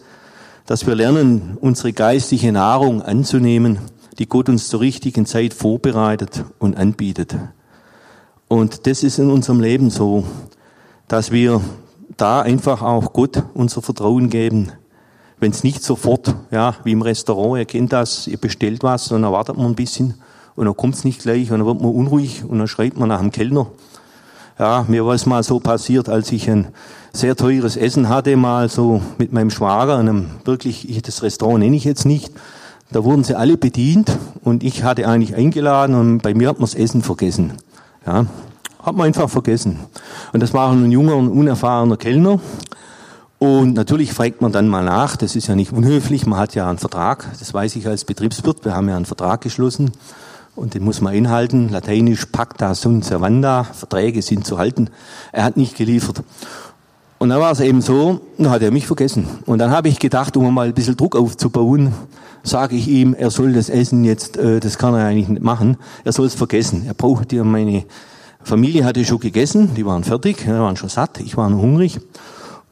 dass 0.67 0.87
wir 0.87 0.95
lernen, 0.95 1.59
unsere 1.61 1.93
geistliche 1.93 2.53
Nahrung 2.53 3.03
anzunehmen, 3.03 3.79
die 4.19 4.27
Gott 4.27 4.49
uns 4.49 4.69
zur 4.69 4.81
richtigen 4.81 5.27
Zeit 5.27 5.53
vorbereitet 5.53 6.45
und 6.59 6.77
anbietet. 6.77 7.37
Und 8.53 8.87
das 8.87 9.03
ist 9.03 9.19
in 9.19 9.31
unserem 9.31 9.61
Leben 9.61 9.89
so, 9.89 10.25
dass 11.09 11.31
wir 11.31 11.63
da 12.19 12.43
einfach 12.43 12.83
auch 12.83 13.15
Gott 13.15 13.43
unser 13.55 13.81
Vertrauen 13.81 14.29
geben, 14.29 14.71
wenn 15.41 15.53
es 15.53 15.65
nicht 15.65 15.83
sofort, 15.83 16.35
ja, 16.51 16.75
wie 16.85 16.93
im 16.93 17.01
Restaurant, 17.01 17.61
ihr 17.61 17.65
kennt 17.65 17.95
das, 17.95 18.27
ihr 18.27 18.37
bestellt 18.37 18.83
was 18.83 19.11
und 19.11 19.23
dann 19.23 19.33
wartet 19.33 19.57
man 19.57 19.69
ein 19.69 19.75
bisschen 19.75 20.17
und 20.55 20.67
dann 20.67 20.77
kommt 20.77 20.97
es 20.97 21.05
nicht 21.05 21.23
gleich 21.23 21.51
und 21.51 21.61
dann 21.61 21.67
wird 21.67 21.81
man 21.81 21.95
unruhig 21.95 22.45
und 22.47 22.59
dann 22.59 22.69
schreibt 22.69 22.99
man 22.99 23.09
nach 23.09 23.21
dem 23.21 23.33
Kellner. 23.33 23.69
Ja, 24.59 24.85
mir 24.87 25.07
war 25.07 25.15
es 25.15 25.25
mal 25.25 25.43
so 25.43 25.59
passiert, 25.59 26.11
als 26.11 26.31
ich 26.31 26.51
ein 26.51 26.69
sehr 27.15 27.35
teures 27.35 27.79
Essen 27.79 28.11
hatte, 28.11 28.37
mal 28.37 28.69
so 28.69 29.01
mit 29.17 29.33
meinem 29.33 29.49
Schwager, 29.49 29.97
einem 29.97 30.27
wirklich, 30.45 30.91
ich, 30.91 31.01
das 31.01 31.23
Restaurant 31.23 31.61
nenne 31.61 31.77
ich 31.77 31.85
jetzt 31.85 32.05
nicht, 32.05 32.31
da 32.91 33.03
wurden 33.03 33.25
sie 33.25 33.35
alle 33.35 33.57
bedient 33.57 34.13
und 34.45 34.63
ich 34.63 34.85
hatte 34.85 35.09
eigentlich 35.09 35.37
eingeladen 35.37 35.95
und 35.95 36.19
bei 36.19 36.35
mir 36.35 36.51
hat 36.51 36.59
man 36.59 36.69
das 36.69 36.75
Essen 36.75 37.01
vergessen. 37.01 37.55
Ja, 38.07 38.27
Hat 38.83 38.97
man 38.97 39.07
einfach 39.07 39.31
vergessen. 39.31 39.79
Und 40.33 40.43
das 40.43 40.53
war 40.53 40.73
ein 40.73 40.91
junger 40.91 41.17
und 41.17 41.29
unerfahrener 41.29 41.97
Kellner. 41.97 42.41
Und 43.39 43.75
natürlich 43.75 44.13
fragt 44.13 44.41
man 44.41 44.53
dann 44.53 44.69
mal 44.69 44.85
nach, 44.85 45.17
das 45.17 45.35
ist 45.35 45.49
ja 45.49 45.57
nicht 45.57 45.73
unhöflich, 45.73 46.27
man 46.27 46.39
hat 46.39 46.55
ja 46.55 46.69
einen 46.69 46.79
Vertrag, 46.79 47.27
das 47.41 47.53
weiß 47.53 47.75
ich 47.75 47.89
als 47.89 48.05
Betriebswirt, 48.05 48.65
wir 48.65 48.75
haben 48.75 48.89
ja 48.89 48.95
einen 48.95 49.05
Vertrag 49.05 49.41
geschlossen 49.41 49.91
und 50.55 50.75
den 50.75 50.85
muss 50.85 51.01
man 51.01 51.13
einhalten, 51.13 51.69
lateinisch 51.69 52.27
pacta 52.27 52.75
sunt 52.75 53.05
servanda, 53.05 53.65
Verträge 53.65 54.23
sind 54.23 54.47
zu 54.47 54.59
halten. 54.59 54.91
Er 55.33 55.43
hat 55.43 55.57
nicht 55.57 55.77
geliefert. 55.77 56.23
Und 57.23 57.29
dann 57.29 57.39
war 57.39 57.53
es 57.53 57.61
eben 57.61 57.83
so, 57.83 58.21
dann 58.37 58.51
hat 58.51 58.63
er 58.63 58.73
mich 58.73 58.85
vergessen. 58.85 59.29
Und 59.47 59.61
dann 59.61 59.71
habe 59.71 59.89
ich 59.89 60.01
gedacht, 60.01 60.37
um 60.37 60.53
mal 60.53 60.67
ein 60.67 60.75
bisschen 60.75 60.97
Druck 60.97 61.15
aufzubauen, 61.15 61.93
sage 62.43 62.75
ich 62.75 62.89
ihm, 62.89 63.15
er 63.15 63.31
soll 63.31 63.53
das 63.53 63.69
Essen 63.69 64.03
jetzt, 64.03 64.37
äh, 64.39 64.59
das 64.59 64.77
kann 64.77 64.93
er 64.95 65.07
eigentlich 65.07 65.29
nicht 65.29 65.41
machen, 65.41 65.77
er 66.03 66.11
soll 66.11 66.27
es 66.27 66.35
vergessen. 66.35 66.83
Er 66.85 66.95
braucht 66.95 67.33
ja 67.33 67.45
meine 67.45 67.85
Familie 68.43 68.85
hatte 68.85 69.05
schon 69.05 69.21
gegessen, 69.21 69.73
die 69.77 69.87
waren 69.87 70.03
fertig, 70.03 70.39
die 70.39 70.49
waren 70.51 70.77
schon 70.77 70.89
satt, 70.89 71.21
ich 71.21 71.37
war 71.37 71.49
noch 71.49 71.63
hungrig. 71.63 72.01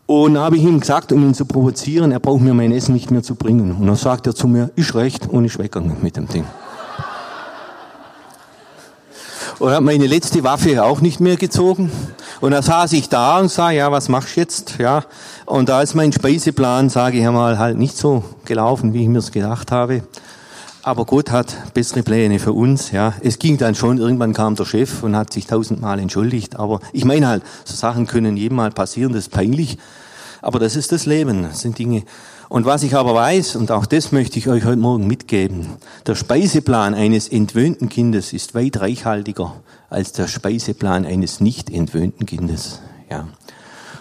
Und 0.07 0.34
dann 0.34 0.42
habe 0.42 0.57
ich 0.57 0.64
ihm 0.64 0.80
gesagt, 0.80 1.12
um 1.12 1.22
ihn 1.22 1.34
zu 1.34 1.44
provozieren, 1.44 2.11
er 2.11 2.18
braucht 2.18 2.40
mir 2.40 2.53
mein 2.53 2.72
Essen 2.72 2.92
nicht 2.92 3.12
mehr 3.12 3.22
zu 3.22 3.36
bringen. 3.36 3.76
Und 3.76 3.86
dann 3.86 3.94
sagt 3.94 4.26
er 4.26 4.34
zu 4.34 4.48
mir, 4.48 4.72
ist 4.74 4.96
recht, 4.96 5.28
und 5.28 5.44
ist 5.44 5.61
weggegangen 5.61 5.98
mit 6.03 6.16
dem 6.16 6.26
Ding. 6.26 6.44
Und 9.61 9.72
hat 9.72 9.82
meine 9.82 10.06
letzte 10.06 10.42
Waffe 10.42 10.82
auch 10.82 11.02
nicht 11.02 11.20
mehr 11.20 11.36
gezogen. 11.36 11.92
Und 12.40 12.52
da 12.52 12.62
saß 12.62 12.94
ich 12.94 13.11
da 13.11 13.38
und 13.38 13.50
sah, 13.50 13.70
ja, 13.70 13.92
was 13.92 14.08
machst 14.08 14.34
du 14.34 14.40
jetzt? 14.40 14.78
Ja. 14.78 15.04
Und 15.44 15.68
da 15.68 15.82
ist 15.82 15.94
mein 15.94 16.12
Speiseplan, 16.12 16.88
sage 16.88 17.18
ich 17.18 17.26
einmal, 17.26 17.58
halt 17.58 17.76
nicht 17.76 17.94
so 17.94 18.24
gelaufen, 18.46 18.94
wie 18.94 19.02
ich 19.02 19.08
mir 19.08 19.18
es 19.18 19.32
gedacht 19.32 19.70
habe. 19.70 20.02
Aber 20.82 21.04
Gott 21.04 21.30
hat 21.30 21.74
bessere 21.74 22.02
Pläne 22.02 22.38
für 22.38 22.54
uns, 22.54 22.90
ja. 22.90 23.12
Es 23.20 23.38
ging 23.38 23.58
dann 23.58 23.74
schon, 23.74 23.98
irgendwann 23.98 24.32
kam 24.32 24.54
der 24.54 24.64
Chef 24.64 25.02
und 25.02 25.14
hat 25.14 25.30
sich 25.30 25.46
tausendmal 25.46 25.98
entschuldigt. 25.98 26.56
Aber 26.56 26.80
ich 26.94 27.04
meine 27.04 27.28
halt, 27.28 27.42
so 27.66 27.76
Sachen 27.76 28.06
können 28.06 28.38
jedem 28.38 28.56
mal 28.56 28.70
passieren, 28.70 29.12
das 29.12 29.24
ist 29.24 29.30
peinlich. 29.30 29.76
Aber 30.40 30.58
das 30.58 30.74
ist 30.74 30.90
das 30.90 31.04
Leben, 31.04 31.42
das 31.42 31.61
sind 31.61 31.78
Dinge. 31.78 32.04
Und 32.51 32.64
was 32.64 32.82
ich 32.82 32.96
aber 32.96 33.14
weiß, 33.14 33.55
und 33.55 33.70
auch 33.70 33.86
das 33.86 34.11
möchte 34.11 34.36
ich 34.40 34.48
euch 34.48 34.64
heute 34.64 34.80
Morgen 34.80 35.07
mitgeben, 35.07 35.68
der 36.05 36.16
Speiseplan 36.16 36.94
eines 36.94 37.28
entwöhnten 37.28 37.88
Kindes 37.88 38.32
ist 38.32 38.57
weit 38.57 38.80
reichhaltiger 38.80 39.55
als 39.88 40.11
der 40.11 40.26
Speiseplan 40.26 41.07
eines 41.07 41.38
nicht 41.38 41.70
entwöhnten 41.70 42.26
Kindes, 42.26 42.80
ja. 43.09 43.28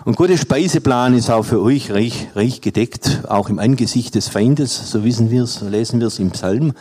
Und 0.04 0.16
Gottes 0.16 0.42
Speiseplan 0.42 1.14
ist 1.14 1.30
auch 1.30 1.44
für 1.44 1.62
euch 1.62 1.92
reich, 1.92 2.30
reich 2.34 2.60
gedeckt, 2.60 3.22
auch 3.28 3.50
im 3.50 3.60
Angesicht 3.60 4.16
des 4.16 4.30
Feindes, 4.30 4.90
so 4.90 5.04
wissen 5.04 5.30
wir 5.30 5.44
es, 5.44 5.54
so 5.54 5.70
lesen 5.70 6.00
wir 6.00 6.08
es 6.08 6.18
im 6.18 6.32
Psalm. 6.32 6.74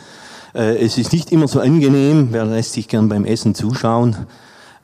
Äh, 0.55 0.83
es 0.83 0.97
ist 0.97 1.13
nicht 1.13 1.31
immer 1.31 1.47
so 1.47 1.59
angenehm, 1.59 2.29
wer 2.31 2.45
lässt 2.45 2.73
sich 2.73 2.87
gern 2.87 3.09
beim 3.09 3.25
Essen 3.25 3.53
zuschauen, 3.53 4.15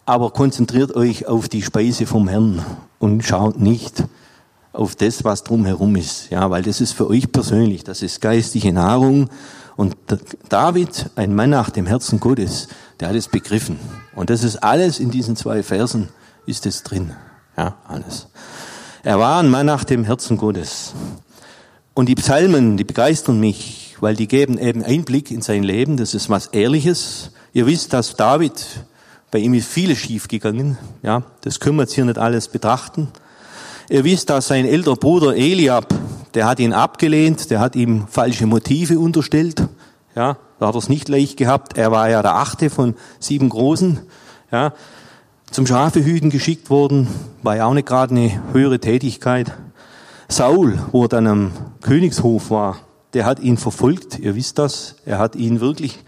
aber 0.05 0.29
konzentriert 0.29 0.95
euch 0.95 1.25
auf 1.25 1.49
die 1.49 1.63
Speise 1.63 2.05
vom 2.05 2.27
Herrn 2.27 2.63
und 2.99 3.23
schaut 3.23 3.59
nicht 3.59 4.03
auf 4.75 4.95
das, 4.95 5.23
was 5.23 5.43
drumherum 5.43 5.95
ist, 5.95 6.29
ja, 6.29 6.49
weil 6.49 6.63
das 6.63 6.81
ist 6.81 6.93
für 6.93 7.09
euch 7.09 7.31
persönlich, 7.31 7.83
das 7.83 8.01
ist 8.01 8.21
geistige 8.21 8.73
Nahrung. 8.73 9.29
Und 9.75 9.95
David, 10.49 11.09
ein 11.15 11.35
Mann 11.35 11.49
nach 11.49 11.69
dem 11.69 11.85
Herzen 11.85 12.19
Gottes, 12.19 12.67
der 12.99 13.09
hat 13.09 13.15
es 13.15 13.27
begriffen. 13.27 13.79
Und 14.15 14.29
das 14.29 14.43
ist 14.43 14.57
alles 14.57 14.99
in 14.99 15.11
diesen 15.11 15.35
zwei 15.35 15.63
Versen, 15.63 16.09
ist 16.45 16.65
es 16.65 16.83
drin. 16.83 17.13
Ja, 17.57 17.75
alles. 17.87 18.27
Er 19.03 19.19
war 19.19 19.39
ein 19.39 19.49
Mann 19.49 19.65
nach 19.65 19.83
dem 19.83 20.03
Herzen 20.03 20.37
Gottes. 20.37 20.93
Und 21.93 22.07
die 22.07 22.15
Psalmen, 22.15 22.77
die 22.77 22.83
begeistern 22.83 23.39
mich, 23.39 23.95
weil 23.99 24.15
die 24.15 24.27
geben 24.27 24.57
eben 24.57 24.83
Einblick 24.83 25.31
in 25.31 25.41
sein 25.41 25.63
Leben. 25.63 25.97
Das 25.97 26.13
ist 26.13 26.29
was 26.29 26.47
Ehrliches. 26.47 27.31
Ihr 27.53 27.65
wisst, 27.65 27.93
dass 27.93 28.15
David, 28.15 28.65
bei 29.31 29.39
ihm 29.39 29.53
ist 29.53 29.67
vieles 29.67 29.99
schiefgegangen. 29.99 30.77
Ja, 31.03 31.23
das 31.41 31.59
können 31.59 31.77
wir 31.77 31.83
jetzt 31.83 31.93
hier 31.93 32.05
nicht 32.05 32.17
alles 32.17 32.47
betrachten. 32.47 33.09
Ihr 33.89 34.03
wisst, 34.03 34.29
dass 34.29 34.47
sein 34.47 34.65
älterer 34.65 34.95
Bruder 34.95 35.35
Eliab, 35.35 35.93
der 36.33 36.47
hat 36.47 36.59
ihn 36.59 36.73
abgelehnt, 36.73 37.51
der 37.51 37.59
hat 37.59 37.75
ihm 37.75 38.07
falsche 38.07 38.47
Motive 38.47 38.99
unterstellt. 38.99 39.67
Ja, 40.15 40.37
da 40.59 40.67
hat 40.67 40.75
er 40.75 40.79
es 40.79 40.89
nicht 40.89 41.07
leicht 41.07 41.37
gehabt. 41.37 41.77
Er 41.77 41.91
war 41.91 42.09
ja 42.09 42.21
der 42.21 42.35
achte 42.35 42.69
von 42.69 42.95
sieben 43.19 43.49
Großen. 43.49 43.99
Ja, 44.51 44.73
zum 45.51 45.67
Schafehüten 45.67 46.29
geschickt 46.29 46.69
worden, 46.69 47.07
war 47.43 47.55
ja 47.55 47.65
auch 47.65 47.73
nicht 47.73 47.87
gerade 47.87 48.15
eine 48.15 48.41
höhere 48.53 48.79
Tätigkeit. 48.79 49.53
Saul, 50.27 50.79
wo 50.91 51.03
er 51.03 51.09
dann 51.09 51.27
am 51.27 51.51
Königshof 51.81 52.49
war, 52.49 52.77
der 53.13 53.25
hat 53.25 53.39
ihn 53.39 53.57
verfolgt, 53.57 54.19
ihr 54.19 54.35
wisst 54.35 54.57
das, 54.57 54.95
er 55.05 55.19
hat 55.19 55.35
ihn 55.35 55.61
wirklich 55.61 55.99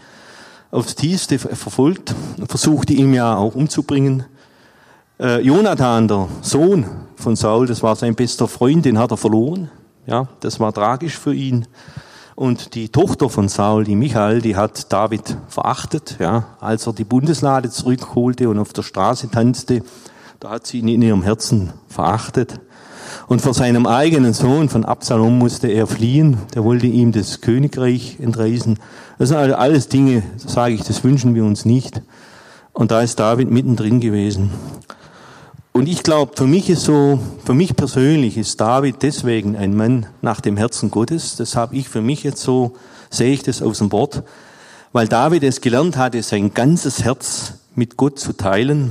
aufs 0.70 0.96
Tiefste 0.96 1.38
verfolgt, 1.38 2.14
versuchte 2.46 2.92
ihn 2.92 3.14
ja 3.14 3.36
auch 3.36 3.54
umzubringen. 3.54 4.24
Äh, 5.20 5.40
Jonathan, 5.40 6.06
der 6.06 6.28
Sohn 6.42 6.86
von 7.16 7.34
Saul, 7.34 7.66
das 7.66 7.82
war 7.82 7.96
sein 7.96 8.14
bester 8.14 8.46
Freund, 8.46 8.84
den 8.84 8.98
hat 8.98 9.10
er 9.10 9.16
verloren. 9.16 9.68
Ja, 10.06 10.28
das 10.40 10.60
war 10.60 10.72
tragisch 10.72 11.18
für 11.18 11.34
ihn. 11.34 11.66
Und 12.36 12.76
die 12.76 12.88
Tochter 12.88 13.28
von 13.28 13.48
Saul, 13.48 13.82
die 13.82 13.96
Michael, 13.96 14.40
die 14.40 14.54
hat 14.54 14.92
David 14.92 15.36
verachtet, 15.48 16.18
ja, 16.20 16.44
als 16.60 16.86
er 16.86 16.92
die 16.92 17.04
Bundeslade 17.04 17.68
zurückholte 17.68 18.48
und 18.48 18.60
auf 18.60 18.72
der 18.72 18.82
Straße 18.84 19.28
tanzte, 19.28 19.82
da 20.38 20.50
hat 20.50 20.68
sie 20.68 20.78
ihn 20.78 20.86
in 20.86 21.02
ihrem 21.02 21.24
Herzen 21.24 21.72
verachtet. 21.88 22.60
Und 23.26 23.42
vor 23.42 23.54
seinem 23.54 23.86
eigenen 23.86 24.34
Sohn 24.34 24.68
von 24.68 24.84
Absalom 24.84 25.36
musste 25.36 25.66
er 25.66 25.88
fliehen, 25.88 26.36
der 26.54 26.62
wollte 26.62 26.86
ihm 26.86 27.10
das 27.10 27.40
Königreich 27.40 28.18
entreißen. 28.20 28.78
Das 29.18 29.30
sind 29.30 29.38
alles 29.38 29.88
Dinge, 29.88 30.22
sage 30.36 30.74
ich, 30.74 30.84
das 30.84 31.02
wünschen 31.02 31.34
wir 31.34 31.44
uns 31.44 31.64
nicht. 31.64 32.02
Und 32.72 32.92
da 32.92 33.00
ist 33.00 33.18
David 33.18 33.50
mittendrin 33.50 33.98
gewesen. 33.98 34.52
Und 35.78 35.88
ich 35.88 36.02
glaube, 36.02 36.32
für 36.34 36.48
mich 36.48 36.68
ist 36.70 36.82
so, 36.82 37.20
für 37.44 37.54
mich 37.54 37.76
persönlich 37.76 38.36
ist 38.36 38.60
David 38.60 38.96
deswegen 39.02 39.54
ein 39.54 39.76
Mann 39.76 40.06
nach 40.22 40.40
dem 40.40 40.56
Herzen 40.56 40.90
Gottes. 40.90 41.36
Das 41.36 41.54
habe 41.54 41.76
ich 41.76 41.88
für 41.88 42.00
mich 42.00 42.24
jetzt 42.24 42.42
so, 42.42 42.74
sehe 43.10 43.32
ich 43.32 43.44
das 43.44 43.62
aus 43.62 43.78
dem 43.78 43.92
Wort, 43.92 44.24
weil 44.90 45.06
David 45.06 45.44
es 45.44 45.60
gelernt 45.60 45.96
hatte, 45.96 46.20
sein 46.24 46.52
ganzes 46.52 47.04
Herz 47.04 47.52
mit 47.76 47.96
Gott 47.96 48.18
zu 48.18 48.32
teilen, 48.32 48.90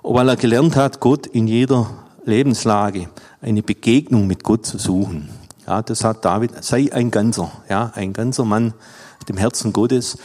und 0.00 0.14
weil 0.14 0.30
er 0.30 0.36
gelernt 0.36 0.74
hat, 0.74 1.00
Gott 1.00 1.26
in 1.26 1.46
jeder 1.46 1.90
Lebenslage 2.24 3.10
eine 3.42 3.62
Begegnung 3.62 4.26
mit 4.26 4.42
Gott 4.42 4.64
zu 4.64 4.78
suchen. 4.78 5.28
Ja, 5.66 5.82
das 5.82 6.02
hat 6.02 6.24
David, 6.24 6.64
sei 6.64 6.90
ein 6.94 7.10
ganzer, 7.10 7.52
ja, 7.68 7.92
ein 7.94 8.14
ganzer 8.14 8.46
Mann 8.46 8.72
dem 9.28 9.36
Herzen 9.36 9.74
Gottes. 9.74 10.16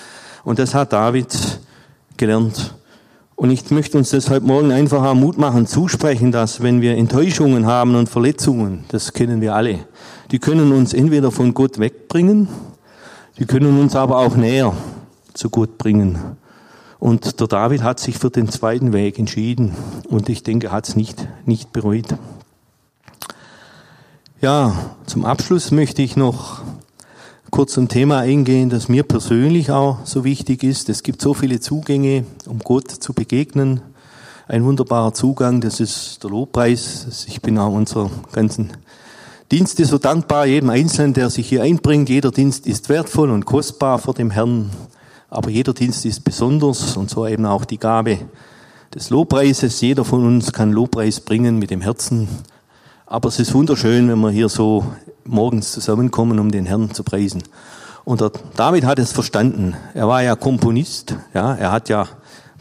Und 0.45 0.57
das 0.57 0.73
hat 0.73 0.93
David 0.93 1.59
gelernt. 2.15 2.76
Und 3.36 3.49
ich 3.49 3.69
möchte 3.69 3.97
uns 3.97 4.11
deshalb 4.11 4.43
morgen 4.43 4.71
einfach 4.71 5.13
Mut 5.13 5.38
machen, 5.38 5.67
zusprechen, 5.67 6.31
dass 6.31 6.63
wenn 6.63 6.81
wir 6.81 6.95
Enttäuschungen 6.95 7.65
haben 7.65 7.95
und 7.95 8.07
Verletzungen, 8.07 8.86
das 8.88 9.11
kennen 9.11 9.41
wir 9.41 9.53
alle, 9.55 9.79
die 10.31 10.39
können 10.39 10.71
uns 10.71 10.93
entweder 10.93 11.31
von 11.31 11.53
Gott 11.53 11.77
wegbringen, 11.77 12.47
die 13.38 13.45
können 13.45 13.77
uns 13.79 13.95
aber 13.95 14.19
auch 14.19 14.38
näher 14.38 14.73
zu 15.33 15.49
Gott 15.49 15.77
bringen. 15.77 16.17
Und 16.97 17.41
der 17.41 17.47
David 17.47 17.83
hat 17.83 17.99
sich 17.99 18.17
für 18.17 18.29
den 18.29 18.47
zweiten 18.47 18.93
Weg 18.93 19.19
entschieden 19.19 19.75
und 20.07 20.29
ich 20.29 20.43
denke, 20.43 20.67
er 20.67 20.71
hat 20.73 20.88
es 20.88 20.95
nicht, 20.95 21.27
nicht 21.45 21.73
bereut. 21.73 22.15
Ja, 24.41 24.75
zum 25.05 25.25
Abschluss 25.25 25.71
möchte 25.71 26.01
ich 26.01 26.15
noch 26.15 26.61
kurz 27.55 27.71
zum 27.71 27.87
Thema 27.87 28.19
eingehen, 28.19 28.69
das 28.69 28.89
mir 28.89 29.03
persönlich 29.03 29.71
auch 29.71 29.99
so 30.03 30.25
wichtig 30.25 30.61
ist. 30.61 30.89
Es 30.89 31.03
gibt 31.03 31.21
so 31.21 31.33
viele 31.33 31.61
Zugänge, 31.61 32.25
um 32.47 32.59
Gott 32.59 32.91
zu 32.91 33.13
begegnen. 33.13 33.79
Ein 34.49 34.65
wunderbarer 34.65 35.13
Zugang, 35.13 35.61
das 35.61 35.79
ist 35.79 36.21
der 36.21 36.31
Lobpreis. 36.31 37.25
Ich 37.29 37.41
bin 37.41 37.57
auch 37.57 37.71
unserer 37.71 38.11
ganzen 38.33 38.73
Dienste 39.53 39.85
so 39.85 39.97
dankbar, 39.97 40.47
jedem 40.47 40.69
Einzelnen, 40.69 41.13
der 41.13 41.29
sich 41.29 41.47
hier 41.47 41.63
einbringt. 41.63 42.09
Jeder 42.09 42.31
Dienst 42.31 42.67
ist 42.67 42.89
wertvoll 42.89 43.31
und 43.31 43.45
kostbar 43.45 43.99
vor 43.99 44.13
dem 44.13 44.31
Herrn, 44.31 44.69
aber 45.29 45.49
jeder 45.49 45.73
Dienst 45.73 46.05
ist 46.05 46.25
besonders 46.25 46.97
und 46.97 47.09
so 47.09 47.25
eben 47.25 47.45
auch 47.45 47.63
die 47.63 47.79
Gabe 47.79 48.19
des 48.93 49.11
Lobpreises. 49.11 49.79
Jeder 49.79 50.03
von 50.03 50.25
uns 50.25 50.51
kann 50.51 50.73
Lobpreis 50.73 51.21
bringen 51.21 51.57
mit 51.57 51.69
dem 51.69 51.79
Herzen. 51.79 52.27
Aber 53.05 53.29
es 53.29 53.39
ist 53.39 53.53
wunderschön, 53.53 54.09
wenn 54.09 54.19
wir 54.19 54.31
hier 54.31 54.49
so 54.49 54.83
morgens 55.26 55.71
zusammenkommen, 55.71 56.39
um 56.39 56.51
den 56.51 56.65
Herrn 56.65 56.93
zu 56.93 57.03
preisen. 57.03 57.43
Und 58.03 58.21
der 58.21 58.32
David 58.55 58.86
hat 58.86 58.99
es 58.99 59.11
verstanden. 59.11 59.76
Er 59.93 60.07
war 60.07 60.21
ja 60.21 60.36
Komponist, 60.36 61.15
ja, 61.34 61.55
er 61.55 61.71
hat 61.71 61.89
ja 61.89 62.07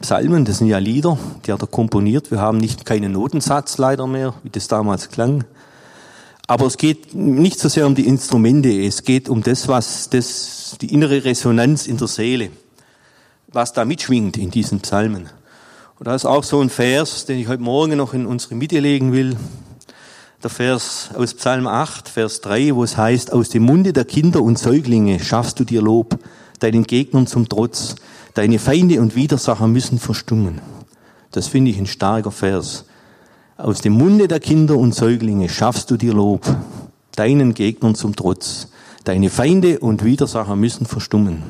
Psalmen, 0.00 0.44
das 0.44 0.58
sind 0.58 0.68
ja 0.68 0.78
Lieder, 0.78 1.18
die 1.46 1.52
hat 1.52 1.62
er 1.62 1.66
komponiert. 1.66 2.30
Wir 2.30 2.40
haben 2.40 2.58
nicht 2.58 2.84
keinen 2.84 3.12
Notensatz 3.12 3.78
leider 3.78 4.06
mehr, 4.06 4.34
wie 4.42 4.50
das 4.50 4.68
damals 4.68 5.10
klang. 5.10 5.44
Aber 6.46 6.66
es 6.66 6.76
geht 6.76 7.14
nicht 7.14 7.58
so 7.58 7.68
sehr 7.68 7.86
um 7.86 7.94
die 7.94 8.06
Instrumente, 8.06 8.68
es 8.68 9.04
geht 9.04 9.28
um 9.28 9.42
das, 9.42 9.68
was 9.68 10.10
das, 10.10 10.76
die 10.80 10.92
innere 10.92 11.24
Resonanz 11.24 11.86
in 11.86 11.96
der 11.96 12.08
Seele, 12.08 12.50
was 13.48 13.72
da 13.72 13.84
mitschwingt 13.84 14.36
in 14.36 14.50
diesen 14.50 14.80
Psalmen. 14.80 15.28
Und 15.98 16.06
da 16.06 16.14
ist 16.14 16.26
auch 16.26 16.44
so 16.44 16.60
ein 16.60 16.70
Vers, 16.70 17.24
den 17.24 17.38
ich 17.38 17.48
heute 17.48 17.62
Morgen 17.62 17.96
noch 17.96 18.12
in 18.14 18.26
unsere 18.26 18.56
Mitte 18.56 18.80
legen 18.80 19.12
will 19.12 19.36
der 20.44 20.50
Vers 20.50 21.08
aus 21.14 21.32
Psalm 21.32 21.66
8, 21.66 22.06
Vers 22.06 22.42
3, 22.42 22.74
wo 22.74 22.84
es 22.84 22.98
heißt, 22.98 23.32
aus 23.32 23.48
dem 23.48 23.62
Munde 23.62 23.94
der 23.94 24.04
Kinder 24.04 24.42
und 24.42 24.58
Säuglinge 24.58 25.18
schaffst 25.18 25.58
du 25.58 25.64
dir 25.64 25.80
Lob, 25.80 26.18
deinen 26.58 26.84
Gegnern 26.84 27.26
zum 27.26 27.48
Trotz. 27.48 27.96
Deine 28.34 28.58
Feinde 28.58 29.00
und 29.00 29.16
Widersacher 29.16 29.66
müssen 29.66 29.98
verstummen. 29.98 30.60
Das 31.30 31.48
finde 31.48 31.70
ich 31.70 31.78
ein 31.78 31.86
starker 31.86 32.30
Vers. 32.30 32.84
Aus 33.56 33.80
dem 33.80 33.94
Munde 33.94 34.28
der 34.28 34.38
Kinder 34.38 34.76
und 34.76 34.94
Säuglinge 34.94 35.48
schaffst 35.48 35.90
du 35.90 35.96
dir 35.96 36.12
Lob, 36.12 36.44
deinen 37.16 37.54
Gegnern 37.54 37.94
zum 37.94 38.14
Trotz. 38.14 38.68
Deine 39.04 39.30
Feinde 39.30 39.78
und 39.78 40.04
Widersacher 40.04 40.56
müssen 40.56 40.84
verstummen. 40.84 41.42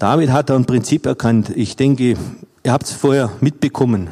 David 0.00 0.32
hat 0.32 0.50
da 0.50 0.56
ein 0.56 0.64
Prinzip 0.64 1.06
erkannt. 1.06 1.52
Ich 1.54 1.76
denke, 1.76 2.16
ihr 2.64 2.72
habt 2.72 2.86
es 2.86 2.92
vorher 2.92 3.30
mitbekommen. 3.40 4.08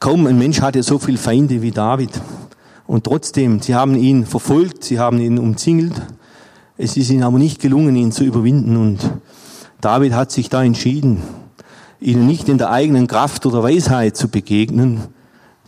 Kaum 0.00 0.26
ein 0.26 0.38
Mensch 0.38 0.62
hatte 0.62 0.82
so 0.82 0.98
viele 0.98 1.18
Feinde 1.18 1.60
wie 1.60 1.72
David. 1.72 2.10
Und 2.92 3.04
trotzdem, 3.04 3.62
sie 3.62 3.74
haben 3.74 3.96
ihn 3.96 4.26
verfolgt, 4.26 4.84
sie 4.84 4.98
haben 4.98 5.18
ihn 5.18 5.38
umzingelt. 5.38 5.94
Es 6.76 6.94
ist 6.98 7.08
ihnen 7.08 7.22
aber 7.22 7.38
nicht 7.38 7.58
gelungen, 7.58 7.96
ihn 7.96 8.12
zu 8.12 8.22
überwinden. 8.22 8.76
Und 8.76 8.98
David 9.80 10.12
hat 10.12 10.30
sich 10.30 10.50
da 10.50 10.62
entschieden, 10.62 11.22
ihnen 12.00 12.26
nicht 12.26 12.50
in 12.50 12.58
der 12.58 12.70
eigenen 12.70 13.06
Kraft 13.06 13.46
oder 13.46 13.62
Weisheit 13.62 14.18
zu 14.18 14.28
begegnen. 14.28 15.00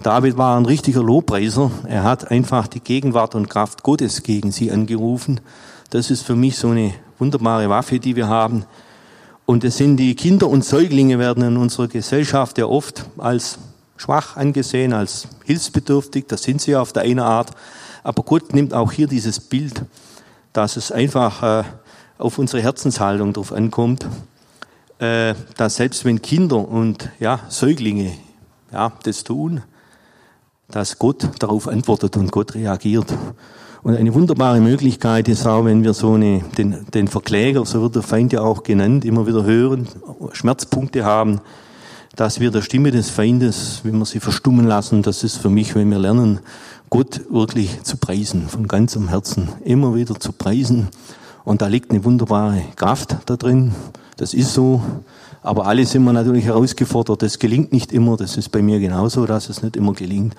David 0.03 0.37
war 0.37 0.59
ein 0.59 0.67
richtiger 0.67 1.03
Lobpreiser. 1.03 1.71
Er 1.89 2.03
hat 2.03 2.31
einfach 2.31 2.67
die 2.67 2.81
Gegenwart 2.81 3.35
und 3.35 3.49
Kraft 3.49 3.83
Gottes 3.83 4.23
gegen 4.23 4.53
sie 4.53 4.71
angerufen. 4.71 5.41
Das 5.89 6.11
ist 6.11 6.27
für 6.27 6.37
mich 6.37 6.59
so 6.59 6.69
eine 6.69 6.93
wunderbare 7.19 7.71
Waffe, 7.71 8.01
die 8.01 8.17
wir 8.17 8.29
haben. 8.29 8.67
Und 9.47 9.65
es 9.65 9.79
sind 9.79 9.97
die 9.97 10.15
Kinder 10.15 10.47
und 10.47 10.63
Säuglinge 10.63 11.19
werden 11.19 11.43
in 11.43 11.57
unserer 11.57 11.89
Gesellschaft 11.89 12.59
ja 12.59 12.67
oft 12.67 13.07
als 13.17 13.59
schwach 13.97 14.37
angesehen, 14.37 14.93
als 14.93 15.29
hilfsbedürftig. 15.45 16.27
Das 16.29 16.43
sind 16.43 16.61
sie 16.61 16.77
auf 16.77 16.93
der 16.93 17.05
einen 17.05 17.21
Art. 17.21 17.51
Aber 18.03 18.23
Gott 18.23 18.53
nimmt 18.53 18.75
auch 18.75 18.93
hier 18.93 19.07
dieses 19.07 19.41
Bild, 19.41 19.83
dass 20.53 20.77
es 20.77 20.93
einfach 20.93 21.43
äh, 21.43 21.65
auf 22.19 22.39
unsere 22.39 22.63
Herzenshaltung 22.63 23.33
drauf 23.33 23.53
ankommt, 23.53 24.07
äh, 24.99 25.35
dass 25.57 25.77
selbst 25.77 26.05
wenn 26.05 26.23
Kinder 26.23 26.69
und 26.69 27.11
ja, 27.19 27.41
Säuglinge 27.49 28.13
ja, 28.73 28.93
das 29.03 29.25
tun, 29.25 29.63
dass 30.69 30.99
Gott 30.99 31.29
darauf 31.39 31.69
antwortet 31.69 32.17
und 32.17 32.31
Gott 32.33 32.55
reagiert. 32.55 33.13
Und 33.83 33.97
eine 33.97 34.15
wunderbare 34.15 34.61
Möglichkeit 34.61 35.29
ist 35.29 35.47
auch, 35.47 35.65
wenn 35.67 35.85
wir 35.85 35.93
so 35.93 36.15
eine, 36.15 36.43
den, 36.57 36.87
den 36.95 37.07
Verkläger, 37.07 37.67
so 37.67 37.83
wird 37.83 37.97
der 37.97 38.03
Feind 38.03 38.33
ja 38.33 38.41
auch 38.41 38.63
genannt, 38.63 39.05
immer 39.05 39.27
wieder 39.27 39.45
hören, 39.45 39.87
Schmerzpunkte 40.33 41.05
haben, 41.05 41.41
dass 42.17 42.41
wir 42.41 42.51
der 42.51 42.63
Stimme 42.63 42.91
des 42.91 43.11
Feindes, 43.11 43.81
wenn 43.83 43.99
wir 43.99 44.05
sie 44.05 44.21
verstummen 44.21 44.67
lassen, 44.67 45.03
das 45.03 45.25
ist 45.25 45.37
für 45.37 45.51
mich, 45.51 45.75
wenn 45.75 45.91
wir 45.91 45.99
lernen, 45.99 46.41
Gott 46.91 47.23
wirklich 47.31 47.83
zu 47.83 47.97
preisen, 47.97 48.49
von 48.49 48.69
ganzem 48.69 49.09
Herzen, 49.09 49.49
immer 49.65 49.95
wieder 49.95 50.19
zu 50.21 50.33
preisen. 50.33 50.89
Und 51.45 51.61
da 51.61 51.67
liegt 51.67 51.91
eine 51.91 52.05
wunderbare 52.05 52.63
Kraft 52.77 53.17
da 53.27 53.37
drin. 53.37 53.75
Das 54.17 54.33
ist 54.33 54.55
so. 54.55 54.83
Aber 55.43 55.67
alle 55.67 55.85
sind 55.85 56.05
wir 56.05 56.13
natürlich 56.13 56.45
herausgefordert. 56.45 57.21
Das 57.21 57.39
gelingt 57.39 57.73
nicht 57.73 57.93
immer. 57.93 58.17
Das 58.17 58.37
ist 58.37 58.51
bei 58.51 58.63
mir 58.63 58.81
genauso, 58.81 59.27
dass 59.27 59.51
es 59.51 59.63
nicht 59.63 59.77
immer 59.77 59.93
gelingt. 59.93 60.35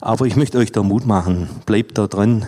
Aber 0.00 0.26
ich 0.26 0.36
möchte 0.36 0.58
euch 0.58 0.72
da 0.72 0.82
Mut 0.82 1.06
machen. 1.06 1.48
Bleibt 1.64 1.96
da 1.96 2.08
dran. 2.08 2.46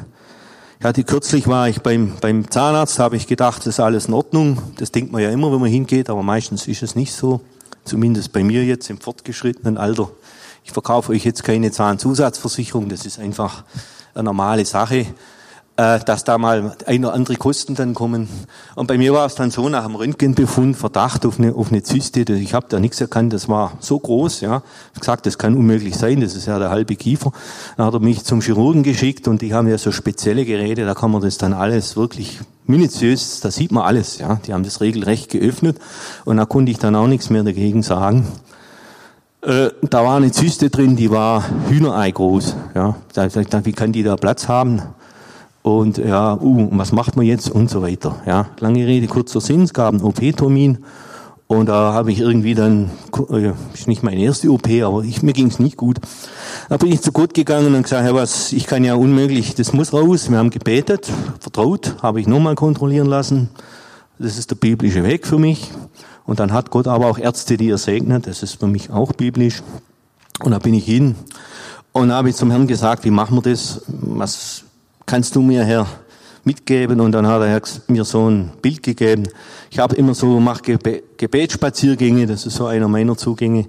Ich 0.78 0.84
hatte 0.84 1.04
kürzlich 1.04 1.46
war 1.46 1.68
ich 1.68 1.80
beim, 1.80 2.14
beim 2.20 2.50
Zahnarzt, 2.50 2.98
habe 2.98 3.16
ich 3.16 3.28
gedacht, 3.28 3.60
das 3.60 3.68
ist 3.68 3.80
alles 3.80 4.06
in 4.06 4.14
Ordnung. 4.14 4.58
Das 4.76 4.90
denkt 4.90 5.12
man 5.12 5.22
ja 5.22 5.30
immer, 5.30 5.52
wenn 5.52 5.60
man 5.60 5.70
hingeht, 5.70 6.10
aber 6.10 6.24
meistens 6.24 6.66
ist 6.66 6.82
es 6.82 6.96
nicht 6.96 7.12
so. 7.12 7.40
Zumindest 7.84 8.32
bei 8.32 8.44
mir 8.44 8.64
jetzt 8.64 8.90
im 8.90 8.98
fortgeschrittenen 8.98 9.78
Alter. 9.78 10.10
Ich 10.64 10.72
verkaufe 10.72 11.12
euch 11.12 11.24
jetzt 11.24 11.42
keine 11.44 11.70
Zahnzusatzversicherung, 11.70 12.88
das 12.88 13.04
ist 13.04 13.18
einfach 13.18 13.64
eine 14.14 14.24
normale 14.24 14.64
Sache, 14.64 15.06
äh, 15.76 16.00
dass 16.00 16.24
da 16.24 16.36
mal 16.36 16.76
ein 16.86 17.04
oder 17.04 17.14
andere 17.14 17.36
Kosten 17.36 17.74
dann 17.74 17.94
kommen. 17.94 18.28
Und 18.74 18.86
bei 18.88 18.98
mir 18.98 19.14
war 19.14 19.24
es 19.24 19.34
dann 19.34 19.50
so 19.50 19.68
nach 19.68 19.86
dem 19.86 19.94
Röntgenbefund 19.94 20.76
Verdacht 20.76 21.24
auf 21.24 21.38
eine, 21.38 21.54
auf 21.54 21.70
eine 21.70 21.82
Zyste. 21.82 22.20
Ich 22.34 22.52
habe 22.52 22.66
da 22.68 22.78
nichts 22.78 23.00
erkannt, 23.00 23.32
das 23.32 23.48
war 23.48 23.72
so 23.80 23.98
groß. 23.98 24.42
Ja, 24.42 24.62
ich 24.94 25.00
gesagt, 25.00 25.24
das 25.24 25.38
kann 25.38 25.56
unmöglich 25.56 25.96
sein, 25.96 26.20
das 26.20 26.34
ist 26.34 26.46
ja 26.46 26.58
der 26.58 26.70
halbe 26.70 26.96
Kiefer. 26.96 27.32
Dann 27.76 27.86
hat 27.86 27.94
er 27.94 28.00
mich 28.00 28.24
zum 28.24 28.42
Chirurgen 28.42 28.82
geschickt 28.82 29.28
und 29.28 29.40
die 29.40 29.54
haben 29.54 29.66
ja 29.66 29.78
so 29.78 29.92
spezielle 29.92 30.44
Geräte, 30.44 30.84
da 30.84 30.94
kann 30.94 31.10
man 31.10 31.22
das 31.22 31.38
dann 31.38 31.54
alles 31.54 31.96
wirklich 31.96 32.40
minutiös, 32.66 33.40
da 33.40 33.50
sieht 33.50 33.72
man 33.72 33.84
alles, 33.84 34.18
ja. 34.18 34.40
Die 34.46 34.52
haben 34.52 34.64
das 34.64 34.80
regelrecht 34.80 35.30
geöffnet 35.30 35.78
und 36.24 36.36
da 36.36 36.44
konnte 36.44 36.70
ich 36.70 36.78
dann 36.78 36.94
auch 36.94 37.06
nichts 37.06 37.30
mehr 37.30 37.44
dagegen 37.44 37.82
sagen. 37.82 38.26
Äh, 39.40 39.70
da 39.82 40.04
war 40.04 40.18
eine 40.18 40.30
Zyste 40.32 40.70
drin, 40.70 40.96
die 40.96 41.10
war 41.10 41.44
Hühnerei 41.68 42.10
groß, 42.10 42.56
ja. 42.74 42.96
Da 43.14 43.26
dann, 43.28 43.64
wie 43.64 43.72
kann 43.72 43.92
die 43.92 44.02
da 44.02 44.16
Platz 44.16 44.48
haben? 44.48 44.82
Und 45.62 45.98
ja, 45.98 46.34
uh, 46.40 46.68
was 46.72 46.92
macht 46.92 47.16
man 47.16 47.24
jetzt 47.24 47.48
und 47.48 47.70
so 47.70 47.82
weiter, 47.82 48.16
ja. 48.26 48.48
Lange 48.58 48.86
Rede, 48.86 49.06
kurzer 49.06 49.40
Sinn, 49.40 49.62
es 49.62 49.72
gab 49.72 49.94
einen 49.94 50.02
OP-Termin 50.02 50.78
und 51.52 51.66
da 51.66 51.92
habe 51.92 52.10
ich 52.10 52.20
irgendwie 52.20 52.54
dann, 52.54 52.90
äh, 53.30 53.52
ist 53.74 53.86
nicht 53.86 54.02
meine 54.02 54.22
erste 54.22 54.50
OP, 54.50 54.66
aber 54.82 55.04
ich, 55.04 55.22
mir 55.22 55.34
ging 55.34 55.48
es 55.48 55.58
nicht 55.58 55.76
gut. 55.76 55.98
Da 56.70 56.78
bin 56.78 56.90
ich 56.90 57.02
zu 57.02 57.12
Gott 57.12 57.34
gegangen 57.34 57.74
und 57.74 57.82
gesagt, 57.82 58.04
Herr, 58.04 58.14
was, 58.14 58.52
ich 58.52 58.66
kann 58.66 58.84
ja 58.84 58.94
unmöglich, 58.94 59.54
das 59.54 59.74
muss 59.74 59.92
raus. 59.92 60.30
Wir 60.30 60.38
haben 60.38 60.48
gebetet, 60.48 61.10
vertraut, 61.40 61.96
habe 62.02 62.22
ich 62.22 62.26
nochmal 62.26 62.54
kontrollieren 62.54 63.06
lassen. 63.06 63.50
Das 64.18 64.38
ist 64.38 64.50
der 64.50 64.56
biblische 64.56 65.04
Weg 65.04 65.26
für 65.26 65.38
mich. 65.38 65.70
Und 66.24 66.40
dann 66.40 66.54
hat 66.54 66.70
Gott 66.70 66.86
aber 66.86 67.06
auch 67.06 67.18
Ärzte, 67.18 67.58
die 67.58 67.68
er 67.68 67.76
segnet. 67.76 68.26
Das 68.26 68.42
ist 68.42 68.58
für 68.58 68.66
mich 68.66 68.90
auch 68.90 69.12
biblisch. 69.12 69.62
Und 70.42 70.52
da 70.52 70.58
bin 70.58 70.72
ich 70.72 70.86
hin. 70.86 71.16
Und 71.92 72.08
da 72.08 72.14
habe 72.14 72.30
ich 72.30 72.36
zum 72.36 72.50
Herrn 72.50 72.66
gesagt, 72.66 73.04
wie 73.04 73.10
machen 73.10 73.36
wir 73.36 73.42
das? 73.42 73.82
Was 73.88 74.64
kannst 75.12 75.36
du 75.36 75.42
mir, 75.42 75.64
Herr, 75.64 75.86
mitgeben? 76.42 77.00
Und 77.00 77.12
dann 77.12 77.26
hat 77.26 77.42
er 77.42 77.60
mir 77.88 78.04
so 78.04 78.28
ein 78.28 78.50
Bild 78.62 78.82
gegeben. 78.82 79.28
Ich 79.70 79.78
habe 79.78 79.94
immer 79.94 80.14
so, 80.14 80.40
mache 80.40 80.78
Gebetsspaziergänge, 81.16 82.26
das 82.26 82.46
ist 82.46 82.56
so 82.56 82.66
einer 82.66 82.88
meiner 82.88 83.16
Zugänge 83.16 83.66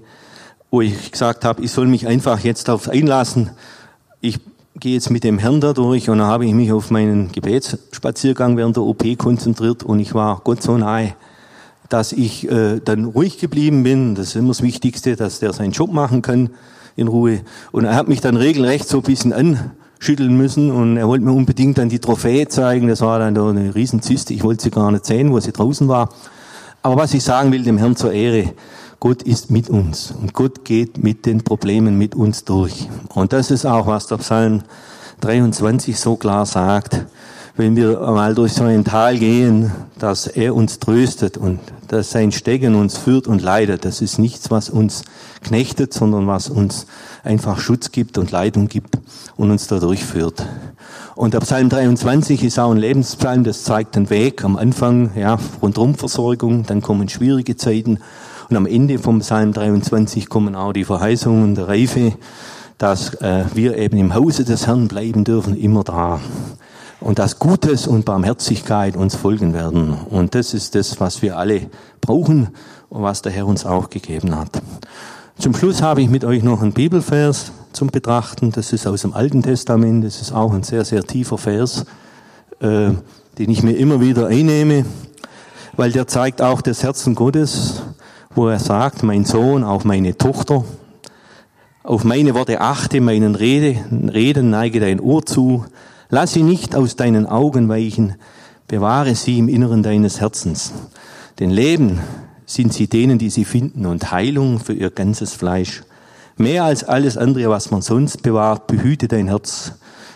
wo 0.74 0.82
ich 0.82 1.12
gesagt 1.12 1.46
habe, 1.46 1.62
ich 1.62 1.72
soll 1.72 1.86
mich 1.86 2.08
einfach 2.08 2.40
jetzt 2.40 2.68
darauf 2.68 2.90
einlassen. 2.90 3.52
Ich 4.22 4.40
gehe 4.80 4.96
jetzt 4.96 5.12
mit 5.12 5.24
dem 5.24 5.38
Herrn 5.38 5.62
da 5.62 5.72
durch 5.72 6.10
und 6.10 6.18
dann 6.18 6.26
habe 6.26 6.48
ich 6.48 6.54
mich 6.54 6.72
auf 6.72 6.90
meinen 6.90 7.32
Gebetsspaziergang 7.32 8.58
während 8.58 8.78
der 8.78 8.82
OP 8.82 9.04
konzentriert 9.20 9.84
und 9.84 10.00
ich 10.00 10.16
war 10.16 10.42
Gott 10.44 10.64
so 10.64 10.76
nahe, 10.76 11.14
dass 11.90 12.12
ich 12.12 12.50
äh, 12.50 12.80
dann 12.80 13.06
ruhig 13.06 13.38
geblieben 13.38 13.84
bin. 13.84 14.16
Das 14.16 14.30
ist 14.30 14.36
immer 14.36 14.48
das 14.48 14.64
Wichtigste, 14.64 15.16
dass 15.16 15.38
der 15.38 15.54
seinen 15.54 15.74
Job 15.74 15.94
machen 15.94 16.24
kann 16.24 16.50
in 16.96 17.08
Ruhe. 17.08 17.42
Und 17.72 17.86
er 17.86 17.94
hat 17.94 18.08
mich 18.08 18.22
dann 18.22 18.36
regelrecht 18.36 18.88
so 18.88 18.98
ein 18.98 19.04
bisschen 19.04 19.32
anschütteln 20.04 20.36
müssen 20.36 20.70
und 20.70 20.98
er 20.98 21.08
wollte 21.08 21.24
mir 21.24 21.32
unbedingt 21.32 21.78
dann 21.78 21.88
die 21.88 22.00
Trophäe 22.00 22.50
zeigen. 22.50 22.90
Das 22.90 23.00
war 23.00 23.20
dann 23.20 23.34
da 23.34 23.48
eine 23.48 23.74
Riesenzyste. 23.74 24.34
Ich 24.34 24.44
wollte 24.44 24.64
sie 24.64 24.70
gar 24.70 24.92
nicht 24.92 25.06
sehen, 25.06 25.32
wo 25.32 25.40
sie 25.40 25.54
draußen 25.54 25.88
war. 25.88 26.10
Aber 26.82 26.98
was 26.98 27.14
ich 27.14 27.24
sagen 27.24 27.54
will, 27.54 27.64
dem 27.64 27.78
Herrn 27.78 27.96
zur 27.96 28.12
Ehre, 28.12 28.54
Gott 29.00 29.24
ist 29.24 29.50
mit 29.50 29.70
uns 29.70 30.12
und 30.12 30.34
Gott 30.34 30.66
geht 30.66 31.02
mit 31.02 31.26
den 31.26 31.46
Problemen 31.46 31.98
mit 31.98 32.16
uns 32.16 32.44
durch. 32.44 32.90
Und 33.14 33.32
das 33.32 33.50
ist 33.50 33.66
auch, 33.66 33.88
was 33.88 34.08
der 34.08 34.18
Psalm 34.18 34.64
23 35.22 35.98
so 35.98 36.18
klar 36.18 36.46
sagt. 36.46 37.06
Wenn 37.56 37.78
wir 37.78 37.98
mal 38.02 38.36
durch 38.36 38.52
so 38.52 38.66
ein 38.66 38.84
Tal 38.84 39.18
gehen, 39.18 39.72
dass 40.00 40.28
er 40.28 40.54
uns 40.54 40.80
tröstet 40.80 41.38
und 41.38 41.60
dass 41.88 42.12
sein 42.12 42.34
Stecken 42.34 42.76
uns 42.76 42.98
führt 42.98 43.28
und 43.28 43.42
leitet, 43.42 43.86
das 43.86 44.02
ist 44.02 44.20
nichts, 44.20 44.52
was 44.52 44.70
uns 44.70 45.04
knechtet, 45.44 45.94
sondern 45.94 46.28
was 46.28 46.50
uns 46.50 46.88
einfach 47.24 47.60
Schutz 47.60 47.92
gibt 47.92 48.18
und 48.18 48.32
Leitung 48.32 48.68
gibt 48.68 48.98
und 49.36 49.52
uns 49.52 49.68
da 49.68 49.80
durchführt. 49.80 50.46
Und 51.16 51.34
der 51.34 51.40
Psalm 51.40 51.70
23 51.70 52.44
ist 52.44 52.60
auch 52.60 52.72
ein 52.72 52.78
Lebenspsalm, 52.78 53.44
das 53.44 53.64
zeigt 53.64 53.96
den 53.96 54.10
Weg. 54.10 54.44
Am 54.44 54.58
Anfang, 54.58 55.12
ja, 55.16 55.38
Rundumversorgung, 55.62 56.66
dann 56.66 56.82
kommen 56.82 57.08
schwierige 57.10 57.56
Zeiten 57.56 58.00
und 58.50 58.58
am 58.58 58.66
Ende 58.66 59.00
vom 59.00 59.20
Psalm 59.20 59.54
23 59.54 60.30
kommen 60.30 60.56
auch 60.56 60.74
die 60.74 60.84
Verheißungen 60.84 61.56
der 61.56 61.68
Reife, 61.68 62.14
dass 62.78 63.14
äh, 63.16 63.46
wir 63.54 63.78
eben 63.78 63.98
im 63.98 64.14
Hause 64.14 64.44
des 64.44 64.68
Herrn 64.68 64.88
bleiben 64.88 65.24
dürfen, 65.24 65.56
immer 65.56 65.84
da. 65.84 66.20
Und 67.00 67.20
dass 67.20 67.40
Gutes 67.40 67.88
und 67.88 68.06
Barmherzigkeit 68.06 68.96
uns 68.96 69.16
folgen 69.16 69.54
werden. 69.54 69.94
Und 70.10 70.36
das 70.36 70.54
ist 70.54 70.76
das, 70.76 71.00
was 71.00 71.22
wir 71.22 71.38
alle 71.38 71.68
brauchen 72.00 72.50
und 72.90 73.04
was 73.04 73.22
der 73.22 73.32
Herr 73.32 73.48
uns 73.48 73.66
auch 73.66 73.90
gegeben 73.90 74.36
hat. 74.38 74.62
Zum 75.38 75.56
Schluss 75.56 75.82
habe 75.82 76.02
ich 76.02 76.10
mit 76.10 76.24
euch 76.26 76.44
noch 76.44 76.62
einen 76.62 76.74
Bibelvers 76.74 77.52
zum 77.74 77.90
Betrachten. 77.90 78.52
Das 78.52 78.72
ist 78.74 78.88
aus 78.88 79.02
dem 79.02 79.14
Alten 79.14 79.42
Testament. 79.42 80.04
Das 80.06 80.22
ist 80.22 80.32
auch 80.32 80.54
ein 80.54 80.64
sehr, 80.64 80.86
sehr 80.86 81.04
tiefer 81.04 81.38
Vers, 81.38 81.86
äh, 82.60 82.92
den 83.38 83.50
ich 83.50 83.64
mir 83.64 83.74
immer 83.74 84.00
wieder 84.00 84.28
einnehme, 84.28 84.86
weil 85.76 85.92
der 85.92 86.08
zeigt 86.08 86.42
auch 86.42 86.62
das 86.62 86.84
Herzen 86.84 87.16
Gottes 87.16 87.82
wo 88.36 88.48
er 88.48 88.60
sagt, 88.60 89.04
mein 89.04 89.26
Sohn, 89.26 89.64
auch 89.64 89.84
meine 89.84 90.18
Tochter, 90.18 90.64
auf 91.84 92.04
meine 92.04 92.34
Worte 92.34 92.62
achte, 92.62 93.02
meinen 93.02 93.36
Rede, 93.36 93.84
Reden 93.92 94.50
neige 94.50 94.80
dein 94.80 95.00
Ohr 95.00 95.26
zu, 95.26 95.66
lass 96.10 96.34
sie 96.34 96.44
nicht 96.44 96.76
aus 96.76 96.96
deinen 96.96 97.28
Augen 97.28 97.70
weichen, 97.70 98.16
bewahre 98.68 99.16
sie 99.16 99.40
im 99.40 99.50
Inneren 99.50 99.84
deines 99.84 100.20
Herzens. 100.20 100.72
Denn 101.40 101.50
Leben 101.50 102.00
sind 102.46 102.74
sie 102.74 102.88
denen, 102.88 103.18
die 103.18 103.30
sie 103.30 103.46
finden, 103.46 103.86
und 103.86 104.12
Heilung 104.12 104.60
für 104.60 104.74
ihr 104.74 104.90
ganzes 104.90 105.34
Fleisch. 105.34 105.84
Mehr 106.38 106.64
als 106.64 106.84
alles 106.84 107.18
andere, 107.18 107.50
was 107.50 107.72
man 107.72 107.82
sonst 107.82 108.24
bewahrt, 108.24 108.68
behüte 108.68 109.08
dein 109.08 109.28
Herz, 109.28 109.74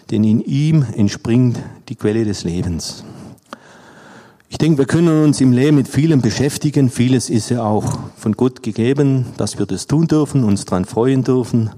denn 0.09 0.23
in 0.23 0.41
ihm 0.41 0.85
entspringt 0.95 1.57
die 1.89 1.95
Quelle 1.95 2.25
des 2.25 2.43
Lebens. 2.43 3.03
Ich 4.49 4.57
denke, 4.57 4.79
wir 4.79 4.85
können 4.85 5.25
uns 5.25 5.41
im 5.41 5.51
Leben 5.51 5.75
mit 5.75 5.89
vielem 5.89 6.21
beschäftigen. 6.21 6.89
Vieles 6.89 7.29
ist 7.29 7.49
ja 7.49 7.63
auch 7.63 7.99
von 8.15 8.31
Gott 8.31 8.63
gegeben, 8.63 9.25
dass 9.35 9.59
wir 9.59 9.65
das 9.65 9.87
tun 9.87 10.07
dürfen, 10.07 10.45
uns 10.45 10.63
daran 10.63 10.85
freuen 10.85 11.23
dürfen. 11.23 11.69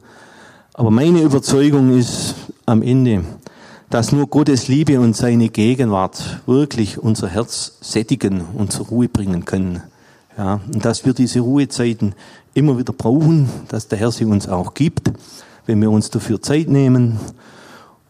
Aber 0.74 0.92
meine 0.92 1.22
Überzeugung 1.22 1.98
ist 1.98 2.36
am 2.68 2.84
Ende, 2.84 3.24
dass 3.90 4.12
nur 4.12 4.28
Gottes 4.28 4.68
Liebe 4.68 5.00
und 5.00 5.16
seine 5.16 5.50
Gegenwart 5.50 6.42
wirklich 6.46 7.00
unser 7.00 7.28
Herz 7.28 7.74
sättigen 7.82 8.42
und 8.56 8.72
zur 8.72 8.86
Ruhe 8.86 9.10
bringen 9.10 9.46
können. 9.46 9.82
Ja, 10.40 10.62
und 10.74 10.86
dass 10.86 11.06
wir 11.06 11.12
diese 11.12 11.42
Ruhezeiten 11.42 12.16
immer 12.54 12.78
wieder 12.78 12.94
brauchen, 12.94 13.50
dass 13.68 13.90
der 13.90 14.00
Herr 14.00 14.12
sie 14.12 14.24
uns 14.24 14.48
auch 14.48 14.74
gibt, 14.74 15.12
wenn 15.66 15.82
wir 15.82 15.92
uns 15.92 16.10
dafür 16.10 16.42
Zeit 16.42 16.70
nehmen 16.70 17.20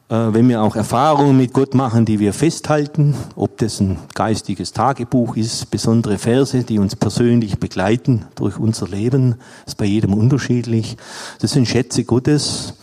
äh, 0.09 0.34
wenn 0.34 0.49
wir 0.49 0.63
auch 0.63 0.75
Erfahrungen 0.75 1.38
mit 1.38 1.53
Gott 1.53 1.75
machen, 1.75 2.05
die 2.05 2.19
wir 2.19 2.34
festhalten, 2.34 3.15
ob 3.36 3.57
das 3.57 3.80
ein 3.80 3.99
geistiges 4.15 4.73
Tagebuch 4.73 5.36
ist, 5.36 5.69
besondere 5.69 6.17
Verse, 6.17 6.63
die 6.63 6.80
uns 6.80 6.95
persönlich 6.95 7.59
begleiten 7.59 8.25
durch 8.36 8.57
unser 8.57 8.88
Leben, 8.88 9.36
ist 9.67 9.77
bei 9.77 9.86
jedem 9.86 10.15
unterschiedlich. 10.15 10.97
Das 11.41 11.51
sind 11.51 11.67
Schätze 11.67 12.03
Gottes. 12.03 12.73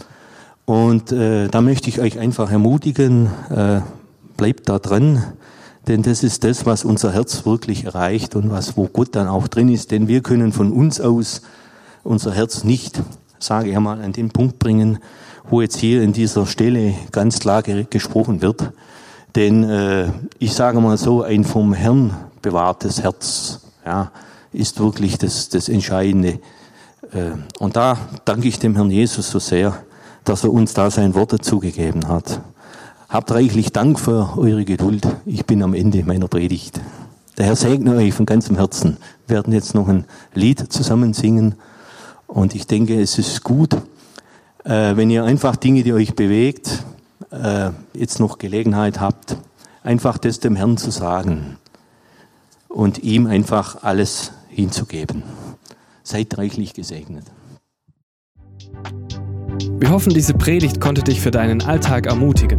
Und 0.66 1.12
äh, 1.12 1.48
da 1.48 1.60
möchte 1.60 1.88
ich 1.88 2.00
euch 2.00 2.18
einfach 2.18 2.50
ermutigen, 2.50 3.28
äh, 3.50 3.80
bleibt 4.36 4.68
da 4.68 4.78
dran, 4.78 5.22
denn 5.88 6.02
das 6.02 6.22
ist 6.22 6.42
das, 6.44 6.66
was 6.66 6.84
unser 6.84 7.12
Herz 7.12 7.46
wirklich 7.46 7.84
erreicht 7.84 8.34
und 8.34 8.50
was, 8.50 8.76
wo 8.76 8.86
Gott 8.86 9.14
dann 9.14 9.28
auch 9.28 9.46
drin 9.46 9.68
ist. 9.68 9.92
Denn 9.92 10.08
wir 10.08 10.20
können 10.20 10.52
von 10.52 10.72
uns 10.72 11.00
aus 11.00 11.42
unser 12.02 12.32
Herz 12.32 12.64
nicht, 12.64 13.02
sage 13.38 13.70
ich 13.70 13.76
einmal, 13.76 14.02
an 14.02 14.12
den 14.12 14.30
Punkt 14.30 14.58
bringen, 14.58 14.98
wo 15.48 15.60
jetzt 15.60 15.76
hier 15.76 16.02
in 16.02 16.12
dieser 16.12 16.46
Stelle 16.46 16.94
ganz 17.12 17.38
klar 17.38 17.62
gesprochen 17.62 18.42
wird. 18.42 18.72
Denn 19.36 19.64
äh, 19.64 20.10
ich 20.38 20.54
sage 20.54 20.80
mal 20.80 20.96
so, 20.96 21.22
ein 21.22 21.44
vom 21.44 21.72
Herrn 21.72 22.16
bewahrtes 22.42 23.02
Herz 23.02 23.60
ja, 23.84 24.10
ist 24.52 24.80
wirklich 24.80 25.18
das, 25.18 25.50
das 25.50 25.68
Entscheidende. 25.68 26.40
Äh, 27.12 27.32
und 27.58 27.76
da 27.76 27.98
danke 28.24 28.48
ich 28.48 28.58
dem 28.58 28.74
Herrn 28.74 28.90
Jesus 28.90 29.30
so 29.30 29.38
sehr, 29.38 29.76
dass 30.24 30.42
er 30.42 30.52
uns 30.52 30.74
da 30.74 30.90
sein 30.90 31.14
Wort 31.14 31.32
dazugegeben 31.32 32.08
hat. 32.08 32.40
Habt 33.08 33.30
reichlich 33.30 33.70
Dank 33.70 34.00
für 34.00 34.36
eure 34.36 34.64
Geduld. 34.64 35.06
Ich 35.26 35.46
bin 35.46 35.62
am 35.62 35.74
Ende 35.74 36.02
meiner 36.04 36.26
Predigt. 36.26 36.80
Der 37.38 37.46
Herr 37.46 37.54
segne 37.54 37.94
euch 37.94 38.12
von 38.12 38.26
ganzem 38.26 38.56
Herzen. 38.56 38.96
Wir 39.28 39.36
werden 39.36 39.52
jetzt 39.52 39.76
noch 39.76 39.86
ein 39.86 40.06
Lied 40.34 40.72
zusammen 40.72 41.14
singen. 41.14 41.54
Und 42.26 42.56
ich 42.56 42.66
denke, 42.66 43.00
es 43.00 43.16
ist 43.18 43.44
gut, 43.44 43.74
äh, 44.64 44.96
wenn 44.96 45.08
ihr 45.08 45.22
einfach 45.22 45.54
Dinge, 45.54 45.84
die 45.84 45.92
euch 45.92 46.16
bewegt, 46.16 46.84
äh, 47.30 47.70
jetzt 47.94 48.18
noch 48.18 48.38
Gelegenheit 48.38 49.00
habt, 49.00 49.36
einfach 49.84 50.18
das 50.18 50.40
dem 50.40 50.56
Herrn 50.56 50.76
zu 50.76 50.90
sagen 50.90 51.58
und 52.68 53.04
ihm 53.04 53.28
einfach 53.28 53.84
alles 53.84 54.32
hinzugeben. 54.48 55.22
Seid 56.02 56.36
reichlich 56.38 56.74
gesegnet. 56.74 57.26
Wir 59.78 59.90
hoffen, 59.90 60.12
diese 60.12 60.34
Predigt 60.34 60.80
konnte 60.80 61.02
dich 61.02 61.20
für 61.20 61.30
deinen 61.30 61.62
Alltag 61.62 62.06
ermutigen. 62.06 62.58